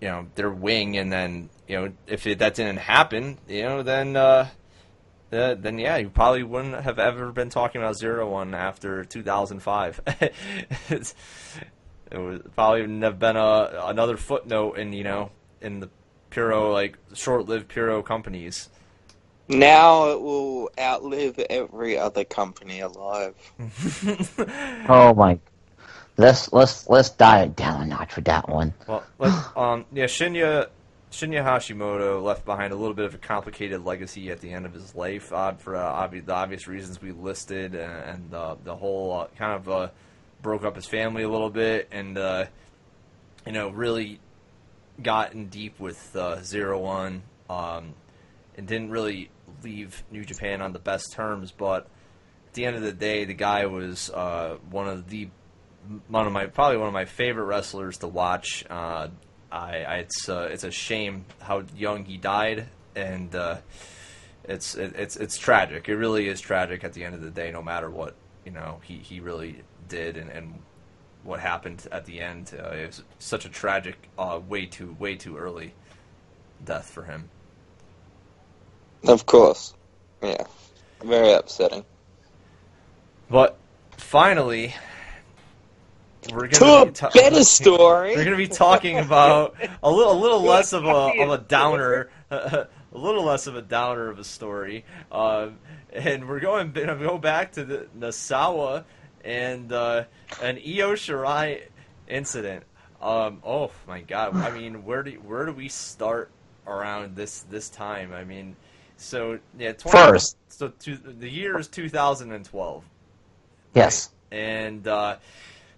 you 0.00 0.08
know 0.08 0.26
their 0.34 0.50
wing, 0.50 0.96
and 0.96 1.12
then 1.12 1.50
you 1.68 1.76
know 1.76 1.92
if 2.06 2.26
it, 2.26 2.38
that 2.38 2.54
didn't 2.54 2.78
happen, 2.78 3.38
you 3.48 3.62
know, 3.62 3.82
then 3.82 4.16
uh, 4.16 4.48
uh, 5.32 5.54
then 5.54 5.78
yeah, 5.78 5.96
you 5.96 6.08
probably 6.10 6.42
wouldn't 6.42 6.82
have 6.82 6.98
ever 6.98 7.32
been 7.32 7.50
talking 7.50 7.80
about 7.80 7.96
Zero 7.96 8.28
One 8.30 8.54
after 8.54 9.04
2005. 9.04 10.00
It 12.12 12.18
was 12.18 12.40
probably 12.56 12.80
wouldn't 12.80 13.04
have 13.04 13.20
been 13.20 13.36
a 13.36 13.82
another 13.84 14.16
footnote 14.16 14.78
in 14.78 14.92
you 14.92 15.04
know 15.04 15.30
in 15.60 15.78
the 15.78 15.88
Puro 16.30 16.72
like 16.72 16.96
short-lived 17.14 17.68
Puro 17.68 18.02
companies. 18.02 18.68
now 19.48 20.10
it 20.10 20.20
will 20.20 20.70
outlive 20.78 21.38
every 21.50 21.96
other 21.98 22.24
company 22.24 22.80
alive. 22.80 23.34
Oh 24.88 25.14
my! 25.14 25.38
Let's 26.20 26.52
let's 26.52 26.86
let's 26.86 27.08
dial 27.08 27.46
it 27.46 27.56
down 27.56 27.80
a 27.80 27.86
notch 27.86 28.12
for 28.12 28.20
that 28.22 28.46
one. 28.46 28.74
Well, 28.86 29.04
um, 29.56 29.86
yeah, 29.90 30.04
Shinya 30.04 30.68
Shinya 31.10 31.42
Hashimoto 31.42 32.22
left 32.22 32.44
behind 32.44 32.74
a 32.74 32.76
little 32.76 32.92
bit 32.92 33.06
of 33.06 33.14
a 33.14 33.18
complicated 33.18 33.86
legacy 33.86 34.30
at 34.30 34.42
the 34.42 34.52
end 34.52 34.66
of 34.66 34.74
his 34.74 34.94
life, 34.94 35.32
uh, 35.32 35.52
for 35.52 35.76
uh, 35.76 36.06
obvi- 36.06 36.24
the 36.24 36.34
obvious 36.34 36.68
reasons 36.68 37.00
we 37.00 37.12
listed, 37.12 37.74
and, 37.74 37.92
and 37.92 38.34
uh, 38.34 38.56
the 38.62 38.76
whole 38.76 39.12
uh, 39.12 39.26
kind 39.38 39.54
of 39.54 39.68
uh, 39.70 39.88
broke 40.42 40.62
up 40.62 40.76
his 40.76 40.84
family 40.84 41.22
a 41.22 41.28
little 41.28 41.48
bit, 41.48 41.88
and 41.90 42.18
uh, 42.18 42.44
you 43.46 43.52
know 43.52 43.70
really 43.70 44.20
got 45.02 45.32
in 45.32 45.48
deep 45.48 45.80
with 45.80 46.14
uh, 46.14 46.42
Zero 46.42 46.80
One, 46.80 47.22
um, 47.48 47.94
and 48.58 48.66
didn't 48.68 48.90
really 48.90 49.30
leave 49.62 50.02
New 50.10 50.26
Japan 50.26 50.60
on 50.60 50.74
the 50.74 50.80
best 50.80 51.12
terms, 51.14 51.50
but. 51.50 51.88
At 52.48 52.54
the 52.54 52.64
end 52.64 52.74
of 52.74 52.82
the 52.82 52.92
day, 52.92 53.26
the 53.26 53.32
guy 53.32 53.66
was 53.66 54.10
uh, 54.10 54.56
one 54.70 54.88
of 54.88 55.08
the 55.08 55.28
one 56.08 56.26
of 56.26 56.32
my 56.32 56.46
probably 56.46 56.78
one 56.78 56.88
of 56.88 56.94
my 56.94 57.04
favorite 57.04 57.44
wrestlers 57.44 57.98
to 57.98 58.08
watch. 58.08 58.64
Uh, 58.68 59.08
I, 59.50 59.82
I 59.82 59.96
it's 59.96 60.28
uh, 60.28 60.48
it's 60.50 60.64
a 60.64 60.70
shame 60.70 61.24
how 61.40 61.64
young 61.76 62.04
he 62.04 62.16
died, 62.16 62.66
and 62.94 63.34
uh, 63.34 63.58
it's 64.44 64.74
it, 64.74 64.94
it's 64.96 65.16
it's 65.16 65.38
tragic. 65.38 65.88
It 65.88 65.96
really 65.96 66.28
is 66.28 66.40
tragic 66.40 66.84
at 66.84 66.92
the 66.92 67.04
end 67.04 67.14
of 67.14 67.22
the 67.22 67.30
day. 67.30 67.50
No 67.50 67.62
matter 67.62 67.90
what 67.90 68.14
you 68.44 68.52
know, 68.52 68.80
he, 68.82 68.96
he 68.96 69.20
really 69.20 69.62
did, 69.88 70.16
and, 70.16 70.30
and 70.30 70.60
what 71.22 71.40
happened 71.40 71.86
at 71.92 72.06
the 72.06 72.20
end. 72.20 72.52
Uh, 72.58 72.68
it 72.68 72.86
was 72.86 73.02
such 73.18 73.44
a 73.44 73.48
tragic, 73.48 73.96
uh, 74.18 74.40
way 74.48 74.66
too 74.66 74.96
way 74.98 75.16
too 75.16 75.36
early 75.36 75.74
death 76.64 76.90
for 76.90 77.04
him. 77.04 77.28
Of 79.06 79.26
course. 79.26 79.74
Yeah. 80.22 80.44
Very 81.02 81.32
upsetting. 81.32 81.84
But 83.30 83.56
finally, 83.96 84.74
we're 86.32 86.46
To 86.48 86.60
gonna 86.60 86.82
a 86.82 86.86
be 86.86 86.92
ta- 86.92 87.10
better 87.14 87.42
story. 87.44 88.10
We're 88.16 88.24
going 88.24 88.30
to 88.32 88.36
be 88.36 88.48
talking 88.48 88.98
about 88.98 89.54
a 89.82 89.90
little, 89.90 90.12
a 90.12 90.20
little 90.20 90.42
less 90.42 90.72
of 90.72 90.84
a 90.84 90.88
of 91.22 91.30
a 91.30 91.38
downer, 91.38 92.10
a 92.30 92.66
little 92.92 93.24
less 93.24 93.46
of 93.46 93.56
a 93.56 93.62
downer 93.62 94.08
of 94.08 94.18
a 94.18 94.24
story, 94.24 94.84
um, 95.10 95.58
and 95.92 96.28
we're 96.28 96.40
going 96.40 96.72
to 96.74 96.84
go 96.96 97.18
back 97.18 97.52
to 97.52 97.64
the 97.64 97.86
Nosawa 97.98 98.84
and 99.24 99.72
uh, 99.72 100.04
an 100.42 100.56
Io 100.56 100.92
Shirai 100.94 101.62
incident. 102.08 102.64
Um, 103.00 103.40
oh 103.44 103.70
my 103.88 104.02
God! 104.02 104.36
I 104.36 104.50
mean, 104.50 104.84
where 104.84 105.02
do 105.02 105.12
where 105.12 105.46
do 105.46 105.52
we 105.52 105.68
start 105.68 106.30
around 106.66 107.16
this 107.16 107.40
this 107.50 107.70
time? 107.70 108.12
I 108.12 108.24
mean, 108.24 108.56
so 108.98 109.38
yeah, 109.58 109.72
20, 109.72 109.96
First. 109.96 110.36
So 110.48 110.68
to, 110.68 110.96
the 110.96 111.28
year 111.30 111.58
is 111.58 111.66
2012 111.68 112.84
Yes. 113.74 114.10
and 114.30 114.86
uh, 114.86 115.16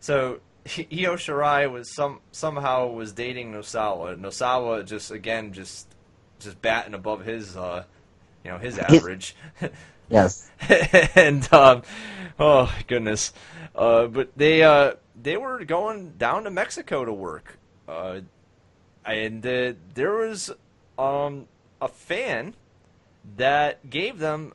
so 0.03 0.41
Io 0.77 1.15
Shirai 1.17 1.71
was 1.71 1.95
some 1.95 2.21
somehow 2.33 2.89
was 2.89 3.13
dating 3.13 3.53
Nosawa. 3.53 4.19
Nosawa 4.19 4.85
just 4.85 5.11
again 5.11 5.53
just 5.53 5.87
just 6.41 6.61
batting 6.61 6.93
above 6.93 7.25
his 7.25 7.57
uh, 7.57 7.85
you 8.45 8.51
know 8.51 8.59
his 8.59 8.79
average, 8.79 9.35
Yes. 10.11 10.51
and 11.15 11.51
um, 11.53 11.83
oh 12.39 12.73
goodness, 12.87 13.33
uh, 13.75 14.07
but 14.07 14.31
they 14.37 14.63
uh, 14.63 14.95
they 15.21 15.37
were 15.37 15.65
going 15.65 16.13
down 16.19 16.45
to 16.45 16.51
Mexico 16.51 17.05
to 17.05 17.13
work, 17.13 17.59
uh, 17.89 18.21
and 19.07 19.47
uh, 19.47 19.73
there 19.95 20.15
was 20.15 20.51
um, 20.99 21.47
a 21.81 21.89
fan 21.89 22.55
that 23.37 23.89
gave 23.89 24.19
them 24.19 24.53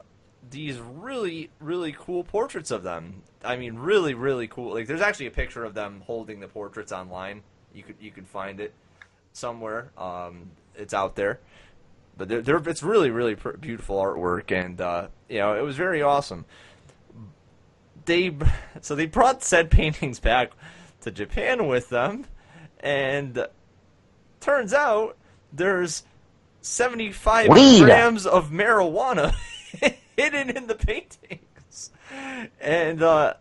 these 0.50 0.78
really 0.80 1.50
really 1.60 1.96
cool 1.98 2.24
portraits 2.24 2.72
of 2.72 2.84
them. 2.84 3.22
I 3.44 3.56
mean, 3.58 3.76
really 3.76 4.14
really 4.14 4.48
cool. 4.48 4.74
Like, 4.74 4.88
there's 4.88 5.02
actually 5.02 5.28
a 5.28 5.32
picture 5.32 5.64
of 5.64 5.74
them 5.74 6.02
holding 6.06 6.40
the 6.40 6.48
portraits 6.48 6.92
online. 6.92 7.42
You 7.74 7.84
could 7.84 7.96
you 8.00 8.12
could 8.12 8.28
find 8.28 8.60
it 8.60 8.74
somewhere. 9.34 9.92
Um, 9.98 10.52
it's 10.76 10.94
out 10.94 11.16
there, 11.16 11.40
but 12.18 12.28
they're, 12.28 12.42
they're, 12.42 12.58
it's 12.58 12.84
really 12.84 13.10
really 13.10 13.36
pr- 13.36 13.52
beautiful 13.58 13.98
artwork, 13.98 14.52
and 14.52 14.80
uh, 14.82 15.08
you 15.30 15.40
know 15.40 15.56
it 15.56 15.62
was 15.62 15.76
very 15.76 16.02
awesome. 16.02 16.46
They 18.06 18.36
so 18.82 18.96
they 18.96 19.06
brought 19.06 19.44
said 19.44 19.70
paintings 19.72 20.20
back 20.20 20.52
to 21.02 21.12
Japan 21.12 21.68
with 21.68 21.90
them, 21.90 22.26
and 22.80 23.48
turns 24.40 24.74
out 24.74 25.18
there's 25.52 26.04
75 26.62 27.50
Weed. 27.50 27.84
grams 27.84 28.26
of 28.26 28.50
marijuana 28.50 29.34
hidden 30.18 30.50
in 30.50 30.68
the 30.68 30.76
paintings. 30.76 31.92
And 32.60 33.02
uh, 33.02 33.36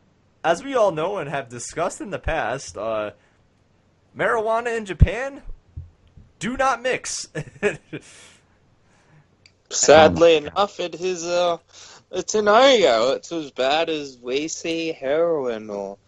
as 0.45 0.63
we 0.63 0.75
all 0.75 0.93
know 0.93 1.17
and 1.17 1.29
have 1.29 1.49
discussed 1.49 2.01
in 2.01 2.11
the 2.11 2.19
past, 2.19 2.77
uh, 2.77 3.13
marijuana 4.17 4.77
in 4.77 4.85
Japan 4.85 5.43
do 6.39 6.57
not 6.57 6.83
mix. 6.83 7.29
Sadly 9.71 10.35
Oh 10.35 10.39
enough, 10.39 10.79
it 10.79 10.95
is 11.01 11.25
uh, 11.25 11.59
it's 12.13 12.37
a 12.37 12.43
no-go. 12.43 13.15
It's 13.15 13.33
as 13.33 13.51
bad 13.51 13.91
as 13.91 14.17
we 14.23 14.47
see 14.47 14.93
heroin 14.93 15.71
or 15.71 15.99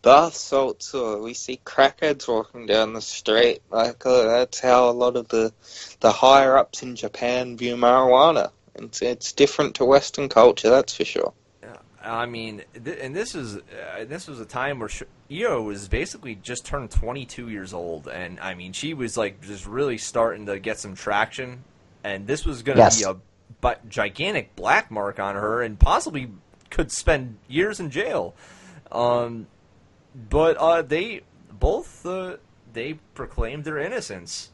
bath 0.00 0.34
salts, 0.34 0.94
or 0.94 1.20
we 1.20 1.34
see 1.34 1.60
crackheads 1.64 2.26
walking 2.26 2.64
down 2.66 2.94
the 2.94 3.02
street. 3.02 3.60
Like 3.70 4.06
uh, 4.06 4.22
that's 4.24 4.60
how 4.60 4.88
a 4.88 4.92
lot 4.92 5.16
of 5.16 5.28
the 5.28 5.52
the 6.00 6.12
higher 6.12 6.56
ups 6.56 6.82
in 6.82 6.96
Japan 6.96 7.58
view 7.58 7.76
marijuana. 7.76 8.50
It's 8.76 9.02
it's 9.02 9.32
different 9.32 9.74
to 9.76 9.84
Western 9.84 10.28
culture, 10.28 10.70
that's 10.70 10.94
for 10.94 11.04
sure. 11.04 11.32
I 12.06 12.26
mean, 12.26 12.62
th- 12.84 12.98
and 13.00 13.16
this 13.16 13.34
is 13.34 13.56
uh, 13.56 14.04
this 14.06 14.28
was 14.28 14.38
a 14.38 14.44
time 14.44 14.78
where 14.78 14.90
Sh- 14.90 15.04
Io 15.32 15.62
was 15.62 15.88
basically 15.88 16.34
just 16.34 16.66
turned 16.66 16.90
22 16.90 17.48
years 17.48 17.72
old, 17.72 18.08
and 18.08 18.38
I 18.40 18.52
mean, 18.54 18.74
she 18.74 18.92
was 18.92 19.16
like 19.16 19.40
just 19.40 19.66
really 19.66 19.96
starting 19.96 20.44
to 20.46 20.58
get 20.58 20.78
some 20.78 20.94
traction, 20.94 21.64
and 22.02 22.26
this 22.26 22.44
was 22.44 22.62
going 22.62 22.76
to 22.76 22.82
Yes. 22.82 22.98
be 22.98 23.08
a 23.08 23.16
but 23.62 23.88
gigantic 23.88 24.54
black 24.54 24.90
mark 24.90 25.18
on 25.18 25.34
her, 25.34 25.62
and 25.62 25.78
possibly 25.78 26.30
could 26.68 26.92
spend 26.92 27.38
years 27.48 27.80
in 27.80 27.88
jail. 27.90 28.34
Um, 28.92 29.46
but 30.28 30.58
uh, 30.58 30.82
they 30.82 31.22
both 31.50 32.04
uh, 32.04 32.36
they 32.74 32.98
proclaimed 33.14 33.64
their 33.64 33.78
innocence. 33.78 34.50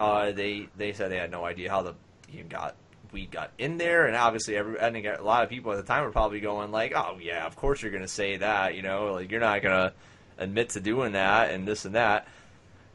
Uh, 0.00 0.32
they 0.32 0.68
they 0.74 0.94
said 0.94 1.10
they 1.10 1.18
had 1.18 1.30
no 1.30 1.44
idea 1.44 1.68
how 1.70 1.82
the 1.82 1.94
even 2.32 2.48
got 2.48 2.76
weed 3.12 3.30
got 3.30 3.50
in 3.58 3.78
there, 3.78 4.06
and 4.06 4.16
obviously 4.16 4.56
every 4.56 4.80
I 4.80 4.90
think 4.90 5.06
a 5.06 5.22
lot 5.22 5.44
of 5.44 5.50
people 5.50 5.72
at 5.72 5.76
the 5.76 5.82
time 5.82 6.04
were 6.04 6.10
probably 6.10 6.40
going 6.40 6.70
like, 6.70 6.92
"Oh 6.94 7.18
yeah, 7.20 7.46
of 7.46 7.56
course 7.56 7.82
you're 7.82 7.90
going 7.90 8.02
to 8.02 8.08
say 8.08 8.36
that," 8.38 8.74
you 8.74 8.82
know, 8.82 9.12
like 9.14 9.30
you're 9.30 9.40
not 9.40 9.62
going 9.62 9.74
to 9.74 9.92
admit 10.38 10.70
to 10.70 10.80
doing 10.80 11.12
that 11.12 11.50
and 11.50 11.66
this 11.66 11.84
and 11.84 11.94
that. 11.94 12.26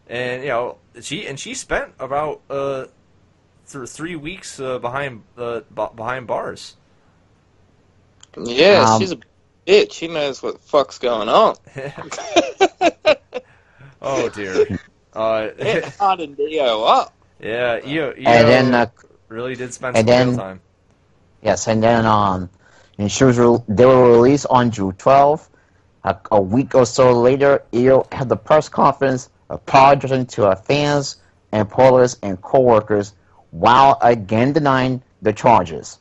And 0.07 0.43
you 0.43 0.49
know, 0.49 0.77
she 1.01 1.25
and 1.27 1.39
she 1.39 1.53
spent 1.53 1.93
about 1.99 2.41
uh 2.49 2.85
th- 3.71 3.89
three 3.89 4.15
weeks 4.15 4.59
uh, 4.59 4.79
behind 4.79 5.23
uh, 5.37 5.61
b- 5.73 5.87
behind 5.95 6.27
bars. 6.27 6.75
Yeah, 8.37 8.85
Um, 8.87 9.01
she's 9.01 9.11
a 9.11 9.19
bitch. 9.67 9.93
She 9.93 10.07
knows 10.07 10.41
what 10.41 10.55
the 10.55 10.59
fuck's 10.59 10.97
going 10.99 11.29
on. 11.29 11.55
oh 14.01 14.29
dear. 14.29 14.79
Uh, 15.13 15.49
it 15.57 15.85
hardened 15.95 16.37
Dio 16.37 16.83
up. 16.83 17.13
yeah, 17.39 17.79
Io, 17.85 18.09
Io 18.11 18.13
And 18.25 18.47
then, 18.47 18.73
uh, 18.73 18.87
really 19.33 19.55
did 19.55 19.73
spend 19.73 19.97
and 19.97 20.07
some 20.07 20.27
then- 20.27 20.37
time. 20.37 20.61
yes, 21.41 21.67
and 21.67 21.81
then 21.83 22.05
um, 22.05 22.49
and 22.97 23.11
she 23.11 23.23
was 23.23 23.37
re- 23.37 23.57
they 23.67 23.85
were 23.85 24.11
released 24.13 24.45
on 24.49 24.71
June 24.71 24.93
12th. 24.93 25.49
A, 26.05 26.17
a 26.31 26.41
week 26.41 26.75
or 26.75 26.85
so 26.85 27.13
later, 27.13 27.63
Io 27.73 28.05
had 28.11 28.27
the 28.27 28.35
press 28.35 28.67
conference 28.67 29.29
apologizing 29.49 30.25
to 30.27 30.43
her 30.43 30.55
fans 30.55 31.15
and 31.53 31.69
police 31.69 32.17
and 32.21 32.41
co-workers 32.41 33.13
while 33.51 33.97
again 34.01 34.51
denying 34.51 35.01
the 35.21 35.31
charges. 35.31 35.99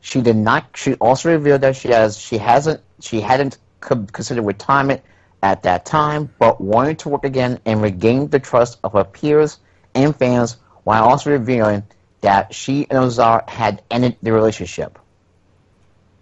She 0.00 0.20
did 0.20 0.36
not. 0.36 0.66
She 0.74 0.94
also 0.94 1.30
revealed 1.32 1.62
that 1.62 1.76
she 1.76 1.88
has 1.88 2.18
she 2.18 2.36
hasn't 2.38 2.80
she 3.00 3.20
hadn't 3.20 3.58
co- 3.80 4.06
considered 4.12 4.42
retirement 4.42 5.02
at 5.42 5.62
that 5.62 5.84
time, 5.86 6.30
but 6.38 6.60
wanted 6.60 6.98
to 7.00 7.08
work 7.08 7.24
again 7.24 7.58
and 7.64 7.80
regain 7.82 8.28
the 8.28 8.38
trust 8.38 8.78
of 8.84 8.92
her 8.92 9.04
peers 9.04 9.58
and 9.94 10.14
fans, 10.14 10.58
while 10.84 11.04
also 11.04 11.30
revealing 11.30 11.82
that 12.20 12.54
she 12.54 12.86
and 12.90 12.98
Ozar 12.98 13.48
had 13.48 13.82
ended 13.90 14.16
the 14.22 14.32
relationship. 14.32 14.98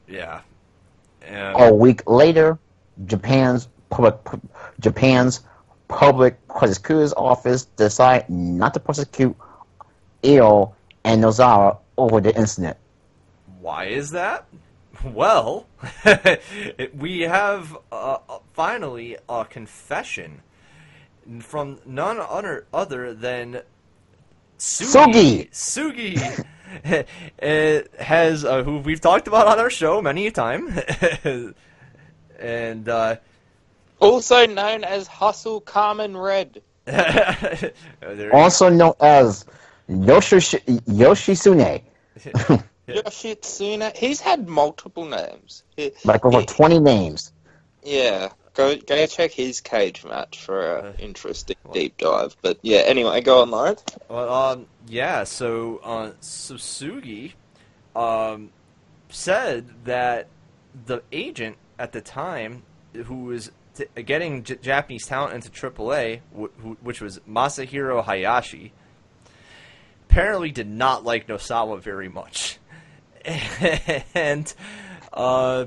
Yeah. 0.08 0.40
And, 1.22 1.56
A 1.58 1.74
week 1.74 2.08
later, 2.08 2.58
Japan's 3.06 3.68
public 3.90 4.16
Japan's 4.80 5.40
public 5.88 6.46
prosecutor's 6.48 7.12
office 7.12 7.64
decided 7.76 8.28
not 8.28 8.74
to 8.74 8.80
prosecute 8.80 9.36
Io 10.24 10.74
and 11.04 11.22
Nosawa 11.22 11.78
over 11.96 12.20
the 12.20 12.34
incident. 12.36 12.76
Why 13.60 13.86
is 13.86 14.10
that? 14.10 14.46
Well, 15.04 15.66
we 16.94 17.22
have 17.22 17.76
uh, 17.92 18.18
finally 18.54 19.18
a 19.28 19.44
confession 19.44 20.40
from 21.40 21.80
none 21.84 22.18
other, 22.20 22.64
other 22.72 23.12
than 23.12 23.60
Sugi. 24.64 25.50
Sugi 25.50 26.44
uh, 27.42 27.82
has 28.02 28.44
uh, 28.44 28.62
who 28.62 28.78
we've 28.78 29.00
talked 29.00 29.28
about 29.28 29.46
on 29.46 29.58
our 29.58 29.68
show 29.70 30.00
many 30.00 30.26
a 30.26 30.30
time, 30.30 30.68
and 32.38 32.88
uh, 32.88 33.16
Also 34.00 34.46
known 34.46 34.84
as 34.84 35.06
Hustle 35.06 35.60
Carmen 35.60 36.16
Red. 36.16 36.62
Also 38.32 38.68
known 38.70 38.94
as 39.00 39.44
Yoshi 39.88 40.36
Yoshitsune, 40.36 41.82
Yoshitsune. 42.88 43.96
He's 43.96 44.20
had 44.20 44.48
multiple 44.48 45.04
names. 45.04 45.62
He- 45.76 45.92
like 46.04 46.24
over 46.24 46.40
he- 46.40 46.46
20 46.46 46.80
names. 46.80 47.32
Yeah, 47.82 48.30
go 48.54 48.76
go 48.76 49.06
check 49.06 49.32
his 49.32 49.60
cage 49.60 50.04
match 50.04 50.40
for 50.40 50.78
an 50.78 50.94
interesting 50.98 51.56
deep 51.72 51.96
dive. 51.98 52.36
But 52.42 52.58
yeah, 52.62 52.78
anyway, 52.78 53.20
go 53.20 53.42
on, 53.42 53.50
Lawrence. 53.50 53.84
Well, 54.08 54.32
um, 54.32 54.66
yeah. 54.86 55.24
So, 55.24 55.80
uh, 55.84 56.12
Susugi, 56.20 57.32
um, 57.94 58.50
said 59.10 59.84
that 59.84 60.28
the 60.86 61.02
agent 61.12 61.56
at 61.78 61.92
the 61.92 62.00
time, 62.00 62.62
who 62.94 63.24
was 63.24 63.50
t- 63.76 63.86
getting 64.02 64.42
J- 64.44 64.58
Japanese 64.62 65.06
talent 65.06 65.34
into 65.34 65.50
AAA, 65.50 66.20
wh- 66.36 66.60
wh- 66.62 66.84
which 66.84 67.00
was 67.00 67.20
Masahiro 67.28 68.04
Hayashi, 68.04 68.72
apparently 70.08 70.50
did 70.50 70.68
not 70.68 71.04
like 71.04 71.26
Nosawa 71.26 71.80
very 71.80 72.08
much, 72.08 72.58
and 74.14 74.52
uh, 75.12 75.66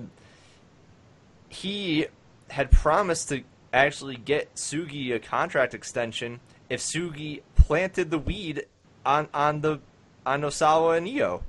he 1.49 2.07
had 2.49 2.71
promised 2.71 3.29
to 3.29 3.43
actually 3.73 4.15
get 4.15 4.55
Sugi 4.55 5.13
a 5.13 5.19
contract 5.19 5.73
extension 5.73 6.39
if 6.69 6.81
Sugi 6.81 7.41
planted 7.55 8.11
the 8.11 8.19
weed 8.19 8.65
on 9.05 9.27
on 9.33 9.61
the 9.61 9.79
on 10.25 10.41
Osawa 10.41 10.97
and 10.97 11.07
Io. 11.07 11.43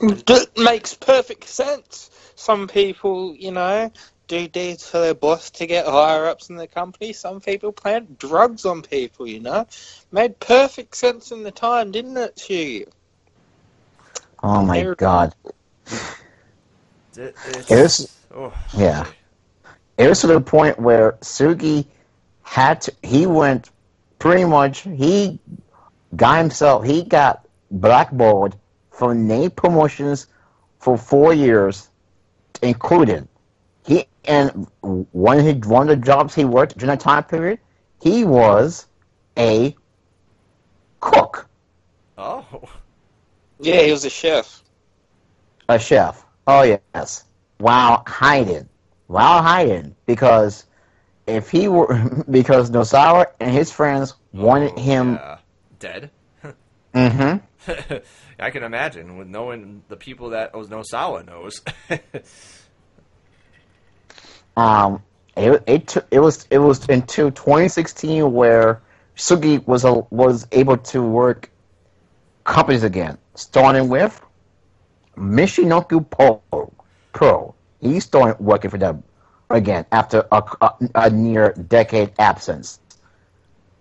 That 0.00 0.48
makes 0.56 0.94
perfect 0.94 1.44
sense. 1.44 2.10
Some 2.34 2.68
people, 2.68 3.36
you 3.36 3.50
know, 3.50 3.92
do 4.28 4.48
deeds 4.48 4.88
for 4.88 4.98
their 4.98 5.14
boss 5.14 5.50
to 5.50 5.66
get 5.66 5.86
higher 5.86 6.26
ups 6.26 6.48
in 6.48 6.56
the 6.56 6.66
company. 6.66 7.12
Some 7.12 7.40
people 7.40 7.72
plant 7.72 8.18
drugs 8.18 8.64
on 8.64 8.80
people, 8.80 9.26
you 9.26 9.40
know. 9.40 9.66
Made 10.10 10.40
perfect 10.40 10.96
sense 10.96 11.32
in 11.32 11.42
the 11.42 11.50
time, 11.50 11.90
didn't 11.90 12.16
it, 12.16 12.36
Shugi? 12.36 12.88
Oh 14.42 14.64
my 14.64 14.94
god. 14.96 15.34
It, 17.20 17.36
it's, 17.46 17.70
It's- 17.70 18.18
oh, 18.34 18.52
Yeah. 18.76 19.06
It 19.98 20.08
was 20.08 20.20
to 20.22 20.28
the 20.28 20.40
point 20.40 20.78
where 20.78 21.12
Sugi 21.20 21.84
had 22.42 22.80
to, 22.82 22.94
he 23.02 23.26
went 23.26 23.70
pretty 24.18 24.44
much, 24.46 24.80
he 24.80 25.38
got 26.16 26.38
himself, 26.38 26.84
he 26.86 27.02
got 27.02 27.46
blackballed 27.70 28.56
from 28.90 29.26
name 29.26 29.50
promotions 29.50 30.26
for 30.78 30.96
four 30.96 31.34
years, 31.34 31.90
including 32.62 33.28
he, 33.84 34.06
and 34.24 34.66
one 34.80 35.38
of, 35.38 35.44
his, 35.44 35.56
one 35.66 35.90
of 35.90 36.00
the 36.00 36.04
jobs 36.06 36.34
he 36.34 36.46
worked 36.46 36.78
during 36.78 36.88
that 36.88 37.00
time 37.00 37.24
period, 37.24 37.58
he 38.02 38.24
was 38.24 38.86
a 39.36 39.76
cook, 41.00 41.46
Oh, 42.16 42.44
Yeah, 43.58 43.82
he 43.82 43.90
was 43.92 44.04
a 44.06 44.10
chef. 44.10 44.62
a 45.68 45.78
chef. 45.78 46.24
Oh 46.52 46.62
yes, 46.62 47.24
while 47.58 48.02
hiding, 48.08 48.68
while 49.06 49.40
hiding, 49.40 49.94
because 50.04 50.66
if 51.28 51.48
he 51.48 51.68
were, 51.68 52.24
because 52.30 52.70
Nosawa 52.70 53.26
and 53.38 53.52
his 53.52 53.70
friends 53.70 54.14
wanted 54.32 54.72
Oh, 54.76 54.80
him 54.80 55.12
yeah. 55.14 55.38
dead. 55.78 56.10
Mm-hmm. 56.92 57.92
I 58.40 58.50
can 58.50 58.64
imagine 58.64 59.16
with 59.16 59.28
knowing 59.28 59.84
the 59.88 59.96
people 59.96 60.30
that 60.30 60.52
Onosawa 60.54 61.24
knows. 61.24 61.60
Um, 64.56 65.02
it 65.36 65.62
it 65.68 65.96
it 66.10 66.18
was 66.18 66.48
it 66.50 66.58
was 66.58 66.84
into 66.88 67.30
2016 67.30 68.32
where 68.32 68.80
Sugi 69.16 69.64
was 69.68 69.84
a, 69.84 69.92
was 70.10 70.48
able 70.50 70.78
to 70.78 71.00
work 71.00 71.48
companies 72.42 72.82
again, 72.82 73.18
starting 73.36 73.88
with 73.88 74.20
Michinoku 75.16 76.08
Pro. 76.10 76.42
Pro. 77.12 77.54
He 77.80 78.00
started 78.00 78.42
working 78.42 78.70
for 78.70 78.78
them 78.78 79.02
again 79.48 79.86
after 79.92 80.26
a, 80.30 80.42
a, 80.60 80.74
a 80.94 81.10
near 81.10 81.52
decade 81.52 82.12
absence. 82.18 82.80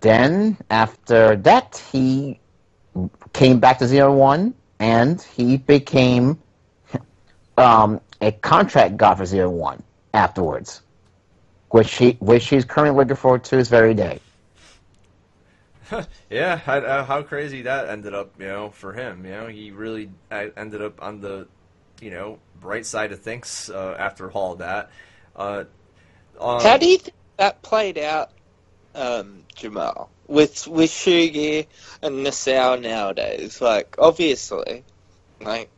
Then 0.02 0.58
after 0.70 1.36
that, 1.38 1.82
he 1.92 2.40
came 3.34 3.60
back 3.60 3.80
to 3.80 3.88
Zero 3.88 4.16
One 4.16 4.54
and 4.80 5.22
he 5.22 5.58
became 5.58 6.40
um, 7.58 8.00
a 8.22 8.32
contract 8.32 8.98
guy 8.98 9.16
for 9.16 9.26
Zero 9.26 9.50
One 9.50 9.84
afterwards, 10.14 10.82
which 11.70 11.94
he 11.96 12.12
which 12.20 12.48
he's 12.48 12.66
currently 12.66 12.98
looking 12.98 13.16
forward 13.18 13.44
to 13.46 13.58
this 13.58 13.68
very 13.68 13.94
day. 13.94 14.20
yeah, 16.30 16.58
how, 16.58 16.78
uh, 16.78 17.04
how 17.06 17.22
crazy 17.24 17.64
that 17.64 17.90
ended 17.90 18.14
up, 18.14 18.34
you 18.40 18.48
know, 18.48 18.70
for 18.72 18.94
him. 18.94 19.26
You 19.26 19.32
know, 19.32 19.48
he 19.48 19.72
really 19.72 20.12
uh, 20.32 20.48
ended 20.58 20.82
up 20.82 21.02
on 21.02 21.22
the, 21.22 21.48
you 22.02 22.12
know, 22.12 22.40
bright 22.60 22.86
side 22.86 23.12
of 23.12 23.22
things 23.22 23.70
uh, 23.74 23.96
after 24.00 24.32
all 24.32 24.56
that. 24.56 24.92
Uh, 25.36 25.66
um, 26.40 26.60
How 26.62 26.78
do 26.78 26.88
you 26.88 26.98
think 26.98 27.16
that 27.38 27.62
played 27.62 27.98
out, 27.98 28.32
um, 28.96 29.44
Jamal, 29.56 30.10
with 30.28 30.68
with 30.68 30.90
Shugi 30.92 31.68
and 32.02 32.24
Nassau 32.24 32.76
nowadays? 32.76 33.62
Like, 33.62 33.96
obviously, 34.00 34.84
like 35.42 35.70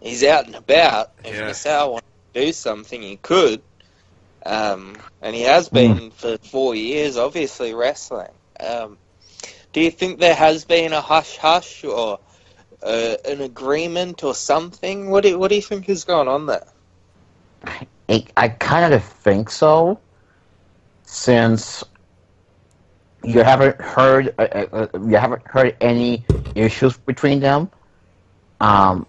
he's 0.00 0.24
out 0.24 0.46
and 0.46 0.54
about. 0.56 1.12
If 1.24 1.34
Yeah. 1.34 1.46
Nassau 1.46 1.90
wanted 1.90 2.04
to 2.34 2.46
do 2.46 2.52
something, 2.52 3.02
he 3.02 3.16
could, 3.16 3.62
um, 4.44 4.96
and 5.22 5.34
he 5.34 5.42
has 5.42 5.68
been 5.68 6.10
for 6.10 6.38
four 6.38 6.74
years, 6.74 7.16
obviously 7.16 7.74
wrestling. 7.74 8.32
Um, 8.60 8.98
do 9.76 9.82
you 9.82 9.90
think 9.90 10.18
there 10.18 10.34
has 10.34 10.64
been 10.64 10.94
a 10.94 11.02
hush 11.02 11.36
hush 11.36 11.84
or 11.84 12.18
uh, 12.82 13.16
an 13.28 13.42
agreement 13.42 14.24
or 14.24 14.34
something? 14.34 15.10
What 15.10 15.24
do 15.24 15.38
what 15.38 15.50
do 15.50 15.56
you 15.56 15.60
think 15.60 15.90
is 15.90 16.04
going 16.04 16.28
on 16.28 16.46
there? 16.46 16.66
I, 18.08 18.24
I 18.36 18.48
kind 18.48 18.94
of 18.94 19.02
think 19.04 19.50
so, 19.50 20.00
since 21.04 21.84
you 23.24 23.42
haven't 23.42 23.80
heard 23.80 24.34
uh, 24.38 24.42
uh, 24.42 24.66
uh, 24.72 24.98
you 25.06 25.16
haven't 25.16 25.42
heard 25.46 25.76
any 25.80 26.24
issues 26.54 26.96
between 26.98 27.40
them, 27.40 27.70
um, 28.60 29.06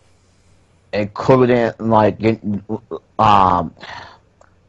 including 0.94 1.72
like 1.80 2.22
you- 2.22 2.64
um, 3.20 3.74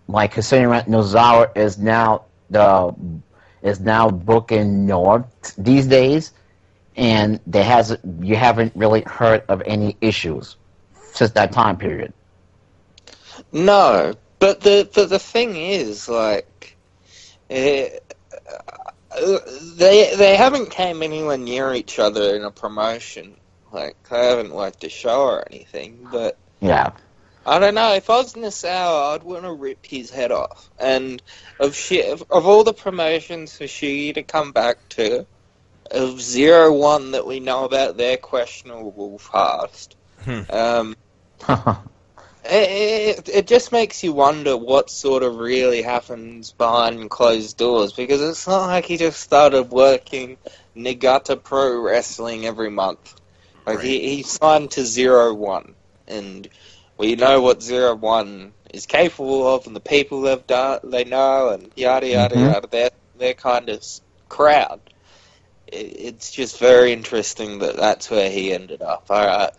like 0.08 0.32
considering 0.32 0.80
Nosawa 0.82 1.56
is 1.56 1.78
now 1.78 2.26
the 2.50 2.94
is 3.62 3.80
now 3.80 4.10
booking 4.10 4.86
North 4.86 5.54
these 5.56 5.86
days, 5.86 6.32
and 6.96 7.40
there 7.46 7.64
has 7.64 7.96
you 8.20 8.36
haven't 8.36 8.72
really 8.76 9.02
heard 9.02 9.44
of 9.48 9.62
any 9.66 9.96
issues 10.00 10.56
since 11.12 11.32
that 11.32 11.52
time 11.52 11.76
period. 11.76 12.12
No, 13.52 14.14
but 14.38 14.60
the 14.60 14.88
but 14.94 15.10
the 15.10 15.18
thing 15.18 15.56
is, 15.56 16.08
like, 16.08 16.76
eh, 17.50 17.88
uh, 19.10 19.38
they 19.76 20.14
they 20.16 20.36
haven't 20.36 20.70
came 20.70 21.02
anywhere 21.02 21.38
near 21.38 21.74
each 21.74 21.98
other 21.98 22.36
in 22.36 22.44
a 22.44 22.50
promotion. 22.50 23.36
Like, 23.72 23.96
they 24.08 24.28
haven't 24.28 24.54
worked 24.54 24.84
a 24.84 24.88
show 24.88 25.22
or 25.22 25.44
anything. 25.50 26.08
But 26.10 26.36
Yeah. 26.60 26.92
I 27.46 27.58
don't 27.58 27.74
know. 27.74 27.94
If 27.94 28.10
I 28.10 28.18
was 28.18 28.36
Nassau, 28.36 29.14
I'd 29.14 29.22
want 29.22 29.44
to 29.44 29.52
rip 29.52 29.84
his 29.86 30.10
head 30.10 30.32
off. 30.32 30.68
And 30.78 31.22
of 31.58 31.74
shit, 31.74 32.12
of, 32.12 32.24
of 32.30 32.46
all 32.46 32.64
the 32.64 32.74
promotions 32.74 33.56
for 33.56 33.64
Shiggy 33.64 34.14
to 34.14 34.22
come 34.22 34.52
back 34.52 34.88
to, 34.90 35.26
of 35.90 36.20
zero 36.20 36.72
one 36.72 37.12
that 37.12 37.26
we 37.26 37.40
know 37.40 37.64
about 37.64 37.96
they're 37.96 38.16
questionable 38.16 39.20
past. 39.30 39.96
Hmm. 40.20 40.40
um, 40.50 40.96
it, 42.44 43.18
it, 43.18 43.28
it 43.28 43.46
just 43.46 43.72
makes 43.72 44.02
you 44.02 44.12
wonder 44.12 44.56
what 44.56 44.90
sort 44.90 45.22
of 45.22 45.36
really 45.36 45.82
happens 45.82 46.52
behind 46.52 47.08
closed 47.10 47.56
doors 47.56 47.92
because 47.92 48.20
it's 48.20 48.46
not 48.46 48.66
like 48.66 48.84
he 48.84 48.96
just 48.96 49.20
started 49.20 49.70
working 49.70 50.36
Nagata 50.76 51.42
Pro 51.42 51.80
Wrestling 51.80 52.46
every 52.46 52.70
month. 52.70 53.14
Like 53.66 53.80
he, 53.80 54.16
he 54.16 54.22
signed 54.22 54.70
to 54.72 54.84
Zero 54.84 55.34
One, 55.34 55.74
and 56.06 56.48
we 56.98 57.14
know 57.14 57.40
what 57.40 57.62
Zero 57.62 57.94
One 57.94 58.52
is 58.74 58.84
capable 58.86 59.46
of, 59.54 59.66
and 59.66 59.74
the 59.74 59.80
people 59.80 60.20
they've 60.22 60.46
done, 60.46 60.80
they 60.84 61.04
know, 61.04 61.50
and 61.50 61.70
yada 61.76 62.06
yada 62.08 62.34
Mhm. 62.36 62.52
yada. 62.52 62.68
They're 62.70 62.90
they're 63.16 63.34
kind 63.34 63.68
of 63.68 63.82
crowd. 64.28 64.80
It, 65.66 65.76
it's 65.98 66.30
just 66.30 66.58
very 66.58 66.92
interesting 66.92 67.60
that 67.60 67.76
that's 67.76 68.10
where 68.10 68.30
he 68.30 68.52
ended 68.52 68.82
up. 68.82 69.06
All 69.10 69.24
right, 69.26 69.50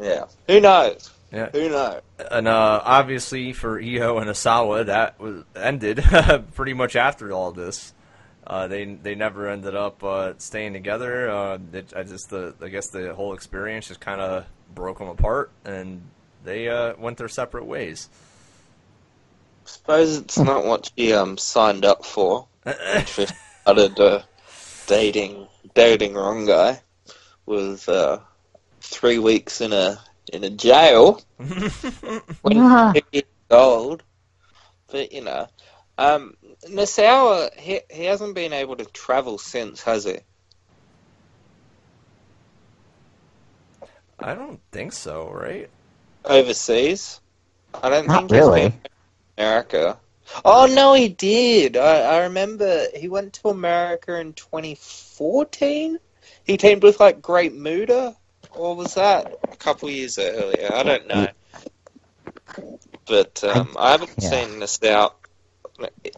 yeah. 0.00 0.24
Who 0.48 0.60
knows? 0.60 1.10
Yeah. 1.32 1.50
Who 1.52 1.68
knows? 1.68 2.00
and 2.30 2.48
uh, 2.48 2.80
obviously 2.84 3.52
for 3.52 3.80
Io 3.80 4.18
and 4.18 4.30
Asawa, 4.30 4.86
that 4.86 5.20
was 5.20 5.42
ended 5.54 6.02
pretty 6.54 6.72
much 6.72 6.96
after 6.96 7.32
all 7.32 7.52
this. 7.52 7.92
Uh, 8.46 8.68
they 8.68 8.84
they 8.84 9.14
never 9.16 9.48
ended 9.48 9.74
up 9.74 10.02
uh, 10.04 10.32
staying 10.38 10.72
together. 10.72 11.28
Uh, 11.28 11.58
it, 11.72 11.92
I 11.96 12.04
just 12.04 12.30
the 12.30 12.54
I 12.62 12.68
guess 12.68 12.88
the 12.90 13.12
whole 13.14 13.34
experience 13.34 13.88
just 13.88 14.00
kind 14.00 14.20
of 14.20 14.44
broke 14.74 14.98
them 14.98 15.08
apart, 15.08 15.50
and 15.64 16.02
they 16.46 16.68
uh, 16.68 16.94
went 16.98 17.18
their 17.18 17.28
separate 17.28 17.66
ways. 17.66 18.08
Suppose 19.66 20.18
it's 20.18 20.38
not 20.38 20.64
what 20.64 20.90
she 20.96 21.12
um 21.12 21.38
signed 21.38 21.84
up 21.84 22.04
for. 22.06 22.48
She 23.06 23.26
started 23.66 24.00
uh, 24.00 24.22
dating 24.86 25.48
dating 25.74 26.14
wrong 26.14 26.46
guy 26.46 26.82
with 27.46 27.88
uh, 27.88 28.20
three 28.82 29.18
weeks 29.18 29.60
in 29.60 29.72
a 29.72 30.00
in 30.32 30.44
a 30.44 30.50
jail 30.50 31.20
when 31.38 32.54
Yeah. 32.54 32.92
he 32.92 33.00
was 33.00 33.02
years 33.12 33.24
old. 33.50 34.04
But 34.88 35.12
you 35.12 35.22
know, 35.22 35.48
um, 35.98 36.34
Nassau 36.68 37.50
he 37.58 37.80
he 37.90 38.04
hasn't 38.04 38.34
been 38.34 38.52
able 38.52 38.76
to 38.76 38.86
travel 38.86 39.38
since, 39.38 39.82
has 39.82 40.04
he? 40.04 40.18
I 44.20 44.34
don't 44.34 44.60
think 44.72 44.92
so, 44.92 45.30
right? 45.30 45.70
Overseas, 46.26 47.20
I 47.82 47.88
don't 47.90 48.08
Not 48.08 48.28
think 48.28 48.30
really. 48.30 48.72
America. 49.38 49.98
Oh 50.44 50.66
no, 50.66 50.94
he 50.94 51.08
did. 51.08 51.76
I, 51.76 52.16
I 52.16 52.18
remember 52.24 52.86
he 52.94 53.08
went 53.08 53.34
to 53.34 53.48
America 53.48 54.18
in 54.18 54.32
2014. 54.32 55.98
He 56.44 56.56
teamed 56.56 56.82
with 56.82 57.00
like 57.00 57.22
Great 57.22 57.54
Muta, 57.54 58.16
or 58.54 58.74
was 58.76 58.94
that 58.94 59.32
a 59.52 59.56
couple 59.56 59.90
years 59.90 60.18
earlier? 60.18 60.70
I 60.72 60.82
don't 60.82 61.06
know. 61.08 61.28
But 63.06 63.42
um, 63.44 63.76
I 63.78 63.92
haven't 63.92 64.20
Yeah. 64.20 64.30
seen 64.30 64.58
this 64.58 64.82
out. 64.82 65.16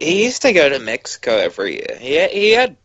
He 0.00 0.24
used 0.24 0.42
to 0.42 0.52
go 0.52 0.68
to 0.68 0.78
Mexico 0.78 1.36
every 1.36 1.74
year. 1.76 1.96
He 1.98 2.26
he 2.28 2.50
had 2.52 2.76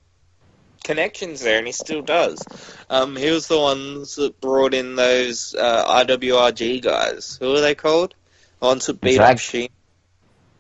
connections 0.84 1.42
there, 1.42 1.58
and 1.58 1.68
he 1.68 1.74
still 1.74 2.02
does. 2.02 2.44
Um, 2.90 3.16
he 3.16 3.30
was 3.32 3.48
the 3.48 3.60
ones 3.60 4.16
that 4.16 4.40
brought 4.42 4.74
in 4.74 4.96
those 4.96 5.56
uh, 5.56 6.04
IWRG 6.06 6.82
guys. 6.82 7.38
Who 7.40 7.56
are 7.56 7.62
they 7.62 7.76
called? 7.76 8.14
The 8.60 8.66
ones 8.68 8.86
that 8.88 9.02
beat 9.02 9.16
Drag- 9.16 9.34
up 9.36 9.40
Sheen. 9.40 9.70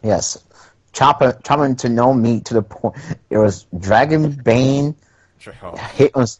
Yes. 0.01 0.37
Chopping, 0.91 1.31
chopping 1.43 1.75
to 1.77 1.89
no 1.89 2.13
meat 2.13 2.45
to 2.45 2.53
the 2.55 2.61
point. 2.61 2.95
It 3.29 3.37
was 3.37 3.65
Dragon 3.77 4.31
Bane, 4.31 4.95
Hitman's, 5.39 6.39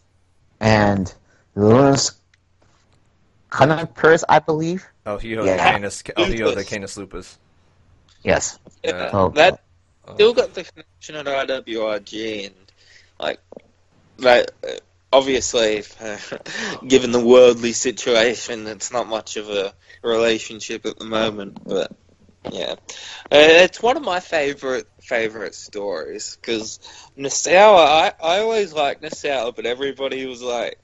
and 0.59 1.13
Lunas 1.55 2.11
Canis, 3.51 4.23
I 4.27 4.39
believe. 4.39 4.85
oh 5.05 5.17
Hio 5.17 5.43
Yeah. 5.43 5.53
the 5.53 5.57
Canis, 5.57 6.03
oh, 6.15 6.25
Hio 6.25 6.35
the 6.37 6.43
Lupus. 6.55 6.69
Canis 6.69 6.97
Lupus. 6.97 7.37
Yes. 8.23 8.59
Yeah, 8.83 9.09
Oh, 9.13 9.29
that 9.29 9.61
Oh. 10.07 10.13
still 10.15 10.33
got 10.33 10.53
the 10.53 10.63
connection 10.63 11.15
at 11.15 11.25
IWRG, 11.27 12.45
and 12.47 12.55
like 13.19 13.39
uh, 14.21 14.43
Obviously, 15.13 15.83
given 16.87 17.11
the 17.11 17.23
worldly 17.23 17.73
situation, 17.73 18.65
it's 18.65 18.91
not 18.91 19.07
much 19.07 19.37
of 19.37 19.47
a 19.47 19.71
relationship 20.01 20.87
at 20.87 20.97
the 20.97 21.05
moment. 21.05 21.59
But 21.63 21.91
yeah, 22.51 22.71
uh, 22.71 23.37
it's 23.61 23.79
one 23.79 23.95
of 23.95 24.01
my 24.01 24.21
favorite 24.21 24.87
favorite 25.03 25.53
stories 25.53 26.35
because 26.35 26.79
Nassau. 27.15 27.75
I 27.75 28.11
I 28.19 28.39
always 28.39 28.73
liked 28.73 29.03
Nassau, 29.03 29.51
but 29.51 29.67
everybody 29.67 30.25
was 30.25 30.41
like, 30.41 30.79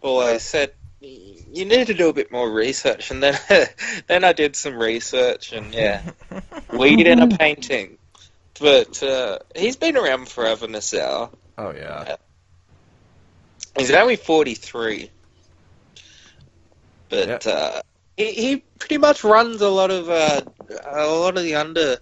always 0.00 0.42
said. 0.42 0.72
You 1.00 1.64
need 1.64 1.88
to 1.88 1.94
do 1.94 2.08
a 2.08 2.12
bit 2.12 2.30
more 2.30 2.48
research, 2.48 3.10
and 3.10 3.20
then 3.20 3.36
then 4.06 4.22
I 4.22 4.32
did 4.32 4.54
some 4.54 4.78
research, 4.78 5.52
and 5.52 5.74
yeah, 5.74 6.02
weed 6.72 7.04
in 7.04 7.18
a 7.18 7.36
painting. 7.36 7.98
But 8.60 9.02
uh, 9.02 9.40
he's 9.56 9.74
been 9.74 9.96
around 9.96 10.28
forever, 10.28 10.68
Nassau. 10.68 11.30
Oh 11.58 11.72
yeah. 11.72 12.16
He's 13.76 13.90
only 13.92 14.16
43. 14.16 15.10
But 17.08 17.46
Yeah. 17.46 17.52
uh, 17.52 17.80
he, 18.16 18.32
he 18.32 18.56
pretty 18.78 18.98
much 18.98 19.24
runs 19.24 19.60
a 19.60 19.68
lot 19.68 19.90
of 19.90 20.08
uh, 20.10 20.42
a 20.86 21.06
lot 21.06 21.36
of 21.36 21.42
the 21.44 21.56
under. 21.56 21.98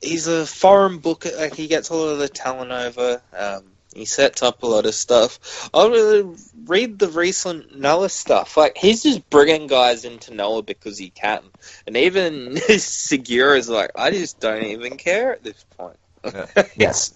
He's 0.00 0.26
a 0.26 0.46
foreign 0.46 0.98
booker. 0.98 1.30
Like 1.36 1.54
he 1.54 1.66
gets 1.66 1.90
a 1.90 1.94
lot 1.94 2.12
of 2.12 2.18
the 2.18 2.28
talent 2.28 2.70
over. 2.70 3.20
Um, 3.36 3.64
he 3.94 4.04
sets 4.04 4.42
up 4.42 4.62
a 4.62 4.66
lot 4.66 4.84
of 4.86 4.94
stuff. 4.94 5.70
I 5.72 5.86
really 5.86 6.36
read 6.66 6.98
the 6.98 7.08
recent 7.08 7.78
Noah 7.78 8.10
stuff. 8.10 8.56
Like 8.56 8.76
he's 8.76 9.02
just 9.02 9.28
bringing 9.30 9.66
guys 9.68 10.04
into 10.04 10.34
Noah 10.34 10.62
because 10.62 10.98
he 10.98 11.10
can, 11.10 11.42
and 11.86 11.96
even 11.96 12.32
Sugiura 12.54 13.56
is 13.58 13.68
like, 13.68 13.90
I 13.96 14.10
just 14.10 14.38
don't 14.38 14.64
even 14.64 14.96
care 14.98 15.32
at 15.32 15.42
this 15.42 15.64
point. 15.76 15.96
Yes, 16.76 17.14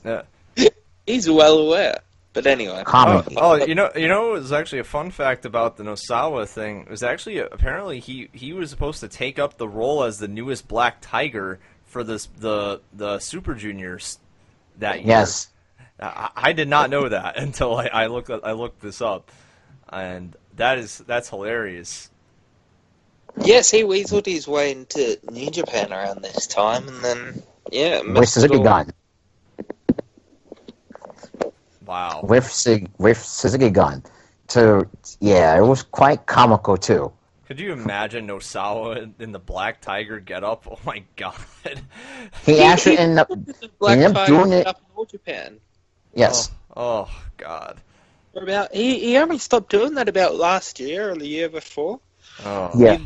He's 1.07 1.29
well 1.29 1.59
aware. 1.59 2.01
But 2.33 2.47
anyway, 2.47 2.85
Oh, 2.87 3.25
oh, 3.37 3.55
you 3.57 3.75
know, 3.75 3.91
you 3.97 4.07
know, 4.07 4.31
it 4.37 4.41
was 4.41 4.53
actually 4.53 4.79
a 4.79 4.85
fun 4.85 5.11
fact 5.11 5.45
about 5.45 5.77
the 5.77 5.83
Nosawa 5.83 6.47
thing. 6.49 6.83
It 6.83 6.89
was 6.91 7.03
actually 7.03 7.39
apparently 7.39 7.99
he 7.99 8.29
he 8.33 8.53
was 8.53 8.71
supposed 8.71 9.01
to 9.01 9.09
take 9.09 9.39
up 9.41 9.59
the 9.59 9.67
role 9.69 10.05
as 10.05 10.19
the 10.19 10.29
newest 10.29 10.69
Black 10.69 10.99
Tiger 11.01 11.59
for 11.85 12.05
this 12.05 12.27
the 12.39 12.83
the 12.93 13.19
Super 13.19 13.55
Juniors 13.55 14.21
that 14.79 14.99
year. 15.01 15.09
Yes, 15.09 15.49
I, 15.99 16.31
I 16.37 16.53
did 16.53 16.69
not 16.69 16.89
know 16.89 17.09
that 17.09 17.37
until 17.37 17.77
I, 17.77 17.87
I 17.87 18.07
looked 18.07 18.31
I 18.31 18.53
looked 18.53 18.81
this 18.81 19.03
up, 19.03 19.33
and 19.89 20.37
that 20.55 20.79
is 20.79 20.99
that's 20.99 21.29
hilarious. 21.31 22.11
Yes, 23.43 23.71
he 23.73 23.83
weaseled 23.83 24.27
his 24.27 24.47
way 24.47 24.71
into 24.73 25.19
New 25.33 25.51
Japan 25.51 25.93
around 25.93 26.23
this 26.23 26.47
time, 26.47 26.87
and 26.87 27.03
then 27.05 27.43
yeah, 27.73 27.99
with 28.03 28.09
messed 28.09 28.37
it 28.37 28.41
Suzuki 28.43 28.57
all- 28.59 28.63
Gun, 28.65 28.93
Wow. 31.91 32.21
with 32.23 32.49
Sig- 32.51 32.89
with 32.99 33.21
Suzuki 33.21 33.69
Gun. 33.71 34.05
To 34.49 34.89
yeah, 35.21 35.59
it 35.59 35.63
was 35.67 35.83
quite 35.83 36.25
comical 36.27 36.77
too. 36.77 37.13
Could 37.49 37.59
you 37.59 37.73
imagine 37.73 38.29
Nosawa 38.29 39.03
in, 39.03 39.15
in 39.19 39.33
the 39.33 39.41
Black 39.41 39.81
Tiger 39.81 40.21
getup? 40.21 40.69
Oh 40.71 40.79
my 40.85 41.03
god. 41.17 41.35
He 42.47 42.55
He- 42.55 42.61
actually 42.63 42.99
ended 42.99 43.19
up 43.19 43.29
Black 43.81 43.99
ended 43.99 44.07
up 44.11 44.15
Tiger 44.15 44.33
doing 44.33 44.53
it. 44.53 44.67
up 44.69 44.79
in 44.79 44.85
All 44.97 45.05
Japan. 45.05 45.59
Yes, 46.15 46.51
Oh, 46.77 47.09
oh 47.09 47.23
god. 47.37 47.79
For 48.35 48.43
about 48.45 48.73
he 48.73 49.01
he 49.01 49.17
only 49.19 49.39
stopped 49.39 49.71
doing 49.71 49.95
that 49.95 50.09
about 50.09 50.37
last 50.37 50.79
year 50.79 51.11
or 51.11 51.17
the 51.17 51.27
year 51.27 51.49
before. 51.49 51.99
Oh. 52.45 52.71
yeah, 52.77 52.99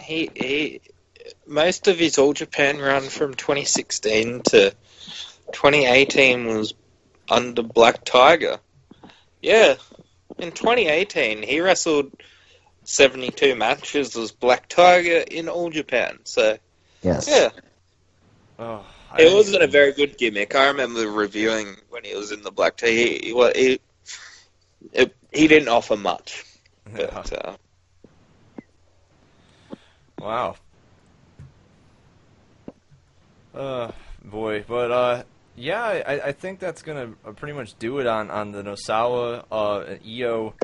He 0.00 0.28
he 0.34 0.80
most 1.46 1.88
of 1.88 1.98
his 1.98 2.18
All 2.18 2.34
Japan 2.34 2.78
run 2.78 3.02
from 3.04 3.32
2016 3.32 4.42
to 4.42 4.70
2018 5.52 6.46
was 6.46 6.74
under 7.30 7.62
Black 7.62 8.04
Tiger. 8.04 8.58
Yeah, 9.40 9.74
in 10.38 10.52
2018 10.52 11.42
he 11.42 11.60
wrestled 11.60 12.12
72 12.84 13.54
matches 13.54 14.16
as 14.16 14.32
Black 14.32 14.68
Tiger 14.68 15.18
in 15.30 15.48
All 15.48 15.70
Japan. 15.70 16.18
So 16.24 16.58
yes. 17.02 17.28
yeah. 17.28 17.50
Oh, 18.58 18.84
I- 19.12 19.22
It 19.22 19.32
wasn't 19.32 19.62
a 19.62 19.66
very 19.66 19.92
good 19.92 20.16
gimmick. 20.18 20.54
I 20.54 20.68
remember 20.68 21.06
reviewing 21.08 21.76
when 21.90 22.04
he 22.04 22.14
was 22.14 22.32
in 22.32 22.42
the 22.42 22.50
black 22.50 22.76
tie. 22.76 22.88
He 22.88 23.18
he, 23.24 23.32
wa- 23.32 23.52
he, 23.54 23.80
it, 24.92 25.14
he 25.32 25.48
didn't 25.48 25.68
offer 25.68 25.96
much. 25.96 26.44
But, 26.90 27.32
uh, 27.32 27.56
Wow. 30.20 30.56
Uh, 33.54 33.90
boy, 34.24 34.64
but 34.66 34.90
uh, 34.90 35.22
yeah, 35.56 35.82
I, 35.82 36.20
I 36.20 36.32
think 36.32 36.58
that's 36.58 36.82
gonna 36.82 37.12
uh, 37.24 37.32
pretty 37.32 37.54
much 37.54 37.78
do 37.78 37.98
it 37.98 38.06
on 38.06 38.30
on 38.30 38.52
the 38.52 38.62
Nosawa 38.62 39.44
uh 39.50 39.96
Io 40.04 40.54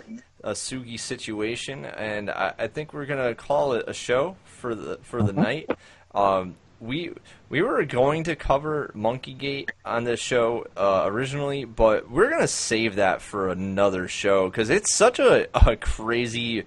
uh, 0.43 0.51
Sugi 0.51 0.99
situation, 0.99 1.85
and 1.85 2.31
I, 2.31 2.55
I 2.59 2.67
think 2.67 2.93
we're 2.93 3.07
gonna 3.07 3.35
call 3.35 3.75
it 3.75 3.85
a 3.87 3.95
show 3.95 4.37
for 4.45 4.75
the 4.75 4.99
for 5.03 5.23
the 5.23 5.33
night. 5.33 5.71
Um, 6.15 6.57
we 6.81 7.13
we 7.49 7.63
were 7.63 7.85
going 7.85 8.25
to 8.25 8.35
cover 8.35 8.91
Monkey 8.95 9.35
Gate 9.35 9.71
on 9.85 10.05
this 10.05 10.19
show 10.19 10.67
uh, 10.77 11.03
originally, 11.05 11.65
but 11.65 12.11
we're 12.11 12.31
gonna 12.31 12.49
save 12.49 12.97
that 12.97 13.23
for 13.23 13.49
another 13.49 14.09
show 14.09 14.49
because 14.49 14.71
it's 14.71 14.95
such 14.95 15.19
a, 15.19 15.47
a 15.55 15.77
crazy, 15.77 16.65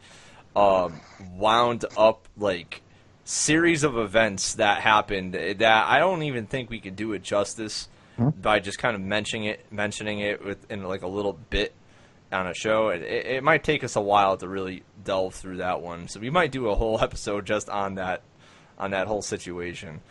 um, 0.55 1.01
wound 1.35 1.83
up 1.97 2.27
like 2.37 2.81
series 3.25 3.83
of 3.83 3.97
events 3.97 4.55
that 4.55 4.81
happened 4.81 5.33
that 5.33 5.87
I 5.87 5.97
don't 5.99 6.23
even 6.23 6.45
think 6.45 6.69
we 6.69 6.79
could 6.79 6.95
do 6.95 7.13
it 7.13 7.23
justice 7.23 7.87
by 8.17 8.59
just 8.59 8.77
kind 8.77 8.95
of 8.95 9.01
mentioning 9.01 9.45
it 9.45 9.71
mentioning 9.71 10.19
it 10.19 10.43
with 10.43 10.69
in 10.71 10.83
like 10.83 11.01
a 11.01 11.07
little 11.07 11.37
bit 11.49 11.73
on 12.31 12.47
a 12.47 12.53
show. 12.53 12.89
It, 12.89 13.01
it, 13.01 13.25
it 13.25 13.43
might 13.43 13.63
take 13.63 13.83
us 13.83 13.95
a 13.95 14.01
while 14.01 14.37
to 14.37 14.47
really 14.47 14.83
delve 15.03 15.35
through 15.35 15.57
that 15.57 15.81
one, 15.81 16.07
so 16.07 16.19
we 16.19 16.29
might 16.29 16.51
do 16.51 16.69
a 16.69 16.75
whole 16.75 16.99
episode 17.01 17.45
just 17.45 17.69
on 17.69 17.95
that 17.95 18.21
on 18.77 18.91
that 18.91 19.07
whole 19.07 19.21
situation. 19.21 20.01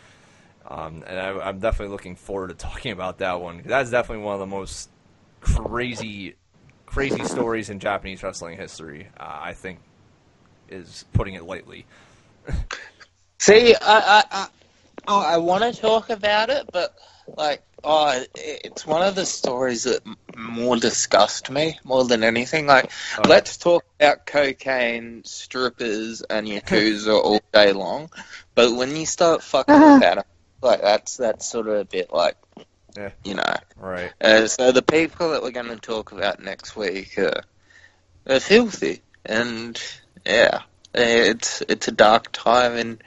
Um, 0.65 1.03
and 1.05 1.19
I, 1.19 1.47
I'm 1.47 1.59
definitely 1.59 1.91
looking 1.91 2.15
forward 2.15 2.49
to 2.49 2.53
talking 2.67 2.91
about 2.91 3.19
that 3.19 3.41
one. 3.41 3.61
That's 3.65 3.89
definitely 3.89 4.23
one 4.23 4.35
of 4.35 4.39
the 4.39 4.47
most 4.47 4.89
crazy, 5.41 6.35
crazy 6.85 7.23
stories 7.25 7.69
in 7.69 7.79
Japanese 7.79 8.23
wrestling 8.23 8.57
history. 8.57 9.07
Uh, 9.19 9.39
I 9.41 9.53
think 9.53 9.79
is 10.69 11.05
putting 11.13 11.35
it 11.35 11.43
lightly. 11.43 11.85
see, 13.39 13.75
I 13.75 13.77
I 13.81 14.23
I, 14.31 14.47
oh, 15.07 15.21
I 15.21 15.37
want 15.37 15.63
to 15.63 15.79
talk 15.79 16.09
about 16.09 16.49
it, 16.49 16.69
but 16.71 16.95
like, 17.27 17.63
oh, 17.83 18.23
it's 18.35 18.85
one 18.85 19.01
of 19.03 19.15
the 19.15 19.25
stories 19.25 19.83
that 19.83 20.01
more 20.35 20.77
disgust 20.77 21.49
me 21.49 21.77
more 21.83 22.05
than 22.05 22.23
anything. 22.23 22.65
Like, 22.67 22.91
Oh. 23.17 23.23
let's 23.27 23.57
talk 23.57 23.83
about 23.99 24.25
cocaine, 24.25 25.23
strippers, 25.25 26.21
and 26.21 26.47
yakuza 26.47 27.13
all 27.21 27.41
day 27.51 27.73
long, 27.73 28.09
but 28.55 28.71
when 28.73 28.95
you 28.95 29.05
start 29.05 29.43
fucking 29.43 29.73
with 29.73 30.03
animals, 30.03 30.25
like 30.61 30.81
that's 30.81 31.17
that's 31.17 31.45
sort 31.47 31.67
of 31.67 31.75
a 31.75 31.85
bit 31.85 32.11
like, 32.13 32.37
Yeah. 32.97 33.11
you 33.23 33.35
know. 33.35 33.43
Right. 33.77 34.11
Uh, 34.21 34.47
so 34.47 34.71
the 34.71 34.81
people 34.81 35.31
that 35.31 35.41
we're 35.43 35.51
going 35.51 35.67
to 35.67 35.75
talk 35.77 36.11
about 36.11 36.41
next 36.41 36.75
week 36.75 37.17
uh, 37.17 37.41
are 38.27 38.39
filthy, 38.39 39.01
and 39.25 39.81
yeah, 40.25 40.61
it's 40.93 41.61
it's 41.67 41.87
a 41.87 41.91
dark 41.91 42.31
time 42.31 42.77
in 42.77 42.99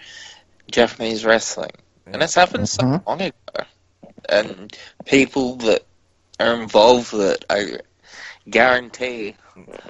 Japanese 0.71 1.25
wrestling, 1.25 1.73
and 2.07 2.23
it's 2.23 2.35
happened 2.35 2.69
so 2.69 2.83
Mhm. 2.83 3.07
long 3.07 3.21
ago, 3.23 3.65
and 4.29 4.77
people 5.05 5.57
that 5.57 5.85
are 6.39 6.61
involved 6.61 7.13
that 7.13 7.45
I 7.49 7.79
guarantee 8.49 9.35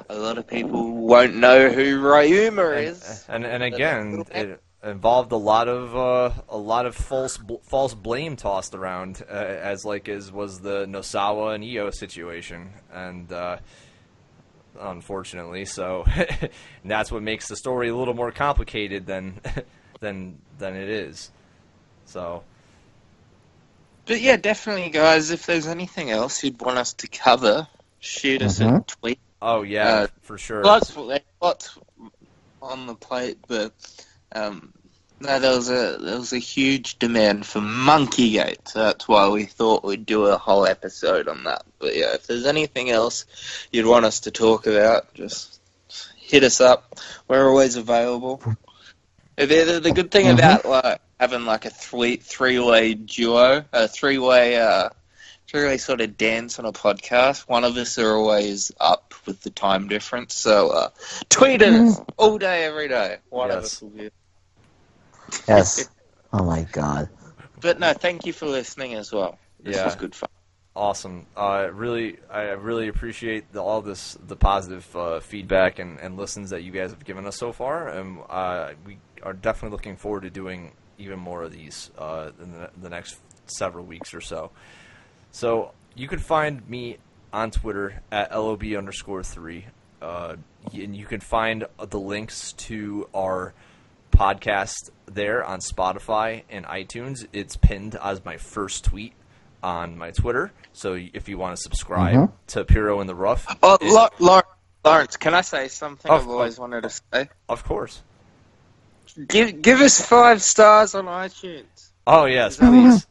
a 0.09 0.17
lot 0.17 0.39
of 0.39 0.47
people 0.47 0.93
won't 0.93 1.37
know 1.37 1.69
who 1.69 2.01
Ryuma 2.01 2.83
is. 2.83 3.25
And, 3.29 3.45
and 3.45 3.63
and 3.63 3.75
again, 3.75 4.25
it 4.31 4.61
involved 4.83 5.33
a 5.33 5.37
lot 5.37 5.69
of 5.69 5.97
uh, 5.97 6.43
a 6.49 6.57
lot 6.57 6.87
of 6.87 6.95
false 6.95 7.37
bl- 7.37 7.57
false 7.63 7.95
blame 7.95 8.37
tossed 8.37 8.75
around, 8.75 9.23
uh, 9.29 9.33
as 9.33 9.85
like 9.85 10.09
as 10.09 10.31
was 10.31 10.61
the 10.61 10.87
Nosawa 10.87 11.55
and 11.55 11.65
Io 11.65 11.91
situation, 11.91 12.71
and 12.93 13.31
uh, 13.33 13.59
unfortunately, 14.79 15.65
so 15.65 16.05
that's 16.85 17.11
what 17.11 17.23
makes 17.23 17.49
the 17.49 17.57
story 17.57 17.89
a 17.89 17.97
little 17.97 18.15
more 18.15 18.31
complicated 18.31 19.07
than 19.07 19.41
than 20.01 20.39
than 20.59 20.77
it 20.77 20.89
is. 20.89 21.31
So 22.05 22.45
But 24.07 24.21
yeah, 24.21 24.37
definitely, 24.37 24.91
guys. 24.91 25.31
If 25.31 25.47
there's 25.47 25.67
anything 25.67 26.11
else 26.11 26.43
you'd 26.45 26.61
want 26.61 26.79
us 26.79 26.95
to 26.95 27.09
cover, 27.09 27.67
shoot 28.01 28.43
us 28.43 28.61
a 28.61 28.65
Mhm. 28.65 28.87
tweet. 28.87 29.19
oh 29.43 29.63
yeah, 29.63 29.89
Uh, 29.89 30.07
for 30.23 30.39
sure. 30.39 30.63
Lots, 30.65 30.97
lots 31.43 31.79
on 32.63 32.87
the 32.87 32.95
plate, 32.95 33.39
but 33.47 33.73
um, 34.33 34.73
no, 35.21 35.39
there 35.39 35.57
was 35.57 35.69
a 35.71 35.99
there 36.01 36.19
was 36.19 36.33
a 36.33 36.39
huge 36.39 36.99
demand 36.99 37.47
for 37.47 37.61
Monkey 37.61 38.31
Gate, 38.31 38.61
so 38.69 38.81
that's 38.81 39.09
why 39.09 39.29
we 39.29 39.45
thought 39.45 39.85
we'd 39.85 40.07
do 40.07 40.27
a 40.27 40.39
whole 40.39 40.67
episode 40.67 41.27
on 41.29 41.45
that. 41.45 41.65
But 41.79 41.97
yeah, 41.97 42.15
if 42.15 42.27
there's 42.27 42.47
anything 42.47 42.91
else 42.91 43.25
you'd 43.73 43.87
want 43.87 44.05
us 44.05 44.21
to 44.21 44.31
talk 44.31 44.67
about, 44.67 45.13
just 45.15 45.61
hit 46.17 46.43
us 46.45 46.61
up. 46.61 46.97
We're 47.29 47.49
always 47.49 47.77
available. 47.77 48.43
The, 49.37 49.47
the, 49.47 49.81
the 49.81 49.93
good 49.93 50.11
thing 50.11 50.27
Mhm. 50.27 50.39
about 50.39 50.65
like 50.65 51.01
having 51.21 51.45
like 51.45 51.65
a 51.67 51.71
three 51.71 52.17
three 52.17 52.59
way 52.59 52.95
duo, 52.95 53.65
a 53.73 53.87
three 53.89 54.19
way 54.19 54.57
uh, 54.59 54.89
three 55.49 55.65
way 55.67 55.77
sort 55.79 56.01
of 56.01 56.17
dance 56.17 56.59
on 56.59 56.65
a 56.65 56.73
podcast. 56.73 57.49
One 57.49 57.65
of 57.65 57.77
us 57.77 57.99
are 57.99 58.17
always 58.17 58.73
up 58.81 59.13
with 59.27 59.43
the 59.43 59.51
time 59.51 59.89
difference, 59.89 60.35
so 60.35 60.71
uh, 60.71 60.89
tweet 61.29 61.61
us 61.63 62.01
all 62.17 62.39
day, 62.39 62.65
every 62.65 62.89
day. 62.89 63.19
One 63.29 63.51
of 63.51 63.57
Yes. 63.57 63.65
us 63.67 63.83
will 63.83 63.91
be. 63.91 64.11
Yes. 65.49 65.89
Oh 66.33 66.45
my 66.45 66.67
god. 66.73 67.09
But 67.61 67.79
no, 67.81 67.95
thank 67.95 68.27
you 68.27 68.33
for 68.35 68.45
listening 68.47 68.93
as 68.95 69.11
well. 69.13 69.39
This 69.63 69.77
Yeah. 69.77 69.85
was 69.87 69.95
good 69.95 70.15
fun. 70.15 70.29
Awesome. 70.75 71.25
Uh, 71.35 71.69
really, 71.73 72.19
I 72.31 72.43
really 72.51 72.89
appreciate 72.89 73.51
the, 73.53 73.63
all 73.63 73.81
this, 73.81 74.19
the 74.27 74.37
positive 74.37 74.95
uh, 74.95 75.21
feedback 75.21 75.79
and, 75.79 75.99
and 76.01 76.19
listens 76.19 76.51
that 76.51 76.63
you 76.63 76.73
guys 76.73 76.91
have 76.91 77.05
given 77.05 77.25
us 77.27 77.37
so 77.39 77.53
far, 77.53 77.89
and 77.89 78.19
uh, 78.29 78.73
we 78.85 78.99
are 79.27 79.33
definitely 79.33 79.75
looking 79.75 79.97
forward 79.97 80.23
to 80.23 80.31
doing 80.31 80.73
even 80.99 81.19
more 81.19 81.43
of 81.43 81.53
these 81.53 81.91
uh, 81.99 82.31
in 82.41 82.53
the, 82.53 82.71
the 82.81 82.89
next 82.89 83.17
several 83.47 83.85
weeks 83.85 84.15
or 84.15 84.21
so. 84.21 84.51
So 85.33 85.73
you 85.95 86.07
can 86.09 86.21
find 86.21 86.67
me 86.69 86.99
on 87.33 87.51
Twitter 87.51 88.01
at 88.13 88.31
lob 88.33 88.63
underscore 88.63 89.23
three, 89.25 89.67
uh, 90.01 90.37
and 90.73 90.97
you 90.97 91.05
can 91.07 91.21
find 91.21 91.67
the 91.91 91.99
links 91.99 92.53
to 92.53 93.09
our 93.15 93.53
podcast 94.13 94.91
there 95.07 95.45
on 95.45 95.59
Spotify 95.61 96.45
and 96.49 96.65
iTunes. 96.65 97.27
It's 97.33 97.57
pinned 97.57 97.97
as 97.97 98.25
my 98.25 98.37
first 98.37 98.85
tweet 98.85 99.13
on 99.63 99.99
my 99.99 100.13
Twitter. 100.13 100.53
So 100.73 100.95
if 100.95 101.29
you 101.29 101.37
want 101.37 101.57
to 101.57 101.63
subscribe 101.63 102.15
Mhm. 102.15 102.33
to 102.49 102.65
Puro 102.65 103.01
in 103.01 103.07
the 103.09 103.15
Rough, 103.15 103.45
Oh, 103.63 103.77
it- 103.81 103.93
Lau- 103.93 104.11
Lau- 104.19 104.43
Lawrence, 104.85 105.17
can 105.17 105.35
I 105.35 105.41
say 105.41 105.69
something 105.69 106.11
Of 106.11 106.23
I've 106.23 106.29
always 106.29 106.59
wanted 106.59 106.83
to 106.85 106.91
say? 106.91 107.29
of 107.49 107.65
course. 107.65 108.03
Give 109.29 109.63
give 109.63 109.81
us 109.81 110.01
five 110.01 110.43
stars 110.43 110.95
on 110.95 111.07
iTunes. 111.07 111.91
Oh 112.07 112.25
yes, 112.27 112.53
Is 112.53 112.59
that- 112.59 112.71
please. 112.71 113.07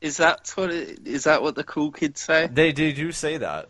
Is 0.00 0.16
that 0.16 0.50
what 0.54 0.70
it, 0.70 1.06
is 1.06 1.24
that 1.24 1.42
what 1.42 1.54
the 1.56 1.64
cool 1.64 1.90
kids 1.90 2.22
say? 2.22 2.46
They, 2.50 2.72
they 2.72 2.92
do 2.92 3.12
say 3.12 3.36
that. 3.36 3.68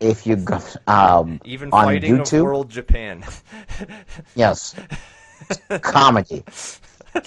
if 0.00 0.26
you 0.26 0.36
go, 0.36 0.60
um, 0.86 1.40
Even 1.44 1.70
on 1.72 1.84
fighting 1.84 2.18
YouTube, 2.18 2.44
World 2.44 2.70
Japan. 2.70 3.24
yes, 4.34 4.74
comedy. 5.82 6.44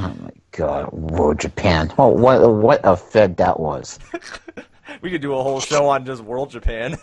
Oh 0.00 0.14
my 0.22 0.30
God, 0.52 0.92
World 0.92 1.40
Japan! 1.40 1.92
Oh, 1.98 2.08
what 2.08 2.40
what 2.52 2.80
a 2.84 2.96
fed 2.96 3.36
that 3.36 3.60
was. 3.60 3.98
we 5.02 5.10
could 5.10 5.20
do 5.20 5.34
a 5.34 5.42
whole 5.42 5.60
show 5.60 5.88
on 5.88 6.04
just 6.04 6.22
World 6.22 6.50
Japan. 6.50 6.96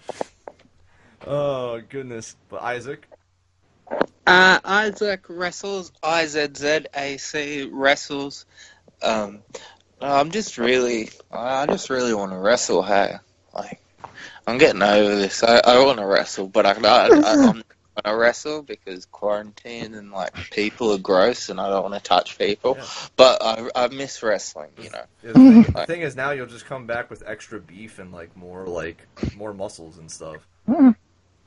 oh 1.26 1.80
goodness, 1.88 2.36
but 2.48 2.62
Isaac. 2.62 3.06
Uh, 4.26 4.60
Isaac 4.64 5.24
wrestles. 5.28 5.92
I 6.02 6.26
Z 6.26 6.48
Z 6.56 6.86
A 6.94 7.16
C 7.18 7.68
wrestles. 7.70 8.46
Um, 9.02 9.42
I'm 10.00 10.30
just 10.30 10.56
really, 10.56 11.10
I 11.30 11.66
just 11.66 11.90
really 11.90 12.14
want 12.14 12.32
to 12.32 12.38
wrestle. 12.38 12.82
Hey, 12.82 13.16
like, 13.54 13.82
I'm 14.46 14.58
getting 14.58 14.82
over 14.82 15.16
this. 15.16 15.42
I, 15.42 15.60
I 15.64 15.84
want 15.84 15.98
to 15.98 16.06
wrestle, 16.06 16.48
but 16.48 16.64
I, 16.64 16.72
I, 16.72 17.08
I 17.08 17.48
I'm 17.48 17.62
not 18.04 18.10
gonna 18.10 18.18
wrestle 18.18 18.62
because 18.62 19.06
quarantine 19.06 19.94
and 19.94 20.10
like 20.10 20.34
people 20.50 20.92
are 20.92 20.98
gross, 20.98 21.48
and 21.48 21.60
I 21.60 21.68
don't 21.68 21.82
want 21.82 21.94
to 21.94 22.00
touch 22.00 22.38
people. 22.38 22.76
Yeah. 22.78 22.86
But 23.16 23.42
I, 23.42 23.70
I 23.74 23.88
miss 23.88 24.22
wrestling. 24.22 24.70
You 24.78 24.90
know. 24.90 25.04
Yeah, 25.22 25.32
the, 25.32 25.32
thing, 25.32 25.62
the 25.74 25.86
thing 25.86 26.00
is 26.02 26.16
now 26.16 26.30
you'll 26.30 26.46
just 26.46 26.66
come 26.66 26.86
back 26.86 27.10
with 27.10 27.22
extra 27.26 27.60
beef 27.60 27.98
and 27.98 28.12
like 28.12 28.36
more 28.36 28.66
like 28.66 29.06
more 29.36 29.54
muscles 29.54 29.98
and 29.98 30.10
stuff. 30.10 30.46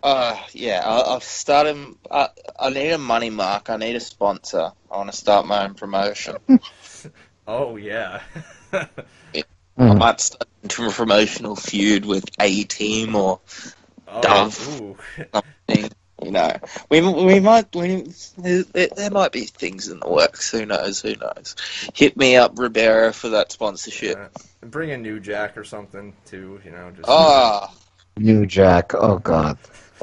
Uh, 0.04 0.38
yeah, 0.52 0.82
I, 0.84 1.16
I've 1.16 1.24
started. 1.24 1.78
I, 2.12 2.28
I 2.60 2.70
need 2.72 2.92
a 2.92 2.98
money 2.98 3.30
mark. 3.30 3.70
I 3.70 3.78
need 3.78 3.96
a 3.96 4.02
sponsor. 4.02 4.74
I 4.92 4.98
want 4.98 5.10
to 5.10 5.16
start 5.16 5.46
my 5.48 5.64
own 5.64 5.76
promotion. 5.76 6.36
Oh 7.46 7.76
yeah. 7.76 8.22
I 8.72 8.88
Mm. 9.78 9.98
might 9.98 10.22
start 10.22 10.48
into 10.62 10.88
a 10.88 10.92
promotional 10.92 11.56
feud 11.56 12.06
with 12.06 12.26
A 12.40 12.64
Team 12.64 13.16
or 13.16 13.40
oh, 14.08 14.22
Dove. 14.22 14.98
Ooh. 16.28 16.32
something. 16.32 16.62
You 16.92 17.02
know, 17.02 17.12
we 17.16 17.26
we 17.26 17.40
might 17.40 17.74
we 17.76 18.14
there, 18.38 18.88
there 18.96 19.12
might 19.12 19.32
be 19.32 19.42
things 19.46 19.88
in 19.90 20.00
the 20.00 20.10
works. 20.10 20.52
Who 20.52 20.66
knows? 20.66 21.02
Who 21.02 21.16
knows? 21.16 21.56
Hit 21.94 22.18
me 22.18 22.36
up, 22.36 22.58
Ribera, 22.58 23.14
for 23.14 23.30
that 23.30 23.52
sponsorship. 23.52 24.18
Yeah. 24.18 24.28
And 24.62 24.72
Bring 24.72 24.92
a 24.92 24.98
New 24.98 25.20
Jack 25.20 25.58
or 25.58 25.64
something 25.64 26.14
too. 26.26 26.62
You 26.66 26.72
know, 26.72 26.92
just 26.92 27.10
Ah, 27.10 27.74
New 28.18 28.46
Jack. 28.46 28.94
Oh 28.96 29.20
God. 29.20 29.58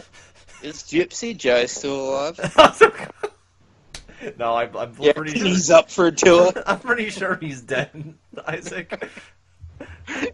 is 0.62 0.82
Gypsy 0.82 1.36
Joe 1.36 1.66
still 1.66 2.10
alive? 2.10 2.38
no, 4.38 4.54
I, 4.54 4.64
I'm 4.64 4.94
Yeah, 4.98 5.12
pretty 5.12 5.38
sure 5.38 5.46
he's 5.46 5.70
up 5.70 5.90
for 5.90 6.06
a 6.06 6.12
tour. 6.12 6.52
I'm 6.66 6.80
pretty 6.80 7.10
sure 7.10 7.36
he's 7.40 7.62
dead, 7.62 8.14
Isaac. 8.46 9.08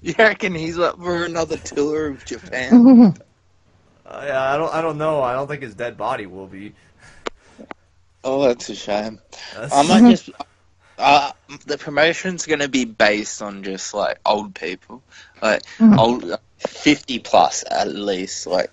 You 0.00 0.14
reckon 0.18 0.54
he's 0.54 0.78
up 0.78 0.98
for 0.98 1.24
another 1.24 1.56
tour 1.58 2.08
of 2.08 2.24
Japan? 2.24 3.14
Uh, 4.06 4.24
yeah, 4.26 4.52
I 4.52 4.56
don't. 4.56 4.72
I 4.72 4.80
don't 4.82 4.98
know. 4.98 5.20
I 5.22 5.32
don't 5.32 5.48
think 5.48 5.62
his 5.62 5.74
dead 5.74 5.96
body 5.96 6.26
will 6.26 6.46
be. 6.46 6.74
Oh, 8.22 8.46
that's 8.46 8.68
a 8.68 8.74
shame. 8.74 9.20
That's- 9.54 9.72
I 9.72 9.82
might 9.82 10.10
just. 10.16 10.30
Uh, 10.98 11.32
the 11.66 11.76
promotion's 11.76 12.46
going 12.46 12.60
to 12.60 12.68
be 12.70 12.84
based 12.86 13.42
on 13.42 13.62
just 13.64 13.92
like 13.92 14.18
old 14.24 14.54
people, 14.54 15.02
like 15.42 15.62
Mhm. 15.78 15.98
old 15.98 16.38
fifty 16.58 17.18
plus 17.18 17.64
at 17.70 17.88
least, 17.88 18.46
like, 18.46 18.70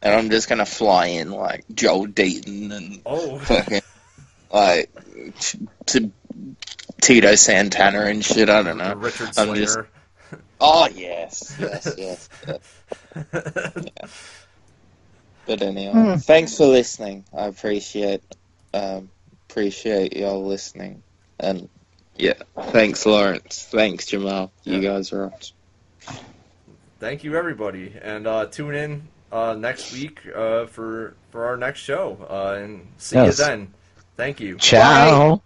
and 0.00 0.14
I'm 0.14 0.30
just 0.30 0.48
going 0.48 0.60
to 0.60 0.64
fly 0.64 1.06
in 1.06 1.30
like 1.30 1.64
Joel 1.74 2.06
Deaton 2.06 2.72
and 2.74 3.02
oh, 3.04 3.38
fucking 3.40 3.82
like 4.50 4.90
t- 5.86 6.10
Tito 7.02 7.34
Santana 7.34 8.02
and 8.06 8.24
shit. 8.24 8.48
I 8.48 8.62
don't 8.62 8.78
know. 8.78 8.94
Richard 8.94 9.30
I'm 9.36 9.54
just- 9.54 9.74
Slater. 9.74 9.88
Oh 10.60 10.88
yes, 10.94 11.54
yes, 11.58 11.94
yes. 11.98 12.28
yes. 12.46 14.34
But 15.48 15.62
anyway, 15.62 15.92
Hmm. 15.94 16.16
thanks 16.18 16.56
for 16.58 16.66
listening. 16.66 17.24
I 17.34 17.46
appreciate 17.46 18.22
um, 18.74 19.10
appreciate 19.48 20.14
y'all 20.14 20.46
listening. 20.46 21.02
And 21.40 21.70
yeah, 22.16 22.34
thanks 22.64 23.06
Lawrence. 23.06 23.66
Thanks 23.70 24.04
Jamal. 24.06 24.52
You 24.64 24.80
guys 24.80 25.10
are 25.14 25.32
awesome. 25.32 25.56
Thank 27.00 27.24
you, 27.24 27.34
everybody, 27.36 27.94
and 28.02 28.26
uh, 28.26 28.46
tune 28.46 28.74
in 28.74 29.08
uh, 29.32 29.54
next 29.58 29.92
week 29.94 30.20
uh, 30.34 30.66
for 30.66 31.14
for 31.30 31.46
our 31.46 31.56
next 31.56 31.80
show. 31.80 32.18
Uh, 32.28 32.58
and 32.62 32.86
see 32.98 33.16
Yes. 33.16 33.38
you 33.38 33.44
then. 33.46 33.74
Thank 34.16 34.40
you. 34.40 34.56
Ciao. 34.58 35.40